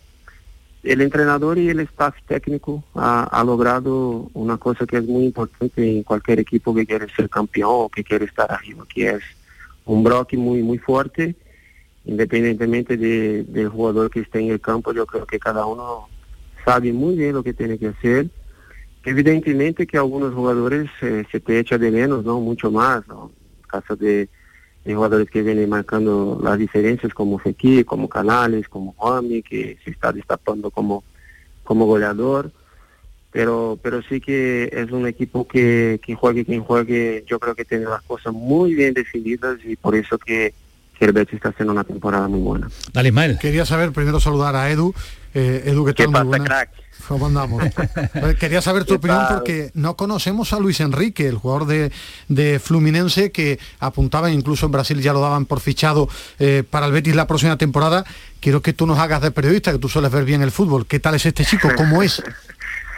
el 0.84 1.02
entrenador 1.02 1.58
y 1.58 1.70
el 1.70 1.80
staff 1.82 2.16
técnico 2.28 2.84
ha, 2.96 3.24
ha, 3.24 3.44
logrado 3.44 4.30
una 4.34 4.58
cosa 4.58 4.86
que 4.86 4.98
es 4.98 5.06
muy 5.06 5.26
importante 5.26 5.98
en 5.98 6.04
cualquier 6.04 6.40
equipo 6.40 6.74
que 6.74 6.86
quiere 6.86 7.08
ser 7.16 7.30
campeón 7.30 7.70
o 7.72 7.90
que 7.90 8.04
quiere 8.04 8.26
estar 8.26 8.52
arriba, 8.52 8.86
que 8.88 9.10
es 9.10 9.24
un 9.86 10.04
bloque 10.04 10.38
muy, 10.38 10.64
muy 10.64 10.80
fuerte 10.80 11.36
independientemente 12.06 12.98
de, 12.98 13.44
del 13.44 13.70
jugador 13.70 14.10
que 14.10 14.22
esté 14.22 14.40
en 14.40 14.52
el 14.52 14.62
campo, 14.62 14.94
yo 14.94 15.06
creo 15.06 15.26
que 15.26 15.40
cada 15.40 15.66
uno 15.66 16.08
sabe 16.64 16.94
muy 16.94 17.16
bien 17.16 17.34
lo 17.34 17.44
que 17.44 17.54
tiene 17.54 17.78
que 17.78 17.88
hacer. 17.88 18.28
Evidentemente 19.04 19.86
que 19.86 19.98
algunos 19.98 20.34
jugadores 20.34 20.90
eh, 21.02 21.26
se 21.32 21.40
te 21.40 21.60
echa 21.60 21.78
de 21.78 21.92
menos, 21.92 22.26
¿no? 22.26 22.40
Mucho 22.40 22.72
más, 22.72 23.08
¿no? 23.08 23.32
En 23.58 23.68
caso 23.68 23.96
de, 23.96 24.30
jugadores 24.84 25.30
que 25.32 25.42
vienen 25.42 25.70
marcando 25.70 26.40
las 26.44 26.60
diferencias 26.60 27.12
como 27.14 27.40
Fekir, 27.40 27.86
como 27.86 28.08
Canales, 28.08 28.68
como 28.68 28.94
Juami, 28.94 29.42
que 29.42 29.80
se 29.84 29.90
está 29.90 30.12
destapando 30.12 30.70
como, 30.70 31.04
como 31.64 31.86
goleador. 31.86 32.52
Pero, 33.32 33.78
pero 33.82 34.02
sí 34.04 34.22
que 34.22 34.70
es 34.72 34.92
un 34.92 35.08
equipo 35.08 35.48
que, 35.48 36.00
que 36.04 36.16
juegue 36.16 36.46
quien 36.46 36.64
juegue, 36.64 37.26
yo 37.28 37.38
creo 37.38 37.54
que 37.54 37.66
tiene 37.66 37.86
las 37.86 38.02
cosas 38.04 38.32
muy 38.32 38.76
bien 38.76 38.94
definidas 38.94 39.58
y 39.66 39.76
por 39.76 39.96
eso 39.96 40.18
que 40.18 40.54
que 40.98 41.06
el 41.06 41.12
Betis 41.12 41.36
está 41.36 41.50
haciendo 41.50 41.74
una 41.74 41.84
temporada 41.84 42.28
muy 42.28 42.40
buena. 42.40 42.70
Dale, 42.94 43.10
Ismael. 43.10 43.38
Quería 43.38 43.66
saber, 43.66 43.92
primero 43.92 44.20
saludar 44.20 44.56
a 44.56 44.70
Edu. 44.70 44.94
Eh, 45.34 45.64
Edu, 45.66 45.86
¿qué 45.86 45.94
tal? 45.94 46.06
¿Qué 46.08 46.12
pasa, 46.12 46.24
muy 46.24 46.30
buena. 46.30 46.46
crack? 46.46 46.70
¿Cómo 47.08 47.28
andamos? 47.28 47.64
Quería 48.40 48.62
saber 48.62 48.86
tu 48.86 48.96
opinión 48.96 49.20
tal? 49.28 49.36
porque 49.36 49.72
no 49.76 49.96
conocemos 49.96 50.54
a 50.54 50.60
Luis 50.60 50.80
Enrique, 50.80 51.28
el 51.28 51.36
jugador 51.36 51.68
de, 51.68 51.92
de, 52.30 52.60
Fluminense 52.60 53.32
que 53.32 53.60
apuntaba, 53.80 54.32
incluso 54.32 54.66
en 54.66 54.72
Brasil 54.72 55.02
ya 55.02 55.14
lo 55.14 55.20
daban 55.20 55.46
por 55.46 55.60
fichado 55.60 56.10
eh, 56.40 56.64
para 56.68 56.88
el 56.88 56.94
Betis 56.94 57.16
la 57.16 57.28
próxima 57.28 57.58
temporada. 57.58 58.06
Quiero 58.40 58.62
que 58.62 58.74
tú 58.74 58.88
nos 58.88 58.98
hagas 58.98 59.22
de 59.22 59.32
periodista, 59.32 59.72
que 59.72 59.78
tú 59.78 59.90
sueles 59.90 60.12
ver 60.12 60.26
bien 60.26 60.42
el 60.42 60.52
fútbol. 60.52 60.88
¿Qué 60.88 61.00
tal 61.00 61.16
es 61.16 61.26
este 61.26 61.46
chico? 61.46 61.70
¿Cómo 61.76 62.02
es? 62.02 62.24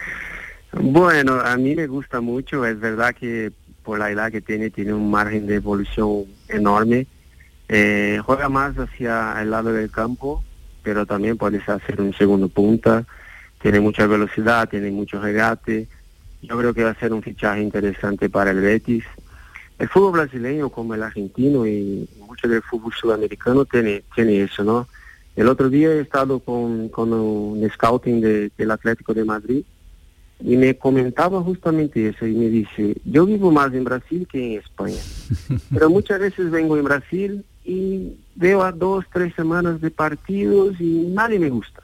bueno, 0.72 1.42
a 1.42 1.58
mí 1.58 1.76
me 1.76 1.88
gusta 1.88 2.22
mucho. 2.22 2.66
Es 2.66 2.80
verdad 2.80 3.14
que 3.14 3.52
por 3.84 4.00
la 4.00 4.12
edad 4.12 4.32
que 4.32 4.42
tiene, 4.42 4.70
tiene 4.70 4.94
un 4.94 5.10
margen 5.10 5.48
de 5.48 5.56
evolución 5.56 6.26
enorme 6.48 7.08
eh, 7.70 8.20
juega 8.26 8.50
más 8.50 8.78
hacia 8.78 9.42
el 9.42 9.52
lado 9.52 9.74
del 9.74 9.92
campo, 9.92 10.44
pero 10.84 11.06
también 11.06 11.38
puede 11.38 11.58
hacer 11.58 12.00
un 12.00 12.14
segundo 12.14 12.48
punta. 12.48 13.06
Tiene 13.62 13.80
mucha 13.80 14.08
velocidad, 14.08 14.70
tiene 14.70 14.92
mucho 14.92 15.22
regate. 15.22 15.88
Yo 16.42 16.58
creo 16.58 16.74
que 16.74 16.84
va 16.84 16.92
a 16.92 17.00
ser 17.00 17.14
un 17.14 17.24
fichaje 17.24 17.62
interesante 17.62 18.30
para 18.30 18.52
el 18.52 18.62
Betis. 18.62 19.04
El 19.80 19.90
fútbol 19.90 20.14
brasileño, 20.14 20.70
como 20.70 20.96
el 20.96 21.04
argentino 21.04 21.68
y 21.68 22.10
mucho 22.20 22.48
del 22.48 22.62
fútbol 22.62 22.94
sudamericano, 22.94 23.66
tiene, 23.66 24.04
tiene 24.16 24.44
eso, 24.44 24.64
¿no? 24.64 24.88
El 25.36 25.48
otro 25.50 25.70
día 25.70 25.90
he 25.90 26.00
estado 26.00 26.40
con, 26.40 26.90
con 26.90 27.14
un 27.14 27.70
scouting 27.70 28.22
de, 28.22 28.52
del 28.58 28.72
Atlético 28.72 29.14
de 29.14 29.24
Madrid 29.24 29.64
y 30.40 30.56
me 30.58 30.76
comentaba 30.78 31.42
justamente 31.42 32.10
eso 32.10 32.26
y 32.26 32.34
me 32.34 32.50
dice, 32.50 32.96
yo 33.06 33.26
vivo 33.26 33.52
más 33.52 33.74
en 33.74 33.84
Brasil 33.84 34.28
que 34.32 34.54
en 34.54 34.60
España, 34.60 34.98
pero 35.74 35.90
muchas 35.90 36.20
veces 36.20 36.50
vengo 36.50 36.78
en 36.78 36.84
Brasil 36.84 37.46
y 37.68 38.18
veo 38.36 38.64
a 38.64 38.72
dos, 38.72 39.06
tres 39.12 39.36
semanas 39.36 39.82
de 39.82 39.92
partidos 39.92 40.80
y 40.80 41.06
nadie 41.10 41.38
me 41.38 41.50
gusta. 41.50 41.84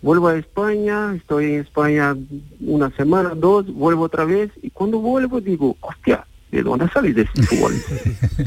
Vuelvo 0.00 0.28
a 0.28 0.38
España, 0.38 1.14
estoy 1.14 1.52
en 1.52 1.60
España 1.60 2.16
una 2.60 2.90
semana, 2.96 3.34
dos, 3.34 3.66
vuelvo 3.66 4.04
otra 4.04 4.24
vez 4.24 4.50
y 4.62 4.70
cuando 4.70 4.98
vuelvo 4.98 5.42
digo, 5.42 5.76
hostia, 5.80 6.26
¿de 6.50 6.62
dónde 6.62 6.88
salí 6.88 7.12
de 7.12 7.22
este 7.22 7.42
fútbol? 7.42 7.74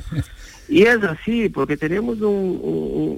y 0.68 0.82
es 0.82 1.04
así, 1.04 1.48
porque 1.50 1.78
tenemos 1.78 2.20
un, 2.22 2.60
un, 2.64 3.18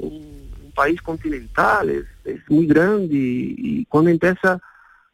un 0.65 0.71
país 0.75 1.01
continental, 1.01 1.89
es, 1.89 2.05
es, 2.25 2.41
muy 2.49 2.67
grande 2.67 3.15
y, 3.15 3.55
y 3.57 3.85
cuando 3.85 4.11
empieza 4.11 4.59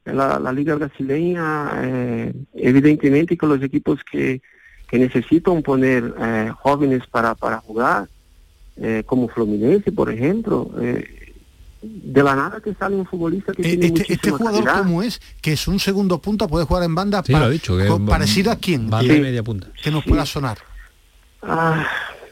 la, 0.04 0.40
la 0.40 0.52
liga 0.52 0.74
brasileña, 0.74 1.74
eh, 1.76 2.34
evidentemente 2.56 3.38
que 3.38 3.46
los 3.46 3.62
equipos 3.62 4.00
que, 4.04 4.42
que 4.88 4.98
necesitan 4.98 5.62
poner 5.62 6.12
eh, 6.20 6.52
jóvenes 6.58 7.06
para, 7.06 7.36
para 7.36 7.60
jugar, 7.60 8.10
eh, 8.82 9.04
como 9.06 9.28
Fluminense, 9.30 9.92
por 9.92 10.12
ejemplo, 10.12 10.72
eh, 10.82 11.34
de 11.82 12.24
la 12.24 12.36
nada 12.36 12.60
que 12.62 12.74
sale 12.76 12.96
un 12.96 13.06
futbolista 13.06 13.54
que 13.54 13.64
tiene 13.64 13.88
este, 13.88 14.14
este 14.14 14.32
jugador 14.32 14.64
calidad. 14.64 14.84
como 14.84 15.02
es, 15.04 15.20
que 15.42 15.54
es 15.54 15.68
un 15.68 15.80
segundo 15.80 16.20
punta, 16.22 16.48
puede 16.48 16.66
jugar 16.66 16.84
en 16.84 16.94
banda 16.96 17.24
sí, 17.26 17.34
ha 17.34 17.50
dicho, 17.50 17.78
que 17.78 17.88
con, 17.88 18.06
parecido 18.06 18.52
a 18.52 18.56
quién, 18.58 18.90
banda 18.90 19.14
y 19.16 19.22
media 19.22 19.42
punta. 19.44 19.68
que 19.84 19.90
nos 19.92 20.04
Sí. 20.04 20.10
pueda 20.10 20.26
sonar. 20.26 20.58
Ah, 21.42 21.88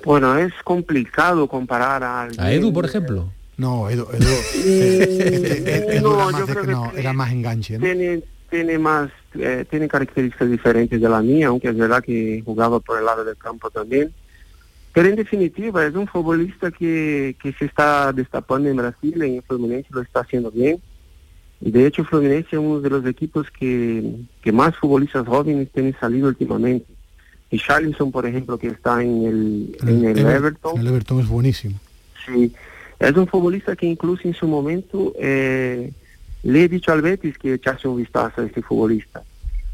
bueno, 0.05 0.37
es 0.37 0.53
complicado 0.63 1.47
comparar 1.47 2.03
a 2.03 2.21
alguien. 2.23 2.41
A 2.41 2.51
Edu, 2.51 2.71
por 2.71 2.85
ejemplo. 2.85 3.31
No, 3.57 3.89
Edu, 3.89 4.07
Edu, 4.13 4.25
este, 4.55 5.97
Edu 5.97 6.09
No, 6.09 6.15
era, 6.15 6.25
más 6.31 6.39
yo 6.39 6.45
de- 6.45 6.53
creo 6.53 6.65
que 6.65 6.71
no, 6.71 6.91
era 6.95 7.13
más 7.13 7.31
enganche, 7.31 7.73
¿no? 7.77 7.83
tiene 7.85 8.23
tiene 8.49 8.79
más 8.79 9.11
eh, 9.35 9.63
tiene 9.69 9.87
características 9.87 10.49
diferentes 10.49 10.99
de 10.99 11.07
la 11.09 11.21
mía 11.21 11.47
aunque 11.49 11.67
es 11.69 11.77
verdad 11.77 12.01
que 12.03 12.41
jugaba 12.43 12.79
por 12.79 12.97
el 12.97 13.05
lado 13.05 13.23
del 13.23 13.37
campo 13.37 13.69
también 13.69 14.11
pero 14.93 15.09
en 15.09 15.15
definitiva 15.15 15.85
es 15.85 15.95
un 15.95 16.07
futbolista 16.07 16.71
que, 16.71 17.35
que 17.41 17.53
se 17.53 17.65
está 17.65 18.11
destapando 18.13 18.69
en 18.69 18.77
Brasil 18.77 19.21
en 19.21 19.35
el 19.35 19.41
Fluminense 19.43 19.87
lo 19.91 20.01
está 20.01 20.21
haciendo 20.21 20.51
bien 20.51 20.79
y 21.61 21.71
de 21.71 21.85
hecho 21.87 22.03
Fluminense 22.05 22.49
es 22.55 22.59
uno 22.59 22.79
de 22.81 22.89
los 22.89 23.05
equipos 23.05 23.47
que, 23.51 24.03
que 24.41 24.51
más 24.51 24.75
futbolistas 24.77 25.27
jóvenes 25.27 25.69
tienen 25.73 25.95
salido 25.99 26.27
últimamente 26.27 26.87
y 27.51 27.59
Charlinson 27.59 28.11
por 28.11 28.25
ejemplo 28.25 28.57
que 28.57 28.67
está 28.67 29.01
en 29.03 29.25
el, 29.25 29.77
en 29.87 30.05
el 30.05 30.17
Ever- 30.17 30.35
Everton 30.37 30.79
El 30.79 30.87
Everton 30.87 31.19
es 31.19 31.27
buenísimo. 31.27 31.79
Sí, 32.25 32.51
es 32.99 33.13
un 33.15 33.27
futbolista 33.27 33.75
que 33.75 33.85
incluso 33.87 34.27
en 34.27 34.33
su 34.33 34.47
momento 34.47 35.13
eh, 35.19 35.91
le 36.43 36.63
he 36.63 36.67
dicho 36.69 36.91
al 36.91 37.01
Betis 37.01 37.37
que 37.37 37.53
echase 37.55 37.87
un 37.87 37.97
vistazo 37.97 38.41
a 38.41 38.45
este 38.45 38.61
futbolista. 38.61 39.23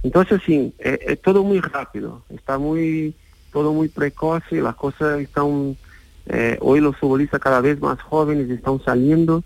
Entonces, 0.03 0.39
sí, 0.45 0.72
eh, 0.80 0.99
es 1.07 1.22
todo 1.22 1.43
muy 1.43 1.59
rápido, 1.59 2.24
está 2.30 2.57
muy, 2.59 3.13
todo 3.56 3.72
muy 3.72 3.88
precoce, 3.88 4.60
las 4.62 4.76
cosas 4.76 5.22
están, 5.22 5.78
eh, 6.26 6.58
hoy 6.60 6.82
los 6.82 6.97
futbolistas 6.97 7.39
cada 7.39 7.62
vez 7.62 7.80
más 7.80 8.01
jóvenes 8.01 8.49
están 8.49 8.84
saliendo 8.84 9.45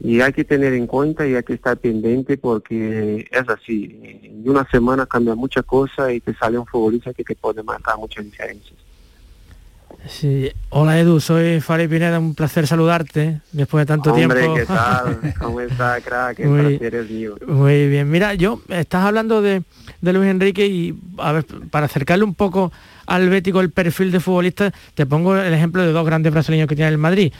y 0.00 0.20
hay 0.22 0.32
que 0.32 0.42
tener 0.42 0.72
en 0.72 0.88
cuenta 0.88 1.24
y 1.24 1.36
hay 1.36 1.44
que 1.44 1.52
estar 1.54 1.76
pendiente 1.76 2.36
porque 2.36 3.28
es 3.30 3.48
así, 3.48 3.96
en 4.24 4.42
una 4.50 4.68
semana 4.68 5.06
cambia 5.06 5.36
mucha 5.36 5.62
cosa 5.62 6.12
y 6.12 6.18
te 6.18 6.34
sale 6.34 6.58
un 6.58 6.66
futbolista 6.66 7.14
que 7.14 7.22
te 7.22 7.36
puede 7.36 7.62
marcar 7.62 7.96
muchas 7.96 8.24
diferencias. 8.24 8.74
Sí. 10.06 10.50
Hola 10.70 10.98
Edu, 10.98 11.20
soy 11.20 11.60
Fari 11.60 11.86
Pineda, 11.86 12.18
un 12.18 12.34
placer 12.34 12.66
saludarte 12.66 13.40
después 13.52 13.82
de 13.82 13.86
tanto 13.86 14.12
Hombre, 14.12 14.40
tiempo. 14.40 14.54
¿qué 14.56 14.66
tal? 14.66 15.34
¿Cómo 15.40 15.60
está, 15.60 16.00
crack? 16.00 16.40
Muy- 16.40 16.76
placer 16.76 16.94
es 16.96 17.10
mío. 17.10 17.36
Muy 17.46 17.88
bien, 17.88 18.10
mira, 18.10 18.34
yo 18.34 18.60
estás 18.68 19.04
hablando 19.04 19.42
de, 19.42 19.62
de 20.00 20.12
Luis 20.12 20.28
Enrique 20.28 20.66
y 20.66 20.98
a 21.18 21.32
ver, 21.32 21.46
para 21.70 21.86
acercarle 21.86 22.24
un 22.24 22.34
poco 22.34 22.72
al 23.08 23.30
Bético 23.30 23.60
el 23.60 23.70
perfil 23.70 24.12
de 24.12 24.20
futbolista, 24.20 24.72
te 24.94 25.06
pongo 25.06 25.36
el 25.36 25.52
ejemplo 25.52 25.82
de 25.82 25.92
dos 25.92 26.04
grandes 26.04 26.30
brasileños 26.30 26.68
que 26.68 26.76
tiene 26.76 26.90
el 26.90 26.98
Madrid, 26.98 27.32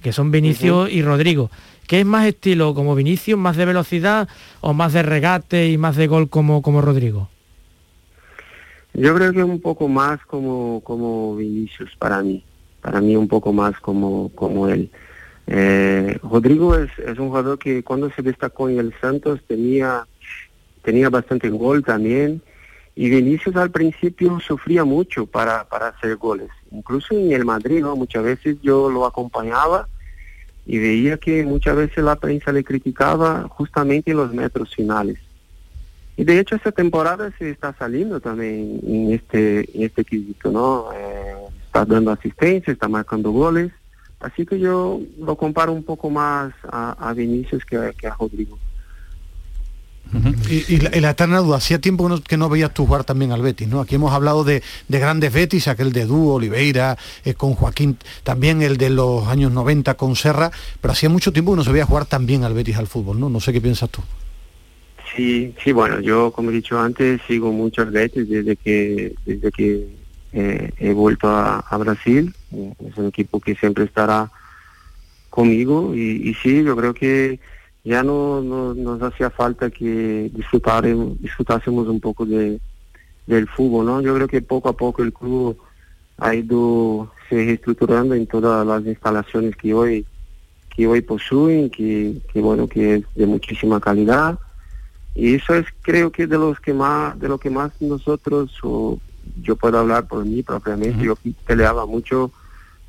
que 0.00 0.12
son 0.12 0.30
Vinicius 0.30 0.90
y 0.90 1.02
Rodrigo. 1.02 1.50
¿Qué 1.88 2.00
es 2.00 2.06
más 2.06 2.26
estilo 2.26 2.74
como 2.74 2.94
Vinicius, 2.94 3.38
más 3.38 3.56
de 3.56 3.64
velocidad 3.64 4.28
o 4.60 4.72
más 4.72 4.92
de 4.92 5.02
regate 5.02 5.68
y 5.68 5.78
más 5.78 5.96
de 5.96 6.06
gol 6.06 6.28
como, 6.28 6.62
como 6.62 6.80
Rodrigo? 6.80 7.28
Yo 8.94 9.14
creo 9.16 9.32
que 9.32 9.42
un 9.42 9.60
poco 9.60 9.88
más 9.88 10.24
como, 10.26 10.80
como 10.82 11.36
Vinicius 11.36 11.90
para 11.98 12.22
mí. 12.22 12.44
Para 12.80 13.00
mí 13.00 13.16
un 13.16 13.26
poco 13.26 13.52
más 13.52 13.78
como, 13.80 14.30
como 14.34 14.68
él. 14.68 14.90
Eh, 15.48 16.18
Rodrigo 16.22 16.76
es, 16.76 16.90
es 17.00 17.18
un 17.18 17.28
jugador 17.28 17.58
que 17.58 17.82
cuando 17.82 18.10
se 18.10 18.22
destacó 18.22 18.68
en 18.68 18.78
el 18.78 18.94
Santos 19.00 19.40
tenía, 19.48 20.06
tenía 20.82 21.10
bastante 21.10 21.50
gol 21.50 21.82
también. 21.82 22.42
Y 22.98 23.10
Vinicius 23.10 23.56
al 23.56 23.70
principio 23.70 24.40
sufría 24.40 24.84
mucho 24.84 25.26
para, 25.26 25.68
para 25.68 25.88
hacer 25.88 26.16
goles. 26.16 26.48
Incluso 26.70 27.14
en 27.14 27.30
el 27.30 27.44
Madrid, 27.44 27.82
¿no? 27.82 27.94
Muchas 27.94 28.24
veces 28.24 28.56
yo 28.62 28.88
lo 28.88 29.04
acompañaba 29.04 29.86
y 30.64 30.78
veía 30.78 31.18
que 31.18 31.44
muchas 31.44 31.76
veces 31.76 32.02
la 32.02 32.16
prensa 32.16 32.52
le 32.52 32.64
criticaba 32.64 33.46
justamente 33.50 34.12
en 34.12 34.16
los 34.16 34.32
metros 34.32 34.74
finales. 34.74 35.18
Y 36.16 36.24
de 36.24 36.40
hecho 36.40 36.56
esta 36.56 36.72
temporada 36.72 37.30
se 37.38 37.50
está 37.50 37.74
saliendo 37.78 38.18
también 38.18 38.80
en 38.86 39.12
este, 39.12 39.68
en 39.74 39.82
este 39.82 40.04
¿no? 40.50 40.88
Eh, 40.94 41.34
está 41.66 41.84
dando 41.84 42.10
asistencia, 42.10 42.72
está 42.72 42.88
marcando 42.88 43.30
goles. 43.30 43.72
Así 44.20 44.46
que 44.46 44.58
yo 44.58 45.02
lo 45.18 45.36
comparo 45.36 45.72
un 45.72 45.84
poco 45.84 46.08
más 46.08 46.54
a, 46.64 46.92
a 46.92 47.12
Vinicius 47.12 47.62
que 47.66 47.76
a 47.76 48.16
Rodrigo. 48.18 48.58
Y, 50.48 50.74
y 50.74 50.78
la, 50.78 50.96
y 50.96 51.00
la 51.00 51.10
eterna 51.10 51.38
duda, 51.38 51.56
hacía 51.56 51.80
tiempo 51.80 52.04
que 52.04 52.08
no, 52.08 52.22
que 52.22 52.36
no 52.36 52.48
veías 52.48 52.72
tú 52.72 52.86
jugar 52.86 53.04
también 53.04 53.32
al 53.32 53.42
Betis, 53.42 53.66
¿no? 53.68 53.80
Aquí 53.80 53.96
hemos 53.96 54.12
hablado 54.12 54.44
de, 54.44 54.62
de 54.88 54.98
grandes 54.98 55.32
Betis, 55.32 55.68
aquel 55.68 55.92
de 55.92 56.06
Dúo, 56.06 56.34
Oliveira, 56.34 56.96
eh, 57.24 57.34
con 57.34 57.54
Joaquín, 57.54 57.98
también 58.22 58.62
el 58.62 58.76
de 58.76 58.90
los 58.90 59.26
años 59.26 59.52
90 59.52 59.94
con 59.94 60.14
Serra, 60.14 60.50
pero 60.80 60.92
hacía 60.92 61.08
mucho 61.08 61.32
tiempo 61.32 61.52
que 61.52 61.56
no 61.56 61.64
se 61.64 61.72
veía 61.72 61.86
jugar 61.86 62.06
también 62.06 62.44
al 62.44 62.54
Betis 62.54 62.76
al 62.76 62.86
fútbol, 62.86 63.18
¿no? 63.18 63.28
No 63.28 63.40
sé 63.40 63.52
qué 63.52 63.60
piensas 63.60 63.90
tú. 63.90 64.02
Sí, 65.14 65.54
sí, 65.62 65.72
bueno, 65.72 66.00
yo 66.00 66.30
como 66.30 66.50
he 66.50 66.54
dicho 66.54 66.78
antes 66.78 67.20
sigo 67.26 67.50
muchos 67.52 67.90
Betis 67.90 68.28
desde 68.28 68.56
que 68.56 69.14
desde 69.24 69.50
que 69.50 69.88
eh, 70.32 70.72
he 70.78 70.92
vuelto 70.92 71.28
a, 71.28 71.60
a 71.60 71.76
Brasil. 71.78 72.34
Es 72.52 72.96
un 72.96 73.06
equipo 73.06 73.40
que 73.40 73.54
siempre 73.54 73.84
estará 73.84 74.30
conmigo 75.30 75.94
y, 75.94 76.28
y 76.28 76.34
sí, 76.34 76.62
yo 76.62 76.76
creo 76.76 76.94
que 76.94 77.40
ya 77.86 78.02
no, 78.02 78.42
no- 78.42 78.74
nos 78.74 79.00
hacía 79.00 79.30
falta 79.30 79.70
que 79.70 80.30
disfrutásemos 80.32 81.86
un 81.88 82.00
poco 82.00 82.26
de, 82.26 82.58
del 83.26 83.46
fútbol, 83.48 83.86
¿no? 83.86 84.00
Yo 84.00 84.14
creo 84.14 84.28
que 84.28 84.42
poco 84.42 84.68
a 84.68 84.76
poco 84.76 85.02
el 85.02 85.12
club 85.12 85.56
ha 86.18 86.34
ido 86.34 87.10
se 87.28 87.36
reestructurando 87.36 88.14
en 88.14 88.26
todas 88.26 88.66
las 88.66 88.84
instalaciones 88.84 89.56
que 89.56 89.72
hoy 89.74 90.06
que 90.74 90.86
hoy 90.86 91.00
poseen, 91.00 91.70
que, 91.70 92.20
que 92.32 92.40
bueno 92.40 92.66
que 92.68 92.96
es 92.96 93.04
de 93.14 93.26
muchísima 93.26 93.80
calidad 93.80 94.38
y 95.14 95.34
eso 95.34 95.54
es 95.54 95.66
creo 95.82 96.10
que 96.12 96.26
de 96.26 96.36
los 96.38 96.60
que 96.60 96.74
más 96.74 97.18
de 97.18 97.28
lo 97.28 97.38
que 97.38 97.50
más 97.50 97.72
nosotros 97.80 98.52
o 98.62 98.98
yo 99.42 99.56
puedo 99.56 99.78
hablar 99.78 100.06
por 100.06 100.24
mí 100.24 100.42
propiamente 100.42 101.04
yo 101.04 101.16
peleaba 101.46 101.86
mucho 101.86 102.30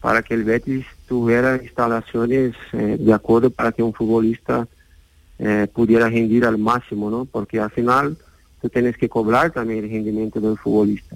para 0.01 0.21
que 0.21 0.33
el 0.35 0.43
Betis 0.43 0.85
tuviera 1.07 1.61
instalaciones 1.61 2.53
eh, 2.73 2.97
de 2.99 3.13
acuerdo 3.13 3.49
para 3.49 3.71
que 3.71 3.81
un 3.83 3.93
futbolista 3.93 4.67
eh, 5.39 5.67
pudiera 5.71 6.09
rendir 6.09 6.45
al 6.45 6.57
máximo 6.57 7.09
no 7.09 7.25
porque 7.25 7.59
al 7.59 7.69
final 7.71 8.17
tú 8.61 8.69
tienes 8.69 8.97
que 8.97 9.09
cobrar 9.09 9.51
también 9.51 9.83
el 9.83 9.91
rendimiento 9.91 10.39
del 10.39 10.57
futbolista. 10.57 11.15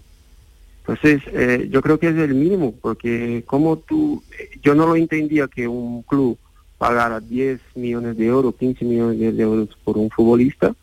Entonces 0.81 1.21
eh, 1.33 1.67
yo 1.71 1.81
creo 1.81 1.99
que 1.99 2.09
es 2.09 2.15
el 2.15 2.33
mínimo 2.33 2.73
porque 2.81 3.43
como 3.45 3.77
tú 3.77 4.23
eh, 4.37 4.49
yo 4.61 4.75
no 4.75 4.87
lo 4.87 4.95
entendía 4.95 5.47
que 5.47 5.67
un 5.67 6.03
club 6.03 6.37
pagara 6.77 7.19
10 7.19 7.59
millones 7.75 8.17
de 8.17 8.25
euros 8.25 8.55
15 8.55 8.85
millones 8.85 9.19
de 9.19 9.43
euros 9.43 9.69
por 9.83 9.97
un 9.97 10.09
futbolista 10.09 10.73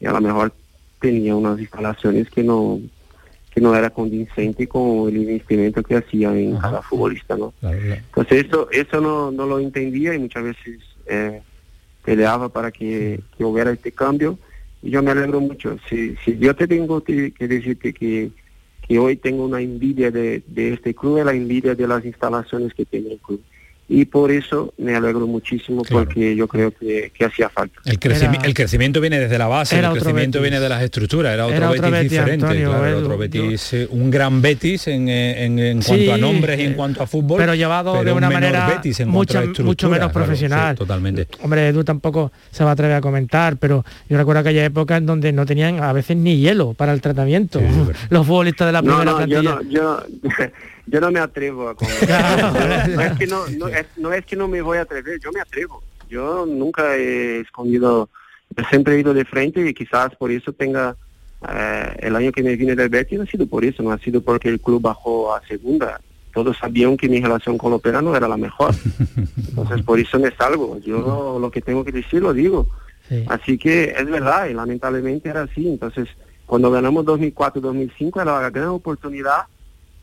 y 0.00 0.06
a 0.06 0.12
lo 0.12 0.20
mejor 0.20 0.52
tenía 1.00 1.36
unas 1.36 1.60
instalaciones 1.60 2.30
que 2.30 2.42
no 2.42 2.80
que 3.52 3.60
no 3.60 3.74
era 3.76 3.90
convincente 3.90 4.66
con 4.66 5.08
el 5.08 5.16
investimento 5.16 5.80
que 5.84 5.94
hacía 5.94 6.36
en 6.36 6.56
cada 6.56 6.82
futbolista, 6.82 7.36
¿no? 7.36 7.54
Entonces 7.62 8.46
eso 8.46 8.68
eso 8.72 9.00
no, 9.00 9.30
no 9.30 9.46
lo 9.46 9.60
entendía 9.60 10.12
y 10.12 10.18
muchas 10.18 10.42
veces 10.42 10.80
eh, 11.06 11.40
peleaba 12.04 12.48
para 12.48 12.70
que, 12.70 13.20
hubiera 13.38 13.72
este 13.72 13.92
cambio 13.92 14.38
y 14.82 14.90
yo 14.90 15.02
me 15.02 15.10
alegro 15.10 15.40
mucho. 15.40 15.78
Si, 15.88 16.16
si 16.24 16.38
yo 16.38 16.54
te 16.54 16.68
tengo 16.68 17.02
que, 17.02 17.32
que 17.32 17.48
decirte 17.48 17.92
que, 17.94 18.30
que 18.86 18.98
hoy 18.98 19.16
tengo 19.16 19.46
una 19.46 19.60
envidia 19.60 20.10
de, 20.10 20.42
de 20.46 20.74
este 20.74 20.94
club, 20.94 21.18
es 21.18 21.24
la 21.24 21.32
envidia 21.32 21.74
de 21.74 21.88
las 21.88 22.04
instalaciones 22.04 22.74
que 22.74 22.84
tiene 22.84 23.12
el 23.12 23.18
club. 23.18 23.42
Y 23.86 24.06
por 24.06 24.30
eso 24.32 24.72
me 24.78 24.94
alegro 24.96 25.26
muchísimo 25.26 25.82
porque 25.90 26.34
yo 26.34 26.48
creo 26.48 26.70
que, 26.70 27.12
que 27.14 27.24
hacía 27.26 27.50
falta. 27.50 27.78
El, 27.84 28.00
crecimi- 28.00 28.42
el 28.42 28.54
crecimiento 28.54 28.98
viene 28.98 29.18
desde 29.18 29.36
la 29.36 29.46
base, 29.46 29.78
el 29.78 29.84
crecimiento 29.90 30.38
Betis. 30.38 30.40
viene 30.40 30.58
de 30.60 30.68
las 30.70 30.82
estructuras, 30.82 31.34
era 31.34 31.44
otro 31.44 31.56
Era 31.56 31.66
Betis, 31.68 31.80
otro 31.82 31.90
Betis, 31.92 32.10
diferente, 32.10 32.46
Antonio, 32.46 32.68
claro, 32.70 32.84
era 32.86 32.96
Edu, 32.96 33.04
otro 33.04 33.18
Betis, 33.18 33.72
eh, 33.74 33.88
un 33.90 34.10
gran 34.10 34.40
Betis 34.40 34.86
en, 34.88 35.08
eh, 35.10 35.44
en- 35.44 35.58
en 35.58 35.82
cuanto 35.82 36.14
a 36.14 36.16
nombres 36.16 36.58
y 36.58 36.62
en 36.62 36.72
eh, 36.72 36.76
cuanto 36.76 37.02
a 37.02 37.06
fútbol, 37.06 37.36
pero 37.38 37.54
llevado 37.54 38.02
de 38.02 38.10
un 38.10 38.16
una 38.18 38.30
manera 38.30 38.66
Betis 38.68 39.00
en 39.00 39.08
mucho, 39.10 39.38
menos 39.42 39.76
claro, 39.76 40.12
profesional. 40.12 40.74
sí, 40.74 40.78
totalmente. 40.78 41.28
Hombre, 41.42 41.68
Edu 41.68 41.84
tampoco 41.84 42.32
se 42.50 42.64
va 42.64 42.70
a 42.70 42.72
atrever 42.72 42.96
a 42.96 43.00
comentar, 43.02 43.58
pero 43.58 43.84
yo 44.08 44.16
recuerdo 44.16 44.40
aquella 44.40 44.64
época 44.64 44.96
en 44.96 45.04
donde 45.04 45.30
no 45.32 45.44
tenían 45.44 45.82
a 45.82 45.92
veces 45.92 46.16
ni 46.16 46.38
hielo 46.38 46.72
para 46.72 46.94
el 46.94 47.02
tratamiento. 47.02 47.60
Los 48.08 48.26
futbolistas 48.26 48.66
de 48.66 48.72
la 48.72 48.80
primera 48.82 49.04
no, 49.04 49.16
plantilla. 49.18 49.42
no, 49.42 49.62
yo, 49.62 50.02
yo 50.86 51.00
no 51.00 51.10
me 51.10 51.20
atrevo 51.20 51.68
a 51.68 51.74
comentar. 51.74 52.88
no, 52.90 53.00
es 53.00 53.12
que 53.18 53.26
no, 53.26 53.46
no, 53.48 53.68
es, 53.68 53.86
no 53.96 54.12
es 54.12 54.24
que 54.24 54.36
no 54.36 54.48
me 54.48 54.62
voy 54.62 54.78
a 54.78 54.82
atrever, 54.82 55.18
yo 55.20 55.32
me 55.32 55.40
atrevo. 55.40 55.82
Yo 56.08 56.46
nunca 56.46 56.96
he 56.96 57.40
escondido, 57.40 58.08
yo 58.56 58.64
siempre 58.68 58.94
he 58.94 59.00
ido 59.00 59.14
de 59.14 59.24
frente 59.24 59.66
y 59.66 59.74
quizás 59.74 60.14
por 60.16 60.30
eso 60.30 60.52
tenga 60.52 60.96
eh, 61.48 61.96
el 62.00 62.16
año 62.16 62.32
que 62.32 62.42
me 62.42 62.56
vine 62.56 62.76
del 62.76 62.88
Betis 62.88 63.18
no 63.18 63.24
ha 63.24 63.26
sido 63.26 63.46
por 63.46 63.64
eso, 63.64 63.82
no 63.82 63.90
ha 63.90 63.98
sido 63.98 64.20
porque 64.20 64.48
el 64.48 64.60
club 64.60 64.82
bajó 64.82 65.34
a 65.34 65.46
segunda. 65.46 66.00
Todos 66.32 66.58
sabían 66.58 66.96
que 66.96 67.08
mi 67.08 67.20
relación 67.20 67.56
con 67.56 67.72
Opera 67.72 68.02
no 68.02 68.14
era 68.16 68.26
la 68.26 68.36
mejor. 68.36 68.74
Entonces 69.48 69.82
por 69.82 70.00
eso 70.00 70.18
me 70.18 70.30
salgo. 70.32 70.78
Yo 70.80 71.38
lo 71.40 71.50
que 71.50 71.60
tengo 71.60 71.84
que 71.84 71.92
decir 71.92 72.22
lo 72.22 72.32
digo. 72.32 72.68
Así 73.28 73.58
que 73.58 73.94
es 73.96 74.06
verdad, 74.06 74.48
y 74.48 74.54
lamentablemente 74.54 75.28
era 75.28 75.42
así. 75.42 75.68
Entonces, 75.68 76.08
cuando 76.46 76.70
ganamos 76.70 77.04
2004-2005 77.04 78.22
era 78.22 78.40
la 78.40 78.50
gran 78.50 78.68
oportunidad 78.68 79.44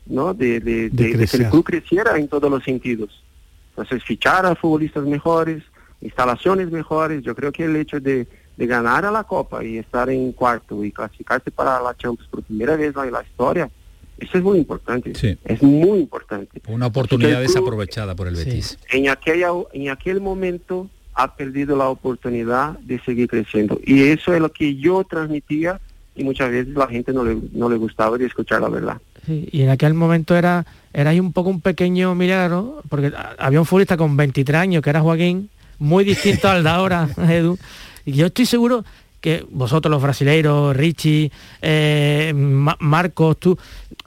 ¿no? 0.06 0.34
de, 0.34 0.60
de- 0.60 0.90
de- 0.90 1.16
de 1.16 1.26
que 1.26 1.36
el 1.36 1.50
club 1.50 1.64
creciera 1.64 2.16
en 2.18 2.28
todos 2.28 2.50
los 2.50 2.62
sentidos. 2.64 3.22
Entonces, 3.70 4.02
fichar 4.04 4.44
a 4.46 4.54
futbolistas 4.54 5.04
mejores, 5.04 5.62
instalaciones 6.00 6.70
mejores. 6.70 7.22
Yo 7.22 7.34
creo 7.34 7.52
que 7.52 7.64
el 7.64 7.76
hecho 7.76 8.00
de, 8.00 8.26
de 8.56 8.66
ganar 8.66 9.04
a 9.06 9.10
la 9.10 9.24
Copa 9.24 9.64
y 9.64 9.78
estar 9.78 10.10
en 10.10 10.32
cuarto 10.32 10.84
y 10.84 10.92
clasificarse 10.92 11.50
para 11.50 11.80
la 11.80 11.96
Champions 11.96 12.28
por 12.30 12.42
primera 12.42 12.76
vez 12.76 12.94
en 12.96 13.12
la 13.12 13.22
historia, 13.22 13.70
eso 14.18 14.38
es 14.38 14.44
muy 14.44 14.58
importante. 14.58 15.14
Es 15.44 15.62
muy 15.62 16.00
importante. 16.00 16.60
Una 16.68 16.86
oportunidad 16.86 17.38
club- 17.38 17.42
desaprovechada 17.48 18.14
por 18.14 18.28
el 18.28 18.34
Betis. 18.36 18.78
en, 18.90 19.08
aquella, 19.08 19.48
en 19.72 19.88
aquel 19.90 20.20
momento 20.20 20.88
ha 21.14 21.34
perdido 21.34 21.76
la 21.76 21.88
oportunidad 21.88 22.78
de 22.80 22.98
seguir 23.00 23.28
creciendo. 23.28 23.80
Y 23.84 24.02
eso 24.04 24.34
es 24.34 24.40
lo 24.40 24.50
que 24.52 24.76
yo 24.76 25.02
transmitía 25.04 25.80
y 26.14 26.24
muchas 26.24 26.50
veces 26.50 26.74
la 26.74 26.86
gente 26.88 27.12
no 27.12 27.24
le, 27.24 27.38
no 27.52 27.68
le 27.68 27.76
gustaba 27.76 28.16
de 28.18 28.26
escuchar 28.26 28.60
la 28.60 28.68
verdad. 28.68 29.00
Sí, 29.26 29.48
y 29.52 29.62
en 29.62 29.70
aquel 29.70 29.94
momento 29.94 30.36
era, 30.36 30.66
era 30.92 31.10
ahí 31.10 31.20
un 31.20 31.32
poco 31.32 31.48
un 31.50 31.60
pequeño 31.60 32.14
milagro, 32.14 32.82
porque 32.88 33.12
había 33.38 33.60
un 33.60 33.66
futbolista 33.66 33.96
con 33.96 34.16
23 34.16 34.60
años, 34.60 34.82
que 34.82 34.90
era 34.90 35.00
Joaquín, 35.00 35.48
muy 35.78 36.04
distinto 36.04 36.48
al 36.48 36.64
de 36.64 36.68
ahora, 36.70 37.08
Edu. 37.28 37.58
Y 38.04 38.12
yo 38.14 38.26
estoy 38.26 38.46
seguro 38.46 38.84
que 39.20 39.46
vosotros, 39.50 39.90
los 39.90 40.02
brasileiros, 40.02 40.76
Richie, 40.76 41.30
eh, 41.60 42.32
Ma- 42.34 42.76
Marcos, 42.80 43.38
tú, 43.38 43.56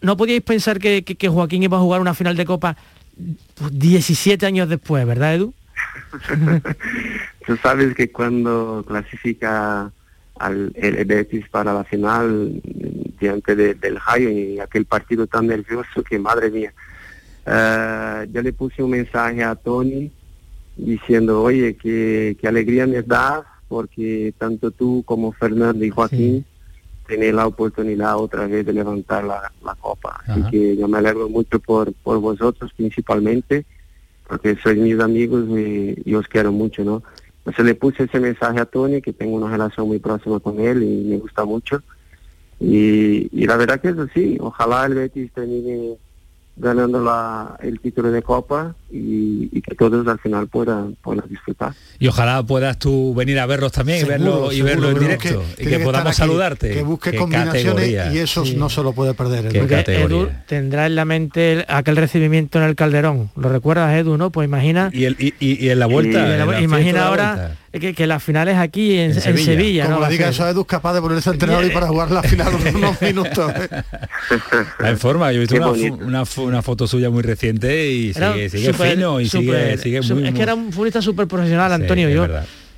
no 0.01 0.17
podíais 0.17 0.41
pensar 0.41 0.79
que, 0.79 1.03
que- 1.05 1.15
que 1.15 1.29
Joaquín 1.29 1.63
iba 1.63 1.77
a 1.77 1.81
jugar 1.81 2.01
una 2.01 2.13
final 2.13 2.35
de 2.35 2.45
Copa 2.45 2.75
pues, 3.53 3.71
17 3.79 4.45
años 4.45 4.67
después, 4.67 5.05
¿verdad, 5.07 5.35
Edu? 5.35 5.53
Tú 7.47 7.55
sabes 7.63 7.95
que 7.95 8.11
cuando 8.11 8.83
clasifica 8.87 9.91
al 10.39 10.71
el 10.75 11.05
Betis 11.05 11.47
para 11.49 11.73
la 11.73 11.83
final 11.83 12.61
diante 13.19 13.55
de- 13.55 13.73
del 13.75 13.99
Rayo 13.99 14.29
y 14.29 14.59
aquel 14.59 14.85
partido 14.85 15.27
tan 15.27 15.47
nervioso 15.47 16.03
que 16.03 16.19
madre 16.19 16.51
mía. 16.51 16.73
Eh, 17.45 18.27
yo 18.33 18.41
le 18.41 18.53
puse 18.53 18.81
un 18.83 18.91
mensaje 18.91 19.43
a 19.43 19.55
Tony 19.55 20.11
diciendo, 20.75 21.41
oye, 21.43 21.75
que 21.75 22.37
alegría 22.47 22.85
me 22.87 23.01
das 23.01 23.43
porque 23.67 24.33
tanto 24.37 24.71
tú 24.71 25.03
como 25.05 25.31
Fernando 25.31 25.83
y 25.85 25.89
Joaquín 25.89 26.45
tienen 27.07 27.35
la 27.35 27.45
oportunidad 27.47 28.17
otra 28.17 28.47
vez 28.47 28.65
de 28.65 28.73
levantar 28.73 29.23
la, 29.23 29.51
la 29.63 29.75
copa. 29.75 30.21
Así 30.27 30.41
que 30.51 30.75
yo 30.77 30.87
me 30.87 30.97
alegro 30.97 31.29
mucho 31.29 31.59
por, 31.59 31.93
por 31.93 32.19
vosotros 32.19 32.71
principalmente, 32.75 33.63
porque 34.27 34.55
sois 34.61 34.77
mis 34.77 34.99
amigos 34.99 35.45
y, 35.57 35.95
y 36.03 36.15
os 36.15 36.27
quiero 36.27 36.51
mucho, 36.51 36.83
¿no? 36.83 37.03
Entonces 37.45 37.65
le 37.65 37.75
puse 37.75 38.03
ese 38.03 38.19
mensaje 38.19 38.59
a 38.59 38.65
Tony, 38.65 39.01
que 39.01 39.13
tengo 39.13 39.35
una 39.35 39.51
relación 39.51 39.87
muy 39.87 39.99
próxima 39.99 40.39
con 40.39 40.59
él 40.59 40.81
y 40.81 41.03
me 41.03 41.17
gusta 41.17 41.45
mucho. 41.45 41.83
Y, 42.59 43.29
y 43.31 43.45
la 43.45 43.55
verdad 43.55 43.79
que 43.79 43.89
es 43.89 43.97
así, 43.99 44.37
ojalá 44.39 44.85
el 44.87 44.95
Betis 44.95 45.31
termine 45.31 45.97
ganando 46.55 47.03
la, 47.03 47.55
el 47.61 47.79
título 47.79 48.11
de 48.11 48.23
Copa 48.23 48.75
y, 48.95 49.49
y 49.51 49.61
que 49.61 49.75
todos 49.75 50.07
al 50.07 50.19
final 50.19 50.47
puedan, 50.47 50.95
puedan 51.01 51.27
disfrutar. 51.29 51.73
Y 51.99 52.07
ojalá 52.07 52.41
puedas 52.43 52.79
tú 52.79 53.13
venir 53.13 53.39
a 53.39 53.45
verlos 53.45 53.71
también 53.71 53.99
y 54.05 54.07
verlo, 54.07 54.51
y 54.51 54.61
verlo 54.61 54.89
en 54.91 54.99
directo 54.99 55.43
que 55.57 55.63
y 55.63 55.67
que 55.67 55.79
podamos 55.79 56.07
aquí, 56.09 56.17
saludarte. 56.17 56.71
Que 56.71 56.83
busque 56.83 57.11
Qué 57.11 57.17
combinaciones 57.17 57.63
categoría. 57.65 58.13
y 58.13 58.17
eso 58.19 58.43
no 58.55 58.69
se 58.69 58.83
lo 58.83 58.93
puede 58.93 59.13
perder. 59.13 59.45
Categoría. 59.67 60.05
Edu 60.05 60.29
tendrá 60.47 60.85
en 60.85 60.95
la 60.95 61.05
mente 61.05 61.53
el- 61.53 61.65
aquel 61.67 61.95
recibimiento 61.97 62.57
en 62.59 62.65
el 62.65 62.75
Calderón. 62.75 63.31
¿Lo 63.35 63.49
recuerdas, 63.49 63.93
Edu, 63.97 64.17
no? 64.17 64.31
Pues 64.31 64.47
imagina... 64.47 64.89
Y, 64.93 65.05
el, 65.05 65.15
y, 65.19 65.33
y- 65.39 65.65
y 65.65 65.69
en 65.69 65.79
la 65.79 65.85
vuelta. 65.87 66.19
En 66.23 66.37
la 66.37 66.43
en 66.43 66.51
la 66.51 66.61
imagina 66.61 66.99
la 67.01 67.07
ahora 67.07 67.33
vuelta. 67.35 67.55
que, 67.87 67.93
que 67.93 68.07
las 68.07 68.23
finales 68.23 68.57
aquí 68.57 68.93
en, 68.97 69.11
En 69.11 69.17
en 69.17 69.21
Sevilla. 69.21 69.45
Sevilla. 69.45 69.85
Como 69.85 69.99
¿no? 69.99 70.05
le 70.05 70.11
diga 70.11 70.29
eso 70.29 70.43
a 70.43 70.49
Edu, 70.51 70.61
es 70.61 70.67
capaz 70.67 70.93
de 70.93 71.01
ponerse 71.01 71.29
entrenador 71.31 71.65
y 71.65 71.69
para 71.69 71.87
jugar 71.87 72.11
la 72.11 72.23
final 72.23 72.53
unos 72.75 73.01
minutos. 73.01 73.51
¿eh? 73.55 73.69
En 74.79 74.97
forma, 74.97 75.31
yo 75.31 75.37
he 75.37 75.41
visto 75.41 75.55
una, 75.55 75.69
una, 75.71 76.23
una 76.37 76.61
foto 76.61 76.87
suya 76.87 77.09
muy 77.09 77.23
reciente 77.23 77.89
y 77.91 78.13
sigue, 78.13 78.49
sigue 78.49 78.73
súper- 78.85 78.95
fino 78.97 79.19
y 79.21 79.29
sigue, 79.29 79.45
súper- 79.45 79.77
sigue 79.79 80.03
su- 80.03 80.15
muy... 80.15 80.27
Es 80.27 80.33
que 80.33 80.41
era 80.41 80.55
un 80.55 80.71
futbolista 80.71 81.01
súper 81.01 81.27
profesional, 81.27 81.71
Antonio. 81.73 82.09
yo, 82.09 82.27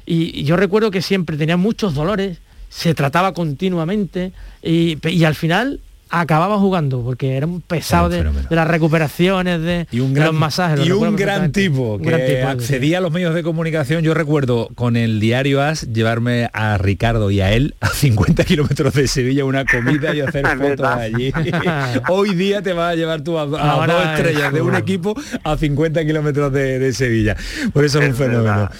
y, 0.06 0.40
y 0.40 0.44
yo 0.44 0.56
recuerdo 0.56 0.90
que 0.92 1.02
siempre 1.02 1.38
tenía 1.38 1.58
muchos 1.58 1.94
dolores, 1.94 2.38
se 2.70 2.94
trataba 2.94 3.34
continuamente 3.34 4.32
y 4.62 5.24
al 5.24 5.36
final 5.36 5.80
acababa 6.10 6.58
jugando 6.60 7.02
porque 7.04 7.38
era 7.38 7.46
un 7.48 7.62
pesado 7.62 8.10
de, 8.10 8.24
de 8.24 8.56
las 8.56 8.68
recuperaciones, 8.68 9.62
de, 9.62 9.88
y 9.92 10.00
un 10.00 10.14
de 10.14 10.20
gran, 10.22 10.28
los 10.34 10.40
masajes. 10.40 10.80
lo 10.80 10.86
y 10.86 10.92
un 10.92 11.16
gran 11.16 11.52
tipo 11.52 11.96
Un 11.96 12.02
que 12.02 12.10
gran 12.10 12.26
tipo, 12.26 12.48
accedía 12.48 12.98
a 13.00 13.02
los 13.02 13.12
medios 13.12 13.34
de 13.34 13.44
comunicación. 13.44 14.04
Yo 14.04 14.14
recuerdo 14.14 14.70
con 14.76 14.96
el 14.98 15.20
diario 15.20 15.62
As 15.62 15.92
llevarme 15.92 16.50
a 16.54 16.78
Ricardo 16.78 17.32
y 17.32 17.42
a 17.42 17.52
él 17.54 17.76
a 17.82 17.88
50 17.90 18.44
kilómetros 18.46 18.94
de 18.94 19.08
Sevilla 19.08 19.46
una 19.46 19.66
comida 19.66 20.14
y 20.16 20.22
hacer 20.22 20.46
fotos 20.58 20.86
allí. 20.88 21.32
Hoy 22.10 22.34
día 22.36 22.62
te 22.62 22.74
vas 22.74 22.94
a 22.94 22.96
llevar 22.96 23.22
tú 23.22 23.38
a, 23.38 23.44
a 23.44 23.72
Ahora 23.72 23.94
dos 23.94 24.06
estrellas 24.18 24.48
es- 24.48 24.54
de 24.54 24.62
un 24.62 24.76
equipo 24.76 25.16
a 25.44 25.58
50 25.58 26.06
kilómetros 26.06 26.52
de, 26.54 26.80
de 26.80 26.94
Sevilla. 26.94 27.36
Por 27.74 27.84
eso 27.86 28.02
es 28.02 28.10
un 28.10 28.16
fenómeno. 28.16 28.44
verdad, 28.44 28.72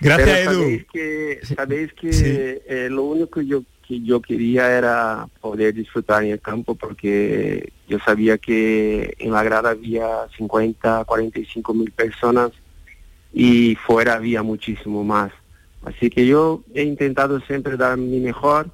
Gracias 0.00 0.28
Pero 0.28 0.50
Edu. 0.52 0.60
Sabéis 0.62 0.86
que, 0.92 1.38
sabéis 1.56 1.92
que 1.94 2.62
eh, 2.68 2.88
lo 2.90 3.04
único 3.04 3.40
yo, 3.40 3.62
que 3.86 4.00
yo 4.00 4.20
quería 4.20 4.76
era 4.76 5.28
poder 5.40 5.74
disfrutar 5.74 6.24
en 6.24 6.32
el 6.32 6.40
campo 6.40 6.74
porque 6.74 7.72
yo 7.88 7.98
sabía 8.00 8.38
que 8.38 9.14
en 9.18 9.32
la 9.32 9.42
grada 9.42 9.70
había 9.70 10.26
50, 10.36 11.04
45 11.04 11.74
mil 11.74 11.90
personas 11.92 12.50
y 13.32 13.76
fuera 13.76 14.14
había 14.14 14.42
muchísimo 14.42 15.04
más. 15.04 15.30
Así 15.84 16.10
que 16.10 16.26
yo 16.26 16.62
he 16.74 16.82
intentado 16.82 17.40
siempre 17.40 17.76
dar 17.76 17.96
mi 17.96 18.18
mejor 18.18 18.70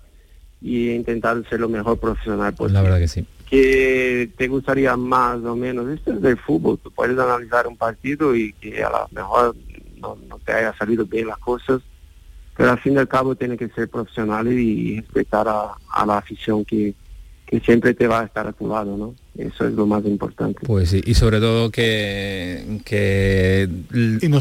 y 0.62 0.88
he 0.88 0.94
intentado 0.94 1.44
ser 1.44 1.60
lo 1.60 1.68
mejor 1.68 1.98
profesional 1.98 2.54
posible. 2.54 2.74
La 2.74 2.82
verdad 2.82 2.98
que 2.98 3.08
sí. 3.08 3.26
que 3.50 4.30
te 4.36 4.48
gustaría 4.48 4.96
más 4.96 5.38
o 5.44 5.56
menos. 5.56 5.88
Esto 5.90 6.12
es 6.12 6.22
del 6.22 6.38
fútbol, 6.38 6.78
tú 6.78 6.90
puedes 6.90 7.18
analizar 7.18 7.66
un 7.66 7.76
partido 7.76 8.34
y 8.34 8.52
que 8.54 8.82
a 8.82 8.90
lo 8.90 9.08
mejor 9.10 9.56
no, 10.00 10.16
no 10.26 10.38
te 10.38 10.52
haya 10.52 10.74
salido 10.76 11.04
bien 11.04 11.26
las 11.26 11.38
cosas, 11.38 11.82
pero 12.56 12.70
al 12.70 12.78
fin 12.78 12.94
y 12.94 12.98
al 12.98 13.08
cabo 13.08 13.34
tiene 13.34 13.56
que 13.56 13.68
ser 13.68 13.88
profesional 13.88 14.52
y 14.52 15.00
respetar 15.00 15.48
a, 15.48 16.04
la 16.06 16.18
afición 16.18 16.64
que, 16.64 16.94
que 17.46 17.60
siempre 17.60 17.94
te 17.94 18.06
va 18.06 18.20
a 18.20 18.24
estar 18.24 18.46
a 18.46 18.52
tu 18.52 18.68
lado, 18.68 18.96
¿no? 18.96 19.14
Eso 19.36 19.66
es 19.66 19.72
lo 19.72 19.86
más 19.86 20.04
importante. 20.04 20.60
Pues 20.66 20.90
sí, 20.90 21.00
y 21.06 21.14
sobre 21.14 21.40
todo 21.40 21.70
que, 21.70 22.80
que 22.84 23.62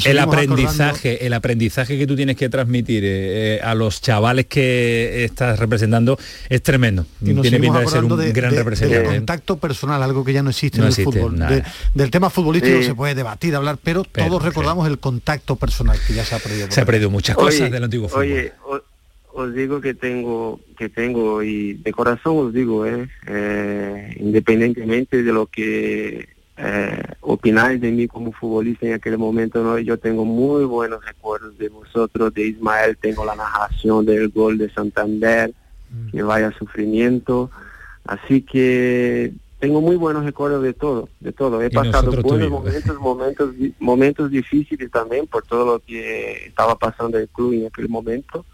el 0.06 0.20
aprendizaje, 0.20 1.26
el 1.26 1.34
aprendizaje 1.34 1.98
que 1.98 2.06
tú 2.06 2.16
tienes 2.18 2.36
que 2.36 2.50
transmitir 2.50 3.04
eh, 3.06 3.56
eh, 3.56 3.60
a 3.64 3.74
los 3.74 4.02
chavales 4.02 4.48
que 4.48 5.24
estás 5.24 5.58
representando 5.60 6.20
es 6.50 6.62
tremendo. 6.62 7.06
Y 7.22 7.34
nos 7.34 7.44
Tiene 7.44 7.60
pinta 7.60 7.80
de 7.80 7.88
ser 7.88 8.04
un 8.04 8.18
de- 8.18 8.34
gran 8.34 8.52
de- 8.52 8.58
representante. 8.58 9.08
del 9.08 9.16
contacto 9.20 9.58
personal, 9.58 10.04
algo 10.04 10.26
que 10.26 10.34
ya 10.34 10.44
no 10.44 10.50
existe 10.50 10.78
No 10.80 10.84
en 10.84 10.88
el 10.88 10.92
existe, 10.92 11.20
fútbol. 11.22 11.40
De- 11.40 11.64
del 11.94 12.12
tema 12.12 12.30
futbolístico 12.30 12.80
Sí. 12.80 12.84
se 12.84 12.94
puede 12.96 13.16
debatir, 13.16 13.56
hablar, 13.56 13.78
pero, 13.82 14.06
Pero, 14.12 14.28
todos 14.28 14.44
recordamos 14.44 14.88
el 14.88 15.00
contacto 15.00 15.56
personal 15.56 15.98
que 16.06 16.14
ya 16.16 16.26
se 16.26 16.36
ha 16.36 16.40
perdido. 16.40 16.68
Se 16.70 16.82
ha 16.82 16.86
perdido 16.86 17.10
muchas 17.10 17.38
Oye, 17.38 17.46
cosas 17.58 17.72
del 17.72 17.84
antiguo 17.86 18.10
fútbol. 18.10 18.24
Oye, 18.24 18.52
o- 18.68 18.82
os 19.34 19.54
digo 19.54 19.82
que 19.82 19.94
tengo, 19.94 20.60
que 20.78 20.90
tengo, 20.90 21.44
y 21.44 21.74
de 21.74 21.92
corazón 21.92 22.48
os 22.48 22.54
digo, 22.54 22.86
eh, 22.86 23.08
eh, 23.28 24.16
independientemente 24.20 25.24
de 25.24 25.34
lo 25.34 25.48
que 25.48 26.30
eh, 26.58 27.04
opináis 27.22 27.80
de 27.80 27.92
mí 27.92 28.08
como 28.08 28.32
futbolista 28.32 28.86
en 28.86 28.94
aquel 28.94 29.18
momento, 29.18 29.64
¿no? 29.64 29.80
yo 29.80 29.98
tengo 29.98 30.26
muy 30.26 30.66
buenos 30.66 31.04
recuerdos 31.06 31.58
de 31.58 31.70
vosotros, 31.70 32.34
de 32.34 32.48
Ismael, 32.48 32.98
tengo 32.98 33.26
la 33.26 33.36
narración 33.36 34.06
del 34.06 34.30
gol 34.30 34.58
de 34.58 34.70
Santander, 34.72 35.54
que 36.12 36.24
vaya 36.24 36.52
sufrimiento, 36.58 37.52
así 38.06 38.42
que 38.42 39.34
tengo 39.60 39.82
muy 39.82 39.96
buenos 39.96 40.24
recuerdos 40.24 40.64
de 40.64 40.74
todo, 40.74 41.10
de 41.20 41.32
todo. 41.32 41.62
He 41.62 41.68
Y 41.68 41.70
pasado 41.70 42.12
buenos 42.24 42.50
momentos, 42.50 43.00
momentos, 43.00 43.54
momentos 43.80 44.32
difíciles 44.32 44.90
también 44.90 45.28
por 45.28 45.44
todo 45.44 45.66
lo 45.66 45.80
que 45.80 46.48
estaba 46.48 46.76
pasando 46.76 47.18
el 47.18 47.28
club 47.28 47.54
en 47.54 47.68
aquel 47.68 47.88
momento, 47.88 48.46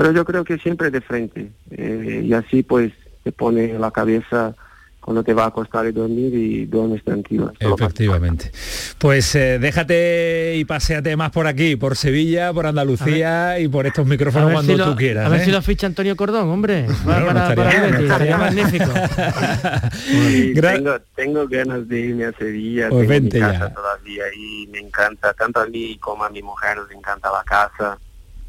pero 0.00 0.12
yo 0.12 0.24
creo 0.24 0.44
que 0.44 0.56
siempre 0.56 0.90
de 0.90 1.02
frente 1.02 1.50
eh, 1.72 2.22
y 2.24 2.32
así 2.32 2.62
pues 2.62 2.90
te 3.22 3.32
pone 3.32 3.78
la 3.78 3.90
cabeza 3.90 4.54
cuando 4.98 5.22
te 5.22 5.34
va 5.34 5.44
a 5.44 5.48
acostar 5.48 5.86
y 5.86 5.92
dormir 5.92 6.32
y 6.34 6.64
duermes 6.64 7.04
tranquilo. 7.04 7.52
Efectivamente. 7.60 8.50
Pues 8.96 9.34
eh, 9.34 9.58
déjate 9.58 10.54
y 10.56 10.64
paséate 10.64 11.14
más 11.16 11.32
por 11.32 11.46
aquí, 11.46 11.76
por 11.76 11.98
Sevilla, 11.98 12.50
por 12.54 12.64
Andalucía 12.66 13.58
y 13.58 13.68
por 13.68 13.86
estos 13.86 14.06
micrófonos 14.06 14.52
cuando 14.52 14.72
si 14.72 14.78
lo, 14.78 14.86
tú 14.86 14.96
quieras. 14.96 15.26
a 15.26 15.28
ver 15.28 15.42
¿eh? 15.42 15.44
si 15.44 15.50
lo 15.50 15.60
ficha 15.60 15.86
Antonio 15.86 16.16
Cordón, 16.16 16.48
hombre. 16.48 16.86
Bueno, 17.04 17.26
para, 17.26 17.32
no 17.34 17.40
estaría 17.50 17.54
para 17.54 17.74
el 17.74 17.80
mal, 17.82 17.90
no 17.92 17.98
Betis, 17.98 18.10
estaría 18.10 18.36
estaría 18.36 18.38
mal. 18.38 18.54
magnífico. 18.54 18.90
Sí, 20.10 20.54
tengo, 20.58 20.98
tengo 21.14 21.46
ganas 21.46 21.86
de 21.86 22.00
irme 22.00 22.24
a 22.24 22.32
Sevilla, 22.32 22.88
Pues 22.88 23.06
tengo 23.06 23.08
vente 23.20 23.36
mi 23.36 23.42
casa 23.42 23.68
ya. 23.68 23.74
todavía 23.74 24.24
y 24.34 24.66
me 24.68 24.78
encanta, 24.78 25.34
tanto 25.34 25.60
a 25.60 25.66
mí 25.66 25.98
como 25.98 26.24
a 26.24 26.30
mi 26.30 26.40
mujer 26.42 26.78
nos 26.78 26.90
encanta 26.90 27.30
la 27.30 27.44
casa 27.44 27.98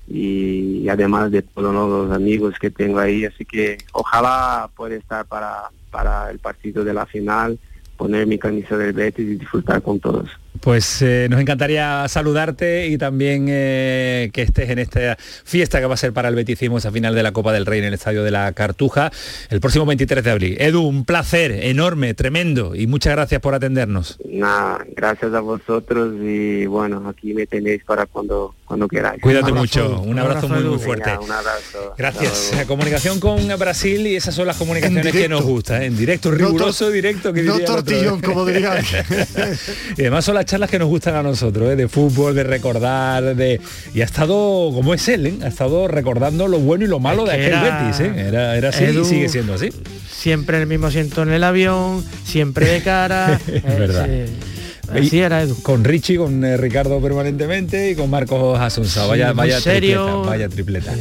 y, 0.08 0.88
además 0.90 1.32
de 1.32 1.42
todos 1.42 1.74
los 1.74 2.16
amigos 2.16 2.56
que 2.60 2.70
tengo 2.70 3.00
ahí, 3.00 3.26
así 3.26 3.46
que 3.46 3.78
ojalá 3.94 4.70
pueda 4.76 4.96
estar 4.96 5.26
para, 5.26 5.70
para 5.90 6.32
el 6.32 6.40
partido 6.40 6.84
de 6.84 6.94
la 6.94 7.06
final, 7.06 7.58
poner 7.98 8.28
mi 8.28 8.38
camisa 8.38 8.78
del 8.78 8.94
Betis 8.94 9.26
y 9.26 9.36
disfrutar 9.36 9.82
con 9.82 10.00
todos. 10.00 10.30
Pues 10.62 11.02
eh, 11.02 11.28
nos 11.30 11.42
encantaría 11.42 12.08
saludarte 12.08 12.88
y 12.88 12.98
también 12.98 13.48
eh, 13.50 14.30
que 14.32 14.44
estés 14.44 14.70
en 14.70 14.80
esta 14.80 15.18
fiesta 15.18 15.80
que 15.80 15.88
va 15.88 15.96
a 15.96 15.98
ser 15.98 16.14
para 16.14 16.30
el 16.30 16.36
beticismo, 16.36 16.78
esa 16.78 16.92
final 16.92 17.16
de 17.16 17.24
la 17.24 17.32
Copa 17.32 17.52
del 17.52 17.66
Rey 17.66 17.80
en 17.80 17.86
el 17.86 17.94
Estadio 17.94 18.24
de 18.24 18.32
la 18.32 18.52
Cartuja, 18.54 19.12
el 19.50 19.60
próximo 19.60 19.86
23 19.86 20.24
de 20.24 20.32
abril. 20.32 20.58
Edu, 20.60 20.82
un 20.84 21.06
placer 21.06 21.52
enorme, 21.52 22.14
tremendo 22.14 22.76
y 22.76 22.88
muchas 22.88 23.14
gracias 23.14 23.42
por 23.42 23.56
atendernos. 23.56 24.18
Nada, 24.30 24.86
gracias 24.96 25.34
a 25.34 25.40
vosotros 25.40 26.14
y 26.22 26.66
bueno, 26.68 27.10
aquí 27.10 27.34
me 27.34 27.48
tenéis 27.48 27.84
para 27.84 28.06
cuando, 28.06 28.56
cuando 28.66 28.88
queráis. 28.88 29.22
Cuídate 29.22 29.52
Un 29.52 29.58
abrazo, 29.58 29.90
mucho, 29.90 30.02
un 30.02 30.20
abrazo 30.20 30.48
muy 30.48 30.60
muy 30.60 30.78
Venga, 30.78 30.86
fuerte. 30.86 31.18
un 31.18 31.32
abrazo. 31.32 31.94
Gracias. 31.98 32.54
Eh, 32.54 32.66
Comunicación 32.68 33.20
con 33.20 33.48
Brasil 33.58 34.08
y 34.08 34.16
esas 34.16 34.36
son 34.36 34.48
las 34.48 34.58
comunicaciones 34.58 35.12
que 35.12 35.28
nos 35.28 35.44
gustan, 35.44 35.82
¿eh? 35.82 35.86
en 35.88 35.98
directo, 35.98 36.32
riguroso 36.32 36.90
directo. 36.90 37.34
Que 37.34 37.44
no 37.44 38.22
como 38.24 38.46
diría. 38.46 38.80
y 39.98 40.02
además 40.02 40.26
son 40.26 40.36
las 40.36 40.46
charlas 40.52 40.70
que 40.70 40.78
nos 40.80 40.90
gustan 40.90 41.16
a 41.16 41.24
nosotros, 41.24 41.72
¿eh? 41.72 41.76
de 41.76 41.88
fútbol, 41.88 42.36
de 42.36 42.44
recordar, 42.44 43.36
de 43.36 43.60
y 43.94 44.02
ha 44.02 44.06
estado, 44.06 44.36
como 44.74 44.94
es 44.94 45.08
él, 45.08 45.26
¿eh? 45.28 45.34
ha 45.44 45.48
estado 45.48 45.88
recordando 45.88 46.48
lo 46.48 46.60
bueno 46.60 46.84
y 46.84 46.88
lo 46.88 47.00
malo 47.00 47.24
de 47.26 47.32
que 47.38 47.46
aquel 47.46 47.54
era- 47.60 47.84
Betis, 47.84 48.00
¿eh? 48.02 48.28
era, 48.28 48.58
era 48.58 48.70
así 48.70 48.84
y 48.84 48.88
Edu- 48.88 49.04
sigue 49.06 49.30
siendo 49.30 49.54
así. 49.54 49.70
Siempre 50.12 50.60
el 50.62 50.68
mismo 50.68 50.88
asiento 50.88 51.24
en 51.24 51.32
el 51.32 51.44
avión, 51.44 52.04
siempre 52.26 52.68
de 52.68 52.82
cara. 52.84 53.40
Es 53.48 53.64
verdad. 53.80 54.06
eh, 54.10 54.28
así 54.94 55.20
era 55.20 55.42
Edu. 55.42 55.62
Con 55.62 55.84
Richie, 55.84 56.18
con 56.18 56.44
eh, 56.44 56.58
Ricardo 56.58 57.02
permanentemente 57.02 57.92
y 57.92 57.96
con 57.96 58.10
Marcos 58.10 58.60
Asunza. 58.60 59.06
Vaya, 59.06 59.34
vaya 59.34 59.60
serio. 59.60 60.04
tripleta, 60.06 60.30
vaya 60.30 60.50
tripleta. 60.50 60.96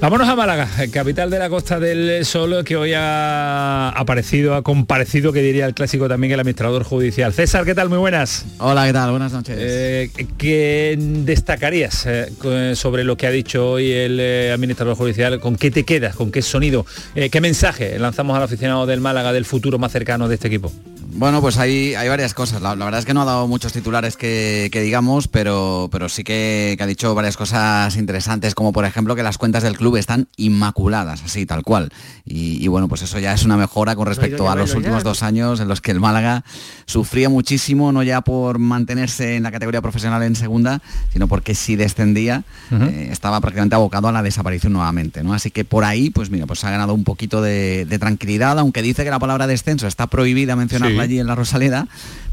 Vámonos 0.00 0.28
a 0.28 0.36
Málaga, 0.36 0.68
capital 0.92 1.30
de 1.30 1.38
la 1.38 1.48
Costa 1.48 1.78
del 1.78 2.24
Sol, 2.24 2.64
que 2.64 2.76
hoy 2.76 2.92
ha 2.94 3.90
aparecido, 3.90 4.54
ha 4.54 4.62
comparecido, 4.62 5.32
que 5.32 5.42
diría 5.42 5.66
el 5.66 5.74
clásico 5.74 6.08
también 6.08 6.32
el 6.32 6.40
administrador 6.40 6.84
judicial. 6.84 7.32
César, 7.32 7.64
¿qué 7.64 7.74
tal? 7.74 7.88
Muy 7.88 7.98
buenas. 7.98 8.44
Hola, 8.58 8.86
¿qué 8.86 8.92
tal? 8.92 9.10
Buenas 9.10 9.32
noches. 9.32 9.56
Eh, 9.58 10.10
¿Qué 10.36 10.96
destacarías 10.98 12.06
eh, 12.06 12.72
sobre 12.74 13.04
lo 13.04 13.16
que 13.16 13.26
ha 13.26 13.30
dicho 13.30 13.70
hoy 13.70 13.90
el 13.90 14.18
eh, 14.20 14.52
administrador 14.52 14.96
judicial? 14.96 15.40
¿Con 15.40 15.56
qué 15.56 15.70
te 15.70 15.84
quedas? 15.84 16.14
¿Con 16.14 16.30
qué 16.30 16.42
sonido? 16.42 16.86
Eh, 17.14 17.30
¿Qué 17.30 17.40
mensaje 17.40 17.98
lanzamos 17.98 18.36
al 18.36 18.42
aficionado 18.42 18.86
del 18.86 19.00
Málaga 19.00 19.32
del 19.32 19.44
futuro 19.44 19.78
más 19.78 19.92
cercano 19.92 20.28
de 20.28 20.34
este 20.34 20.48
equipo? 20.48 20.72
Bueno, 21.10 21.40
pues 21.40 21.56
hay, 21.56 21.94
hay 21.94 22.08
varias 22.08 22.34
cosas. 22.34 22.60
La, 22.60 22.76
la 22.76 22.84
verdad 22.84 23.00
es 23.00 23.06
que 23.06 23.14
no 23.14 23.22
ha 23.22 23.24
dado 23.24 23.48
muchos 23.48 23.72
titulares 23.72 24.16
que, 24.16 24.68
que 24.70 24.82
digamos, 24.82 25.26
pero, 25.26 25.88
pero 25.90 26.08
sí 26.10 26.22
que, 26.22 26.74
que 26.76 26.84
ha 26.84 26.86
dicho 26.86 27.14
varias 27.14 27.36
cosas 27.36 27.96
interesantes, 27.96 28.54
como 28.54 28.72
por 28.72 28.84
ejemplo 28.84 29.16
que 29.16 29.22
las 29.22 29.38
cuentas 29.38 29.62
del 29.62 29.76
club 29.76 29.96
están 29.96 30.28
inmaculadas, 30.36 31.22
así, 31.24 31.46
tal 31.46 31.62
cual. 31.62 31.90
Y, 32.26 32.62
y 32.62 32.68
bueno, 32.68 32.88
pues 32.88 33.02
eso 33.02 33.18
ya 33.18 33.32
es 33.32 33.44
una 33.44 33.56
mejora 33.56 33.96
con 33.96 34.06
respecto 34.06 34.50
a 34.50 34.54
los 34.54 34.74
últimos 34.74 34.98
ya. 35.02 35.08
dos 35.08 35.22
años 35.22 35.60
en 35.60 35.68
los 35.68 35.80
que 35.80 35.92
el 35.92 35.98
Málaga 36.00 36.44
sufría 36.84 37.30
muchísimo, 37.30 37.90
no 37.90 38.02
ya 38.02 38.20
por 38.20 38.58
mantenerse 38.58 39.36
en 39.36 39.44
la 39.44 39.50
categoría 39.50 39.80
profesional 39.80 40.22
en 40.22 40.36
segunda, 40.36 40.82
sino 41.12 41.26
porque 41.26 41.54
si 41.54 41.74
descendía 41.74 42.44
eh, 42.70 43.08
estaba 43.10 43.40
prácticamente 43.40 43.74
abocado 43.74 44.08
a 44.08 44.12
la 44.12 44.22
desaparición 44.22 44.74
nuevamente. 44.74 45.22
¿no? 45.24 45.32
Así 45.32 45.50
que 45.50 45.64
por 45.64 45.84
ahí, 45.84 46.10
pues 46.10 46.28
mira, 46.28 46.46
pues 46.46 46.62
ha 46.64 46.70
ganado 46.70 46.92
un 46.92 47.04
poquito 47.04 47.40
de, 47.40 47.86
de 47.86 47.98
tranquilidad, 47.98 48.58
aunque 48.58 48.82
dice 48.82 49.04
que 49.04 49.10
la 49.10 49.18
palabra 49.18 49.46
descenso 49.46 49.86
está 49.86 50.06
prohibida 50.06 50.54
mencionarla 50.54 50.97
Sí. 50.97 50.97
Allí 51.00 51.18
en 51.18 51.26
la 51.26 51.34
Rosaleda, 51.34 51.88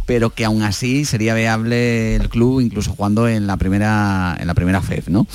pero 0.05 0.29
que 0.29 0.45
aún 0.45 0.63
así 0.63 1.05
sería 1.05 1.33
viable 1.33 2.15
el 2.15 2.29
club 2.29 2.61
incluso 2.61 2.91
jugando 2.91 3.27
en 3.27 3.47
la 3.47 3.57
primera 3.57 4.37
en 4.39 4.47
la 4.47 4.53
primera 4.53 4.81
FEF, 4.81 5.09
¿no? 5.09 5.27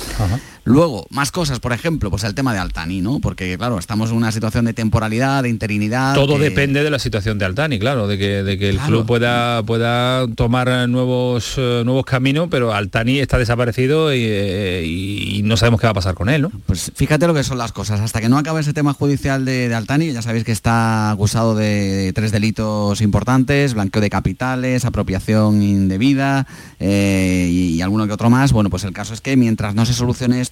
Luego, 0.63 1.07
más 1.09 1.31
cosas, 1.31 1.59
por 1.59 1.73
ejemplo, 1.73 2.11
pues 2.11 2.23
el 2.23 2.35
tema 2.35 2.53
de 2.53 2.59
Altani, 2.59 3.01
¿no? 3.01 3.19
Porque 3.19 3.57
claro, 3.57 3.79
estamos 3.79 4.11
en 4.11 4.17
una 4.17 4.31
situación 4.31 4.65
de 4.65 4.73
temporalidad, 4.73 5.41
de 5.43 5.49
interinidad. 5.49 6.13
Todo 6.13 6.37
que- 6.37 6.43
depende 6.43 6.83
de 6.83 6.89
la 6.91 6.99
situación 6.99 7.39
de 7.39 7.45
Altani, 7.45 7.79
claro, 7.79 8.07
de 8.07 8.17
que, 8.19 8.43
de 8.43 8.57
que 8.59 8.69
el 8.69 8.75
Claro. 8.75 8.89
club 8.89 9.05
pueda, 9.07 9.63
pueda 9.63 10.27
tomar 10.35 10.87
nuevos, 10.87 11.55
eh, 11.57 11.81
nuevos 11.83 12.05
caminos, 12.05 12.47
pero 12.51 12.73
Altani 12.73 13.17
está 13.19 13.39
desaparecido 13.39 14.13
y, 14.13 14.19
eh, 14.23 14.83
y- 14.85 15.41
no 15.43 15.57
sabemos 15.57 15.81
qué 15.81 15.87
va 15.87 15.91
a 15.91 15.95
pasar 15.95 16.13
con 16.13 16.29
él, 16.29 16.43
¿no? 16.43 16.51
Pues 16.67 16.91
fíjate 16.95 17.25
lo 17.25 17.33
que 17.33 17.43
son 17.43 17.57
las 17.57 17.71
cosas. 17.71 17.99
Hasta 17.99 18.21
que 18.21 18.29
no 18.29 18.37
acabe 18.37 18.61
ese 18.61 18.73
tema 18.73 18.93
judicial 18.93 19.43
de, 19.45 19.67
de 19.67 19.73
Altani, 19.75 20.13
ya 20.13 20.21
sabéis 20.21 20.43
que 20.43 20.51
está 20.51 21.09
acusado 21.09 21.55
de 21.55 22.11
tres 22.13 22.31
delitos 22.31 23.01
importantes, 23.01 23.73
blanqueo 23.73 24.01
de 24.01 24.11
capitales, 24.11 24.85
apropiación 24.85 25.63
indebida 25.63 26.45
eh, 26.79 27.47
y, 27.49 27.75
y 27.77 27.81
alguno 27.81 28.05
que 28.05 28.13
otro 28.13 28.29
más. 28.29 28.51
Bueno, 28.51 28.69
pues 28.69 28.83
el 28.83 28.93
caso 28.93 29.15
es 29.15 29.21
que 29.21 29.35
mientras 29.35 29.73
no 29.73 29.85
se 29.87 29.93
solucione 29.93 30.39
esto, 30.41 30.50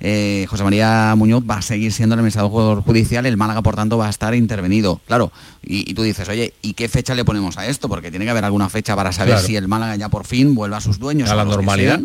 eh, 0.00 0.46
José 0.48 0.64
María 0.64 1.14
Muñoz 1.16 1.42
va 1.48 1.58
a 1.58 1.62
seguir 1.62 1.92
siendo 1.92 2.14
el 2.14 2.20
administrador 2.20 2.82
judicial, 2.82 3.24
el 3.26 3.36
Málaga, 3.36 3.62
por 3.62 3.76
tanto, 3.76 3.96
va 3.98 4.06
a 4.06 4.10
estar 4.10 4.34
intervenido. 4.34 5.00
Claro, 5.06 5.32
y, 5.62 5.90
y 5.90 5.94
tú 5.94 6.02
dices, 6.02 6.28
oye, 6.28 6.54
¿y 6.62 6.74
qué 6.74 6.88
fecha 6.88 7.14
le 7.14 7.24
ponemos 7.24 7.56
a 7.58 7.66
esto? 7.66 7.88
Porque 7.88 8.10
tiene 8.10 8.24
que 8.24 8.30
haber 8.30 8.44
alguna 8.44 8.68
fecha 8.68 8.94
para 8.96 9.12
saber 9.12 9.34
Claro. 9.34 9.46
si 9.46 9.56
el 9.56 9.68
Málaga 9.68 9.96
ya 9.96 10.08
por 10.08 10.26
fin 10.26 10.54
vuelve 10.54 10.76
a 10.76 10.80
sus 10.80 10.98
dueños. 10.98 11.30
A 11.30 11.34
la 11.34 11.44
normalidad. 11.44 12.00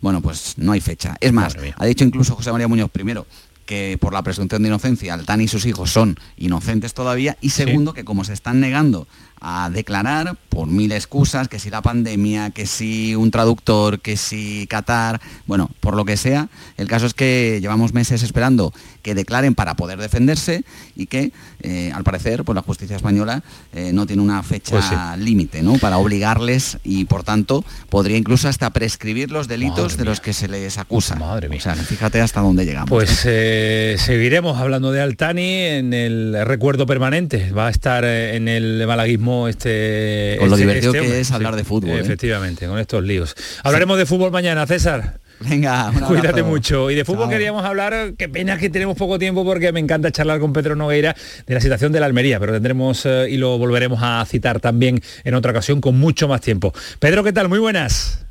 Bueno, 0.00 0.20
pues 0.22 0.54
no 0.58 0.72
hay 0.72 0.80
fecha. 0.80 1.16
Es 1.20 1.32
más, 1.32 1.56
ha 1.76 1.84
dicho 1.86 2.04
incluso 2.04 2.34
José 2.36 2.52
María 2.52 2.68
Muñoz 2.68 2.90
primero 2.90 3.26
que 3.66 3.98
por 4.00 4.14
la 4.14 4.22
presunción 4.22 4.62
de 4.62 4.68
inocencia 4.68 5.12
Altani 5.12 5.44
y 5.44 5.48
sus 5.48 5.66
hijos 5.66 5.90
son 5.90 6.16
inocentes 6.38 6.94
todavía 6.94 7.36
y 7.42 7.50
segundo 7.50 7.92
que 7.92 8.02
como 8.04 8.24
se 8.24 8.32
están 8.32 8.60
negando 8.60 9.06
a 9.40 9.70
declarar 9.70 10.36
por 10.48 10.66
mil 10.68 10.90
excusas, 10.92 11.48
que 11.48 11.58
si 11.58 11.70
la 11.70 11.82
pandemia, 11.82 12.50
que 12.50 12.66
si 12.66 13.14
un 13.14 13.30
traductor, 13.30 14.00
que 14.00 14.16
si 14.16 14.66
Qatar, 14.68 15.20
bueno, 15.46 15.70
por 15.80 15.94
lo 15.94 16.04
que 16.04 16.16
sea, 16.16 16.48
el 16.76 16.88
caso 16.88 17.06
es 17.06 17.14
que 17.14 17.58
llevamos 17.60 17.92
meses 17.92 18.22
esperando 18.22 18.72
que 19.02 19.14
declaren 19.14 19.54
para 19.54 19.74
poder 19.76 20.00
defenderse 20.00 20.64
y 20.96 21.06
que 21.06 21.32
eh, 21.62 21.92
al 21.94 22.02
parecer 22.02 22.44
pues 22.44 22.56
la 22.56 22.62
justicia 22.62 22.96
española 22.96 23.42
eh, 23.72 23.92
no 23.92 24.06
tiene 24.06 24.22
una 24.22 24.42
fecha 24.42 24.72
Pues 24.72 24.84
sí. 24.86 24.94
límite, 25.18 25.62
¿no? 25.62 25.74
Para 25.74 25.98
obligarles 25.98 26.78
y 26.82 27.04
por 27.04 27.22
tanto 27.22 27.64
podría 27.88 28.16
incluso 28.16 28.48
hasta 28.48 28.70
prescribir 28.70 29.30
los 29.30 29.46
delitos 29.46 29.96
de 29.96 30.04
los 30.04 30.20
que 30.20 30.32
se 30.32 30.48
les 30.48 30.78
acusa. 30.78 31.14
Madre 31.16 31.48
mía. 31.48 31.58
O 31.58 31.62
sea, 31.62 31.74
fíjate 31.74 32.20
hasta 32.20 32.40
dónde 32.40 32.64
llegamos. 32.64 32.88
Pues 32.90 33.22
eh, 33.26 33.96
seguiremos 33.98 34.58
hablando 34.58 34.90
de 34.90 35.00
Altani 35.00 35.52
en 35.62 35.94
el 35.94 36.36
recuerdo 36.44 36.86
permanente. 36.86 37.52
Va 37.52 37.68
a 37.68 37.70
estar 37.70 38.04
en 38.04 38.48
el 38.48 38.84
malaguismo 38.86 39.27
este... 39.48 40.36
Con 40.38 40.48
lo 40.48 40.56
este- 40.56 40.66
divertido 40.66 40.94
este 40.94 41.06
que 41.06 41.20
es 41.20 41.30
hablar 41.30 41.56
de 41.56 41.64
fútbol, 41.64 41.90
¿eh? 41.90 42.00
Efectivamente, 42.00 42.66
con 42.66 42.78
estos 42.78 43.02
líos. 43.02 43.34
Hablaremos 43.62 43.98
de 43.98 44.06
fútbol 44.06 44.30
mañana, 44.30 44.66
César. 44.66 45.18
Venga, 45.40 45.90
un 45.90 46.00
Cuídate 46.06 46.42
mucho. 46.42 46.90
Y 46.90 46.94
de 46.94 47.04
fútbol 47.04 47.24
Chao. 47.24 47.30
queríamos 47.30 47.64
hablar, 47.64 48.14
qué 48.16 48.28
pena 48.28 48.58
que 48.58 48.70
tenemos 48.70 48.96
poco 48.96 49.18
tiempo 49.18 49.44
porque 49.44 49.72
me 49.72 49.80
encanta 49.80 50.10
charlar 50.10 50.40
con 50.40 50.52
Pedro 50.52 50.74
Nogueira 50.76 51.14
de 51.46 51.54
la 51.54 51.60
situación 51.60 51.92
de 51.92 52.00
la 52.00 52.06
Almería, 52.06 52.40
pero 52.40 52.52
tendremos 52.52 53.06
eh, 53.06 53.26
y 53.30 53.36
lo 53.36 53.56
volveremos 53.58 54.00
a 54.02 54.24
citar 54.26 54.60
también 54.60 55.00
en 55.24 55.34
otra 55.34 55.52
ocasión 55.52 55.80
con 55.80 55.98
mucho 55.98 56.28
más 56.28 56.40
tiempo. 56.40 56.72
Pedro, 56.98 57.22
¿qué 57.22 57.32
tal? 57.32 57.48
Muy 57.48 57.58
buenas. 57.58 58.27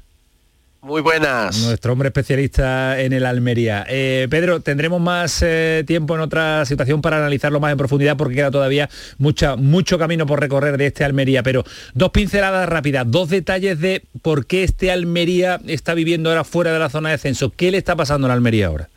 Muy 0.88 1.02
buenas. 1.02 1.60
Nuestro 1.60 1.92
hombre 1.92 2.08
especialista 2.08 2.98
en 3.02 3.12
el 3.12 3.26
Almería. 3.26 3.86
Eh, 3.90 4.26
Pedro, 4.30 4.62
tendremos 4.62 5.02
más 5.02 5.42
eh, 5.42 5.84
tiempo 5.86 6.16
en 6.16 6.22
otra 6.22 6.66
situación 6.66 7.02
para 7.02 7.18
analizarlo 7.18 7.60
más 7.60 7.74
en 7.74 7.78
profundidad 7.78 8.16
porque 8.16 8.36
queda 8.36 8.52
todavía 8.52 8.90
mucha, 9.18 9.58
mucho 9.58 10.00
camino 10.00 10.26
por 10.26 10.40
recorrer 10.40 10.78
de 10.78 10.86
este 10.86 11.04
Almería. 11.04 11.44
Pero 11.44 11.66
dos 11.94 12.12
pinceladas 12.12 12.70
rápidas, 12.70 13.04
dos 13.06 13.28
detalles 13.28 13.82
de 13.82 14.04
por 14.22 14.46
qué 14.46 14.64
este 14.64 14.90
Almería 14.90 15.60
está 15.68 15.94
viviendo 15.94 16.30
ahora 16.30 16.46
fuera 16.46 16.72
de 16.72 16.80
la 16.80 16.90
zona 16.90 17.10
de 17.10 17.16
descenso. 17.16 17.52
¿Qué 17.54 17.70
le 17.70 17.80
está 17.80 17.98
pasando 17.98 18.28
al 18.28 18.32
Almería 18.32 18.68
ahora? 18.68 18.88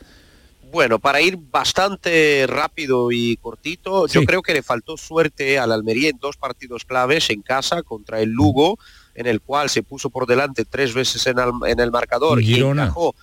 Bueno, 0.70 1.00
para 1.00 1.20
ir 1.20 1.36
bastante 1.36 2.46
rápido 2.46 3.10
y 3.10 3.36
cortito, 3.38 4.06
yo 4.06 4.22
creo 4.22 4.42
que 4.42 4.54
le 4.54 4.62
faltó 4.62 4.96
suerte 4.96 5.58
al 5.58 5.72
Almería 5.72 6.10
en 6.10 6.18
dos 6.18 6.36
partidos 6.36 6.84
claves 6.84 7.30
en 7.30 7.42
casa 7.42 7.82
contra 7.82 8.20
el 8.20 8.30
Lugo, 8.30 8.78
en 9.20 9.26
el 9.26 9.40
cual 9.42 9.68
se 9.68 9.82
puso 9.82 10.08
por 10.08 10.26
delante 10.26 10.64
tres 10.64 10.94
veces 10.94 11.26
en 11.26 11.38
el, 11.38 11.50
en 11.66 11.78
el 11.78 11.90
marcador 11.90 12.40
y 12.40 12.46
Girona. 12.46 12.84
encajó 12.84 13.14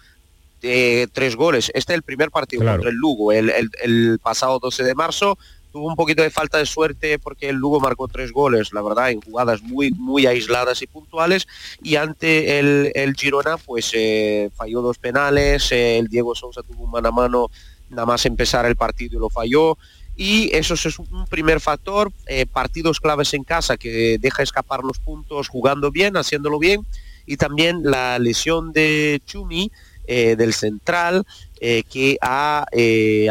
eh, 0.61 1.07
tres 1.11 1.35
goles. 1.35 1.71
Este 1.73 1.93
es 1.93 1.97
el 1.97 2.03
primer 2.03 2.29
partido 2.29 2.61
Claro. 2.61 2.77
contra 2.77 2.89
el 2.91 2.95
Lugo, 2.97 3.31
el, 3.31 3.49
el- 3.49 3.71
el 3.81 4.19
pasado 4.21 4.59
12 4.59 4.83
de 4.83 4.93
marzo. 4.95 5.37
Tuvo 5.71 5.87
un 5.87 5.95
poquito 5.95 6.21
de 6.23 6.29
falta 6.29 6.57
de 6.59 6.65
suerte 6.65 7.19
porque 7.19 7.49
el 7.49 7.55
Lugo 7.57 7.79
marcó 7.79 8.07
tres 8.07 8.31
goles, 8.31 8.73
la 8.73 8.81
verdad, 8.81 9.09
en 9.11 9.21
jugadas 9.21 9.61
muy, 9.63 9.91
muy 9.91 10.25
aisladas 10.27 10.81
y 10.83 10.87
puntuales. 10.87 11.47
Y 11.83 11.95
ante 11.95 12.59
el, 12.59 12.91
el 12.95 13.15
Girona, 13.15 13.57
pues 13.57 13.91
eh, 13.93 14.49
falló 14.55 14.81
dos 14.81 14.97
penales, 14.99 15.71
eh, 15.71 15.97
el 15.99 16.07
Diego 16.07 16.33
Sousa 16.35 16.61
tuvo 16.63 16.83
un 16.85 16.91
mano 16.91 17.09
a 17.09 17.11
mano 17.11 17.47
nada 17.89 18.05
más 18.05 18.25
empezar 18.25 18.65
el 18.65 18.75
partido 18.75 19.17
y 19.17 19.19
lo 19.19 19.29
falló. 19.29 19.77
Y 20.19 20.49
eso 20.55 20.73
es 20.73 20.97
un 20.97 21.27
primer 21.29 21.61
factor, 21.61 22.11
eh, 22.25 22.47
partidos 22.47 22.99
claves 22.99 23.35
en 23.35 23.43
casa 23.43 23.77
que 23.77 24.17
deja 24.19 24.41
escapar 24.41 24.83
los 24.83 24.97
puntos 24.97 25.47
jugando 25.47 25.91
bien, 25.91 26.17
haciéndolo 26.17 26.57
bien. 26.57 26.87
Y 27.27 27.37
también 27.37 27.81
la 27.83 28.17
lesión 28.17 28.73
de 28.73 29.21
Chumi, 29.27 29.71
eh, 30.07 30.35
del 30.35 30.53
central, 30.53 31.23
eh, 31.61 31.83
que 31.87 32.17
ha 32.19 32.65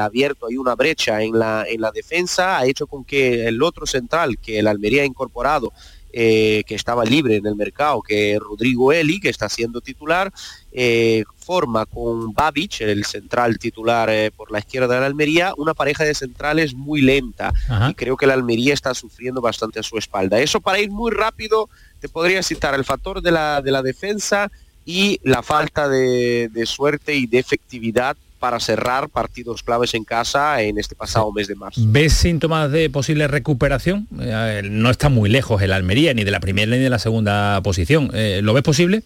abierto 0.01 0.47
ahí 0.47 0.57
una 0.57 0.77
brecha 0.77 1.23
en 1.23 1.37
la, 1.37 1.65
en 1.69 1.81
la 1.81 1.91
defensa, 1.91 2.59
ha 2.59 2.67
hecho 2.67 2.87
con 2.87 3.05
que 3.05 3.49
el 3.49 3.61
otro 3.65 3.85
central 3.85 4.39
que 4.39 4.61
el 4.61 4.69
Almería 4.69 5.03
ha 5.03 5.07
incorporado, 5.07 5.73
eh, 6.19 6.65
que 6.67 6.75
estaba 6.75 7.05
libre 7.05 7.37
en 7.37 7.45
el 7.45 7.57
mercado, 7.57 8.01
que 8.01 8.39
Rodrigo 8.41 8.91
Eli, 8.91 9.21
que 9.21 9.29
está 9.29 9.51
siendo 9.51 9.83
titular, 9.83 10.33
eh, 10.73 11.25
forma 11.37 11.85
con 11.85 12.33
Babic, 12.33 12.81
el 12.81 13.05
central 13.05 13.59
titular 13.59 14.09
eh, 14.09 14.31
por 14.35 14.51
la 14.51 14.61
izquierda 14.61 14.95
de 14.95 15.01
la 15.01 15.07
Almería, 15.07 15.53
una 15.59 15.75
pareja 15.75 16.05
de 16.05 16.15
centrales 16.15 16.73
muy 16.73 17.03
lenta. 17.03 17.53
Ajá. 17.69 17.91
Y 17.91 17.95
creo 17.95 18.17
que 18.17 18.27
la 18.27 18.33
Almería 18.33 18.73
está 18.73 18.95
sufriendo 18.95 19.43
bastante 19.43 19.79
a 19.79 19.83
su 19.83 19.99
espalda. 19.99 20.41
Eso 20.41 20.63
para 20.63 20.81
ir 20.81 20.91
muy 20.91 21.11
rápido, 21.11 21.69
te 22.01 22.09
podría 22.09 22.43
citar 22.43 22.75
el 22.75 22.87
factor 22.87 23.21
de 23.21 23.33
la, 23.33 23.61
de 23.61 23.71
la 23.71 23.83
defensa 23.83 24.51
y 24.87 25.21
la 25.23 25.43
falta 25.43 25.87
de, 25.87 26.49
de 26.51 26.65
suerte 26.65 27.15
y 27.15 27.27
de 27.27 27.41
efectividad 27.41 28.17
para 28.39 28.61
cerrar 28.61 29.09
partidos 29.09 29.63
claves 29.63 29.95
en 29.95 30.05
casa 30.05 30.61
en 30.63 30.79
este 30.79 30.95
pasado 30.95 31.33
mes 31.33 31.49
de 31.49 31.55
marzo. 31.55 31.81
¿Ves 31.85 32.13
síntomas 32.13 32.71
de 32.71 32.91
posible 32.91 33.29
recuperación? 33.29 34.07
Eh, 34.21 34.63
no 34.71 34.91
está 34.91 35.09
muy 35.09 35.29
lejos 35.29 35.63
el 35.63 35.73
Almería, 35.73 36.15
ni 36.15 36.25
de 36.25 36.31
la 36.31 36.41
primera 36.41 36.71
ni 36.71 36.79
de 36.79 36.91
la 36.91 36.99
segunda 36.99 37.61
posición. 37.63 38.11
Eh, 38.15 38.41
¿Lo 38.43 38.53
ves 38.53 38.63
posible? 38.63 39.03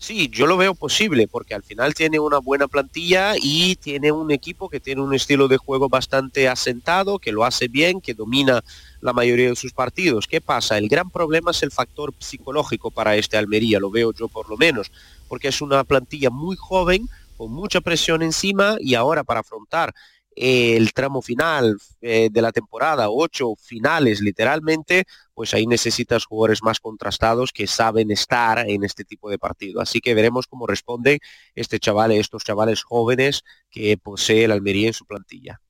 Sí, 0.00 0.30
yo 0.32 0.46
lo 0.46 0.56
veo 0.56 0.74
posible 0.74 1.28
porque 1.28 1.54
al 1.54 1.62
final 1.62 1.92
tiene 1.92 2.18
una 2.18 2.38
buena 2.38 2.66
plantilla 2.68 3.34
y 3.36 3.76
tiene 3.76 4.10
un 4.10 4.30
equipo 4.30 4.70
que 4.70 4.80
tiene 4.80 5.02
un 5.02 5.14
estilo 5.14 5.46
de 5.46 5.58
juego 5.58 5.90
bastante 5.90 6.48
asentado, 6.48 7.18
que 7.18 7.32
lo 7.32 7.44
hace 7.44 7.68
bien, 7.68 8.00
que 8.00 8.14
domina 8.14 8.64
la 9.02 9.12
mayoría 9.12 9.50
de 9.50 9.56
sus 9.56 9.74
partidos. 9.74 10.26
¿Qué 10.26 10.40
pasa? 10.40 10.78
El 10.78 10.88
gran 10.88 11.10
problema 11.10 11.50
es 11.50 11.62
el 11.62 11.70
factor 11.70 12.14
psicológico 12.18 12.90
para 12.90 13.14
este 13.16 13.36
Almería, 13.36 13.78
lo 13.78 13.90
veo 13.90 14.14
yo 14.14 14.28
por 14.28 14.48
lo 14.48 14.56
menos, 14.56 14.90
porque 15.28 15.48
es 15.48 15.60
una 15.60 15.84
plantilla 15.84 16.30
muy 16.30 16.56
joven, 16.56 17.06
con 17.40 17.52
mucha 17.54 17.80
presión 17.80 18.20
encima 18.20 18.76
y 18.80 18.96
ahora 18.96 19.24
para 19.24 19.40
afrontar 19.40 19.94
el 20.36 20.92
tramo 20.92 21.22
final 21.22 21.74
eh, 22.02 22.28
de 22.30 22.42
la 22.42 22.52
temporada, 22.52 23.08
ocho 23.08 23.54
finales 23.58 24.20
literalmente, 24.20 25.04
pues 25.32 25.54
ahí 25.54 25.66
necesitas 25.66 26.26
jugadores 26.26 26.62
más 26.62 26.80
contrastados 26.80 27.50
que 27.50 27.66
saben 27.66 28.10
estar 28.10 28.68
en 28.68 28.84
este 28.84 29.04
tipo 29.04 29.30
de 29.30 29.38
partido. 29.38 29.80
Así 29.80 30.00
que 30.00 30.12
veremos 30.12 30.46
cómo 30.46 30.66
responden 30.66 31.18
este 31.54 31.80
chaval, 31.80 32.12
estos 32.12 32.44
chavales 32.44 32.82
jóvenes 32.82 33.42
que 33.70 33.96
posee 33.96 34.44
el 34.44 34.52
Almería 34.52 34.88
en 34.88 34.92
su 34.92 35.06
plantilla. 35.06 35.62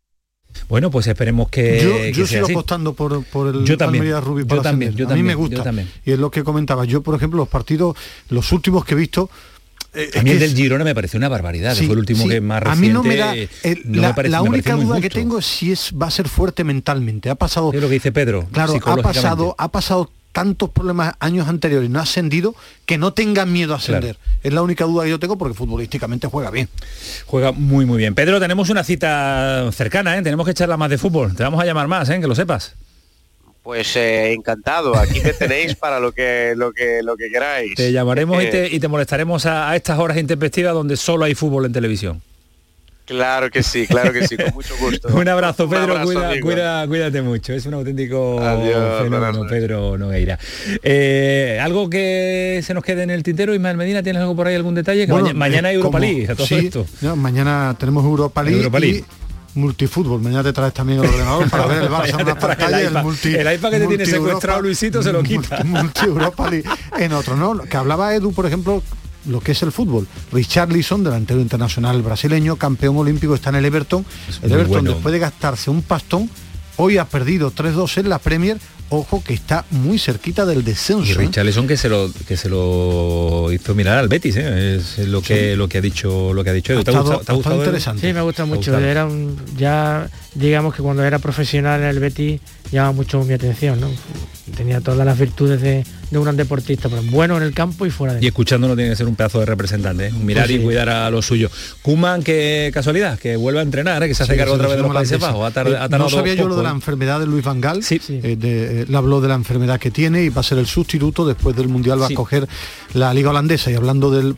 Bueno, 0.69 0.91
pues 0.91 1.07
esperemos 1.07 1.51
que, 1.51 1.85
yo 1.85 1.95
que 1.99 2.13
yo 2.13 2.27
sea 2.27 2.39
sigo 2.39 2.45
así. 2.47 2.53
apostando 2.55 2.95
por, 2.95 3.23
por 3.27 3.55
el 3.55 3.65
Yo 3.65 3.77
también, 3.79 4.03
Almería 4.03 4.21
Rubí 4.21 4.43
yo 4.43 4.49
para 4.49 4.63
también, 4.63 4.89
ascender. 4.89 5.07
yo 5.07 5.15
a 5.15 5.17
mí 5.17 5.23
me 5.23 5.35
también, 5.35 5.51
yo 5.51 5.57
gusta 5.57 5.63
también. 5.63 5.89
y 6.05 6.11
es 6.11 6.19
lo 6.19 6.33
que 6.33 6.43
comentaba 6.43 6.85
yo 6.85 7.01
por 7.01 7.15
ejemplo 7.15 7.39
los 7.39 7.49
partidos 7.49 7.97
los 8.29 8.51
últimos 8.51 8.85
que 8.85 8.95
he 8.95 8.97
visto 8.97 9.31
eh, 9.95 10.11
a 10.19 10.23
mí 10.23 10.31
el 10.31 10.39
del 10.39 10.55
Girona 10.55 10.85
me 10.85 10.95
pareció 10.95 11.19
una 11.19 11.29
barbaridad, 11.29 11.75
Sí, 11.75 11.87
fue 11.87 11.95
el 11.95 12.01
último 12.01 12.23
sí. 12.25 12.29
que 12.29 12.41
más 12.41 12.59
a 12.59 12.61
reciente. 12.61 12.87
mí 12.89 12.93
no 12.93 13.03
me 13.03 13.17
da 13.17 13.35
eh, 13.37 13.49
el- 13.63 13.83
no 13.87 14.03
la, 14.03 14.09
me 14.09 14.15
parece- 14.15 14.31
la 14.33 14.43
me 14.43 14.49
única 14.49 14.75
duda 14.75 15.01
que 15.01 15.11
tengo 15.11 15.39
es 15.39 15.47
si 15.47 15.73
es 15.73 15.93
va 16.01 16.07
a 16.07 16.11
ser 16.11 16.29
fuerte 16.29 16.65
mentalmente 16.65 17.29
ha 17.31 17.35
pasado 17.35 17.73
Es 17.73 17.81
lo 17.81 17.89
que 17.89 17.95
dice 17.95 18.13
Pedro. 18.13 18.47
claro 18.53 18.75
ha 18.85 18.97
pasado 18.99 19.55
ha 19.59 19.69
pasado 19.73 20.11
tantos 20.33 20.71
problemas 20.71 21.15
años 21.19 21.49
anteriores 21.49 21.91
no 21.91 21.99
ha 21.99 22.03
ascendido 22.03 22.55
que 22.87 22.99
no 22.99 23.13
tengan 23.13 23.53
miedo 23.53 23.75
a 23.75 23.79
ascender 23.79 24.17
es 24.45 24.53
la 24.53 24.63
única 24.63 24.85
duda 24.85 25.03
que 25.03 25.11
yo 25.11 25.19
tengo 25.19 25.37
porque 25.37 25.55
futbolísticamente 25.55 26.29
juega 26.29 26.51
bien 26.53 26.69
Juega 27.27 27.51
muy 27.51 27.85
muy 27.85 27.99
bien. 27.99 28.15
Pedro, 28.15 28.39
tenemos 28.39 28.71
una 28.71 28.85
cita 28.85 29.69
cercana, 29.73 30.17
¿eh? 30.17 30.23
tenemos 30.23 30.45
que 30.47 30.53
echarla 30.53 30.77
más 30.77 30.89
de 30.91 30.99
fútbol. 30.99 31.35
Te 31.35 31.43
vamos 31.43 31.61
a 31.61 31.65
llamar 31.65 31.89
más, 31.89 32.09
¿eh? 32.11 32.21
que 32.21 32.27
lo 32.29 32.35
sepas. 32.37 32.75
Pues 33.63 33.95
eh, 33.97 34.33
encantado, 34.33 34.97
aquí 34.97 35.21
me 35.21 35.33
tenéis 35.35 35.75
para 35.75 36.01
lo 36.01 36.13
que 36.13 36.55
lo 36.57 36.73
que 36.73 37.03
lo 37.03 37.17
que 37.17 37.29
queráis. 37.31 37.75
Te 37.75 37.93
llamaremos 37.93 38.43
y 38.43 38.47
Eh, 38.47 38.51
te, 38.51 38.75
y 38.75 38.81
te 38.81 38.89
molestaremos 38.89 39.45
a, 39.47 39.71
a 39.71 39.77
estas 39.77 39.99
horas 39.99 40.17
intempestivas 40.17 40.73
donde 40.73 40.97
solo 40.97 41.25
hay 41.27 41.35
fútbol 41.35 41.67
en 41.67 41.73
televisión. 41.73 42.23
Claro 43.05 43.51
que 43.51 43.63
sí, 43.65 43.89
claro 43.89 44.13
que 44.13 44.25
sí, 44.27 44.37
con 44.37 44.55
mucho 44.55 44.73
gusto. 44.79 45.09
Un 45.15 45.29
abrazo, 45.29 45.65
Un 45.65 45.71
Pedro, 45.71 45.83
abrazo, 45.99 46.05
cuida, 46.07 46.41
cuida- 46.41 46.87
cuídate 46.87 47.21
mucho. 47.23 47.53
Es 47.53 47.67
un 47.67 47.75
auténtico 47.75 48.41
Adiós, 48.41 49.03
fenómeno. 49.03 49.47
Pedro 49.49 49.99
Nogueira. 49.99 50.39
Eh, 50.83 51.59
¿Algo 51.61 51.91
que 51.91 52.61
se 52.65 52.73
nos 52.73 52.85
quede 52.85 53.03
en 53.03 53.11
el 53.11 53.23
tintero? 53.25 53.53
Ismael 53.53 53.77
Medina, 53.77 54.03
¿tienes 54.03 54.23
algo 54.23 54.37
por 54.37 54.47
ahí, 54.47 54.55
algún 54.55 54.77
detalle? 54.77 55.07
Que 55.07 55.13
Bueno, 55.13 55.27
maña- 55.29 55.39
mañana 55.39 55.69
hay 55.71 55.75
eh, 55.75 55.79
Europa 55.79 55.99
League, 55.99 56.27
a 56.31 56.35
todo 56.37 56.47
sí, 56.47 56.55
esto. 56.67 56.87
no, 57.03 57.17
mañana 57.17 57.75
tenemos 57.79 58.05
Europa 58.05 58.43
League, 58.45 58.59
Europa 58.59 58.79
League. 58.79 58.99
y 58.99 59.20
multifútbol 59.55 60.21
mañana 60.21 60.43
te 60.45 60.53
traes 60.53 60.73
también 60.73 61.01
el 61.01 61.07
ordenador 61.09 61.51
para 61.51 61.67
ver 61.67 61.83
el 61.83 61.89
Barça 61.91 62.09
en 62.11 62.15
una 62.23 62.31
el 62.33 62.37
pantalla 62.39 62.83
y 62.83 62.85
el 62.85 62.91
iPad. 62.93 63.03
multi 63.03 63.35
El 63.35 63.55
iPad 63.55 63.71
que 63.71 63.79
te 63.81 63.87
tiene 63.89 64.07
secuestrado 64.07 64.59
Europa- 64.59 64.61
Luisito 64.63 65.03
se 65.03 65.13
lo 65.13 65.23
quita. 65.23 65.63
multi 65.65 66.05
Europa 66.07 66.51
League 66.51 66.69
en 66.99 67.13
otro 67.13 67.37
no 67.37 67.59
que 67.63 67.77
hablaba 67.77 68.15
Edu 68.15 68.33
por 68.33 68.47
ejemplo 68.47 68.83
lo 69.27 69.41
que 69.41 69.53
es 69.53 69.63
el 69.63 69.71
fútbol. 69.71 70.09
Richarlison, 70.33 71.05
delantero 71.05 71.41
internacional 71.41 72.01
brasileño, 72.01 72.57
campeón 72.57 72.97
olímpico, 72.97 73.35
está 73.35 73.51
en 73.51 73.57
el 73.57 73.67
Everton. 73.67 74.05
el 74.41 74.51
Everton, 74.53 74.71
bueno. 74.71 74.91
después 74.93 75.13
de 75.13 75.19
gastarse 75.19 75.69
un 75.69 75.83
pastón, 75.83 76.31
hoy 76.77 76.97
ha 76.97 77.05
perdido 77.05 77.53
3-2 77.53 77.99
en 77.99 78.09
la 78.09 78.19
Premier. 78.19 78.59
Ojo 78.93 79.23
que 79.25 79.35
está 79.35 79.65
muy 79.71 79.99
cerquita 79.99 80.45
del 80.45 80.65
descenso. 80.65 81.05
Y 81.09 81.13
¿eh? 81.13 81.15
Richarlison 81.15 81.67
que 81.69 81.77
se 81.77 81.89
lo 81.89 82.11
que 82.27 82.37
se 82.37 82.49
lo 82.49 83.51
hizo 83.53 83.75
mirar 83.75 83.99
al 83.99 84.09
Betis, 84.09 84.37
¿eh? 84.37 84.77
es 84.77 84.99
lo 85.07 85.23
que 85.23 85.55
lo 85.57 85.69
que 85.69 85.79
ha 85.79 85.81
dicho 85.81 86.33
lo 86.35 86.43
que 86.45 86.51
ha 86.51 86.53
dicho. 86.53 86.73
Edu. 86.73 86.83
¿Te 86.85 86.91
ha 86.91 86.93
estado- 86.95 87.05
gustado- 87.05 87.25
te 87.25 87.31
ha 87.31 87.33
ha 87.33 87.37
gustado 87.37 87.55
estado 87.55 87.55
Edu? 87.57 87.63
interesante. 87.71 88.07
Sí, 88.09 88.13
me 88.13 88.21
gusta 88.23 88.37
¿Te 88.37 88.43
ha 88.43 88.47
mucho. 88.47 88.71
gustado? 88.73 88.85
Era 88.91 89.07
un, 89.07 89.37
ya, 89.57 90.11
digamos 90.35 90.75
que 90.75 90.83
cuando 90.83 91.03
era 91.05 91.19
profesional 91.19 91.81
en 91.81 91.87
el 91.89 91.99
Betis 92.01 92.41
llama 92.71 92.93
mucho 92.93 93.23
mi 93.25 93.35
atención, 93.35 93.81
¿no? 93.81 93.89
Tenía 94.57 94.81
todas 94.81 95.05
las 95.07 95.17
virtudes 95.19 95.61
de, 95.61 95.85
de 96.11 96.19
un 96.19 96.25
gran 96.25 96.37
deportista, 96.37 96.89
pero 96.89 97.03
bueno 97.05 97.37
en 97.37 97.45
el 97.45 97.53
campo 97.55 97.87
y 97.87 97.91
fuera 97.91 98.15
de 98.15 98.25
Y 98.25 98.27
escuchándolo 98.27 98.75
tiene 98.75 98.91
que 98.91 98.97
ser 98.97 99.07
un 99.07 99.15
pedazo 99.15 99.39
de 99.41 99.47
representante, 99.47 100.09
¿eh? 100.09 100.13
mirar 100.13 100.47
Pues 100.47 100.57
sí. 100.57 100.61
y 100.61 100.65
cuidar 100.65 100.89
a 100.89 101.09
lo 101.11 101.23
suyo. 101.23 101.51
Kuman, 101.83 102.23
qué 102.25 102.71
casualidad, 102.75 103.19
que 103.19 103.37
vuelve 103.37 103.61
a 103.61 103.63
entrenar, 103.63 104.03
¿eh? 104.03 104.09
que 104.09 104.15
se 104.15 104.25
hace 104.25 104.33
Sí, 104.33 104.39
cargo 104.39 104.55
otra 104.55 104.67
vez 104.69 104.77
de 104.77 104.83
los 104.83 104.93
Países. 104.93 105.21
Bajos. 105.21 105.57
Ha, 105.57 105.61
Eh, 105.63 105.89
no 105.91 106.09
sabía 106.11 106.35
yo 106.35 106.49
lo 106.49 106.57
de 106.57 106.63
la 106.65 106.71
enfermedad 106.71 107.21
de 107.21 107.27
Luis 107.27 107.45
Van 107.45 107.61
Gaal. 107.61 107.81
Eh, 107.89 108.37
de- 108.37 108.81
eh, 108.81 108.85
él 108.89 108.95
habló 108.95 109.21
de 109.21 109.29
la 109.29 109.35
enfermedad 109.35 109.79
que 109.79 109.91
tiene 109.93 110.23
y 110.25 110.29
va 110.31 110.41
a 110.41 110.45
ser 110.45 110.59
el 110.59 110.67
sustituto 110.67 111.27
después 111.27 111.55
del 111.57 111.69
Mundial 111.69 112.01
va 112.03 112.09
Sí. 112.09 112.15
a 112.15 112.17
coger 112.17 112.49
la 112.95 113.15
Liga 113.15 113.31
Holandesa. 113.31 113.71
Y 113.71 113.75
hablando 113.75 114.11
del, 114.11 114.35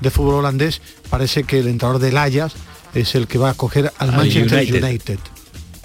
de 0.00 0.10
fútbol 0.10 0.34
holandés, 0.36 0.80
parece 1.10 1.42
que 1.44 1.58
el 1.58 1.66
entrenador 1.68 2.00
del 2.00 2.16
Ajax 2.16 2.54
es 2.94 3.14
el 3.16 3.26
que 3.26 3.38
va 3.38 3.50
a 3.50 3.54
coger 3.54 3.92
al 3.98 4.10
Al 4.10 4.16
Manchester 4.16 4.58
United. 4.60 4.82
United. 4.84 5.18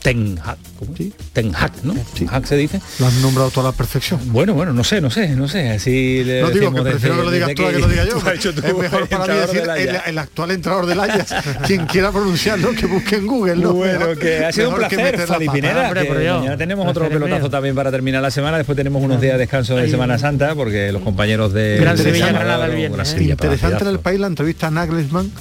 Ten 0.01 0.39
Hag, 0.43 0.57
¿cómo? 0.79 0.93
Ten 1.31 1.53
Hag, 1.55 1.71
¿no? 1.83 1.93
Ten 2.17 2.27
Hag 2.29 2.47
se 2.47 2.57
dice. 2.57 2.81
Lo 2.99 3.05
han 3.05 3.21
nombrado 3.21 3.51
toda 3.51 3.69
la 3.69 3.77
perfección. 3.77 4.19
Bueno, 4.33 4.55
bueno, 4.55 4.73
no 4.73 4.83
sé, 4.83 4.99
no 4.99 5.11
sé, 5.11 5.29
no 5.29 5.47
sé. 5.47 5.69
Así 5.69 6.23
le 6.23 6.41
No 6.41 6.49
digo 6.49 6.73
que 6.73 6.81
prefiero 6.81 7.17
que 7.17 7.23
lo 7.23 7.31
digas 7.31 7.53
tú 7.53 7.65
a 7.67 7.71
que 7.71 7.79
lo 7.79 7.87
diga 7.87 8.05
yo. 8.09 8.17
tú 8.17 8.27
has 8.27 8.35
hecho 8.35 8.53
tú, 8.55 8.65
es 8.65 8.75
mejor 8.75 9.07
para 9.07 9.33
mí 9.33 9.39
decir 9.39 9.63
el, 10.07 10.17
actual 10.17 10.51
entrenador 10.51 10.87
del 10.87 10.99
Ajax. 10.99 11.35
Quien 11.67 11.85
quiera 11.85 12.11
pronunciarlo, 12.11 12.71
que 12.71 12.87
busque 12.87 13.17
en 13.17 13.27
Google. 13.27 13.57
¿no? 13.57 13.73
Bueno, 13.73 13.99
Mejor- 13.99 14.17
que 14.17 14.43
ha 14.45 14.51
sido 14.51 14.69
un 14.69 14.75
que 14.87 14.95
placer, 14.95 15.19
Fali. 15.27 15.49
Pineda, 15.49 15.85
Hombre, 15.85 16.07
que 16.07 16.13
mañana 16.13 16.57
tenemos 16.57 16.87
otro 16.87 17.07
pelotazo 17.07 17.41
mío. 17.41 17.49
también 17.51 17.75
para 17.75 17.91
terminar 17.91 18.21
la 18.23 18.31
semana, 18.31 18.57
después 18.57 18.75
tenemos 18.75 19.03
unos 19.03 19.21
días 19.21 19.33
de 19.33 19.39
descanso 19.39 19.75
de 19.75 19.83
Ay. 19.83 19.91
Semana 19.91 20.17
Santa, 20.17 20.55
porque 20.55 20.91
los 20.91 21.03
compañeros 21.03 21.53
de 21.53 21.77
Gran 21.79 21.97
Sevilla, 21.97 22.31
Granada 22.31 22.67
¿eh? 22.69 22.91
Interesante 23.19 23.83
en 23.83 23.89
el 23.89 23.99
país 23.99 24.19
la 24.19 24.27
entrevista 24.27 24.67
a 24.67 24.71
Nagelsmann, 24.71 25.31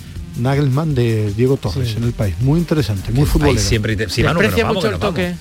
Nagelsmann 0.41 0.95
de 0.95 1.33
Diego 1.35 1.57
Torres 1.57 1.95
en 1.97 2.05
el 2.05 2.13
país. 2.13 2.35
Muy 2.41 2.59
interesante, 2.59 3.13
muy 3.13 3.27
futbolero. 3.27 3.61
siempre 3.61 3.93
inter- 3.93 4.11
sí, 4.11 4.23
Manu, 4.23 4.41
vamos, 4.41 4.75
mucho 4.75 4.89
el 4.89 4.99
toque. 4.99 5.35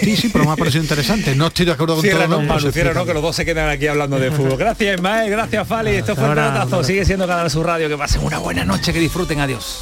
Sí, 0.00 0.16
sí, 0.16 0.28
pero 0.32 0.44
me 0.44 0.52
ha 0.52 0.56
parecido 0.56 0.82
interesante. 0.82 1.34
No 1.34 1.48
estoy 1.48 1.66
de 1.66 1.72
acuerdo 1.72 1.94
con 1.96 2.02
Cierra, 2.02 2.26
todo. 2.26 2.40
no, 2.40 2.46
Manu, 2.46 2.70
cierra, 2.70 2.94
no, 2.94 3.04
que 3.04 3.12
los 3.14 3.22
dos 3.22 3.34
se 3.34 3.44
quedan 3.44 3.68
aquí 3.68 3.86
hablando 3.88 4.18
de 4.18 4.30
fútbol. 4.30 4.56
Gracias, 4.56 4.94
Ismael, 4.96 5.28
gracias, 5.30 5.66
Fali. 5.66 5.90
Esto 5.90 6.14
fue 6.14 6.24
el 6.24 6.30
ahora, 6.30 6.48
pelotazo. 6.52 6.76
ahora. 6.76 6.86
Sigue 6.86 7.04
siendo 7.04 7.26
Canal 7.26 7.50
Sur 7.50 7.66
Radio. 7.66 7.88
Que 7.88 7.96
pasen 7.96 8.22
una 8.22 8.38
buena 8.38 8.64
noche, 8.64 8.92
que 8.92 9.00
disfruten. 9.00 9.40
Adiós. 9.40 9.80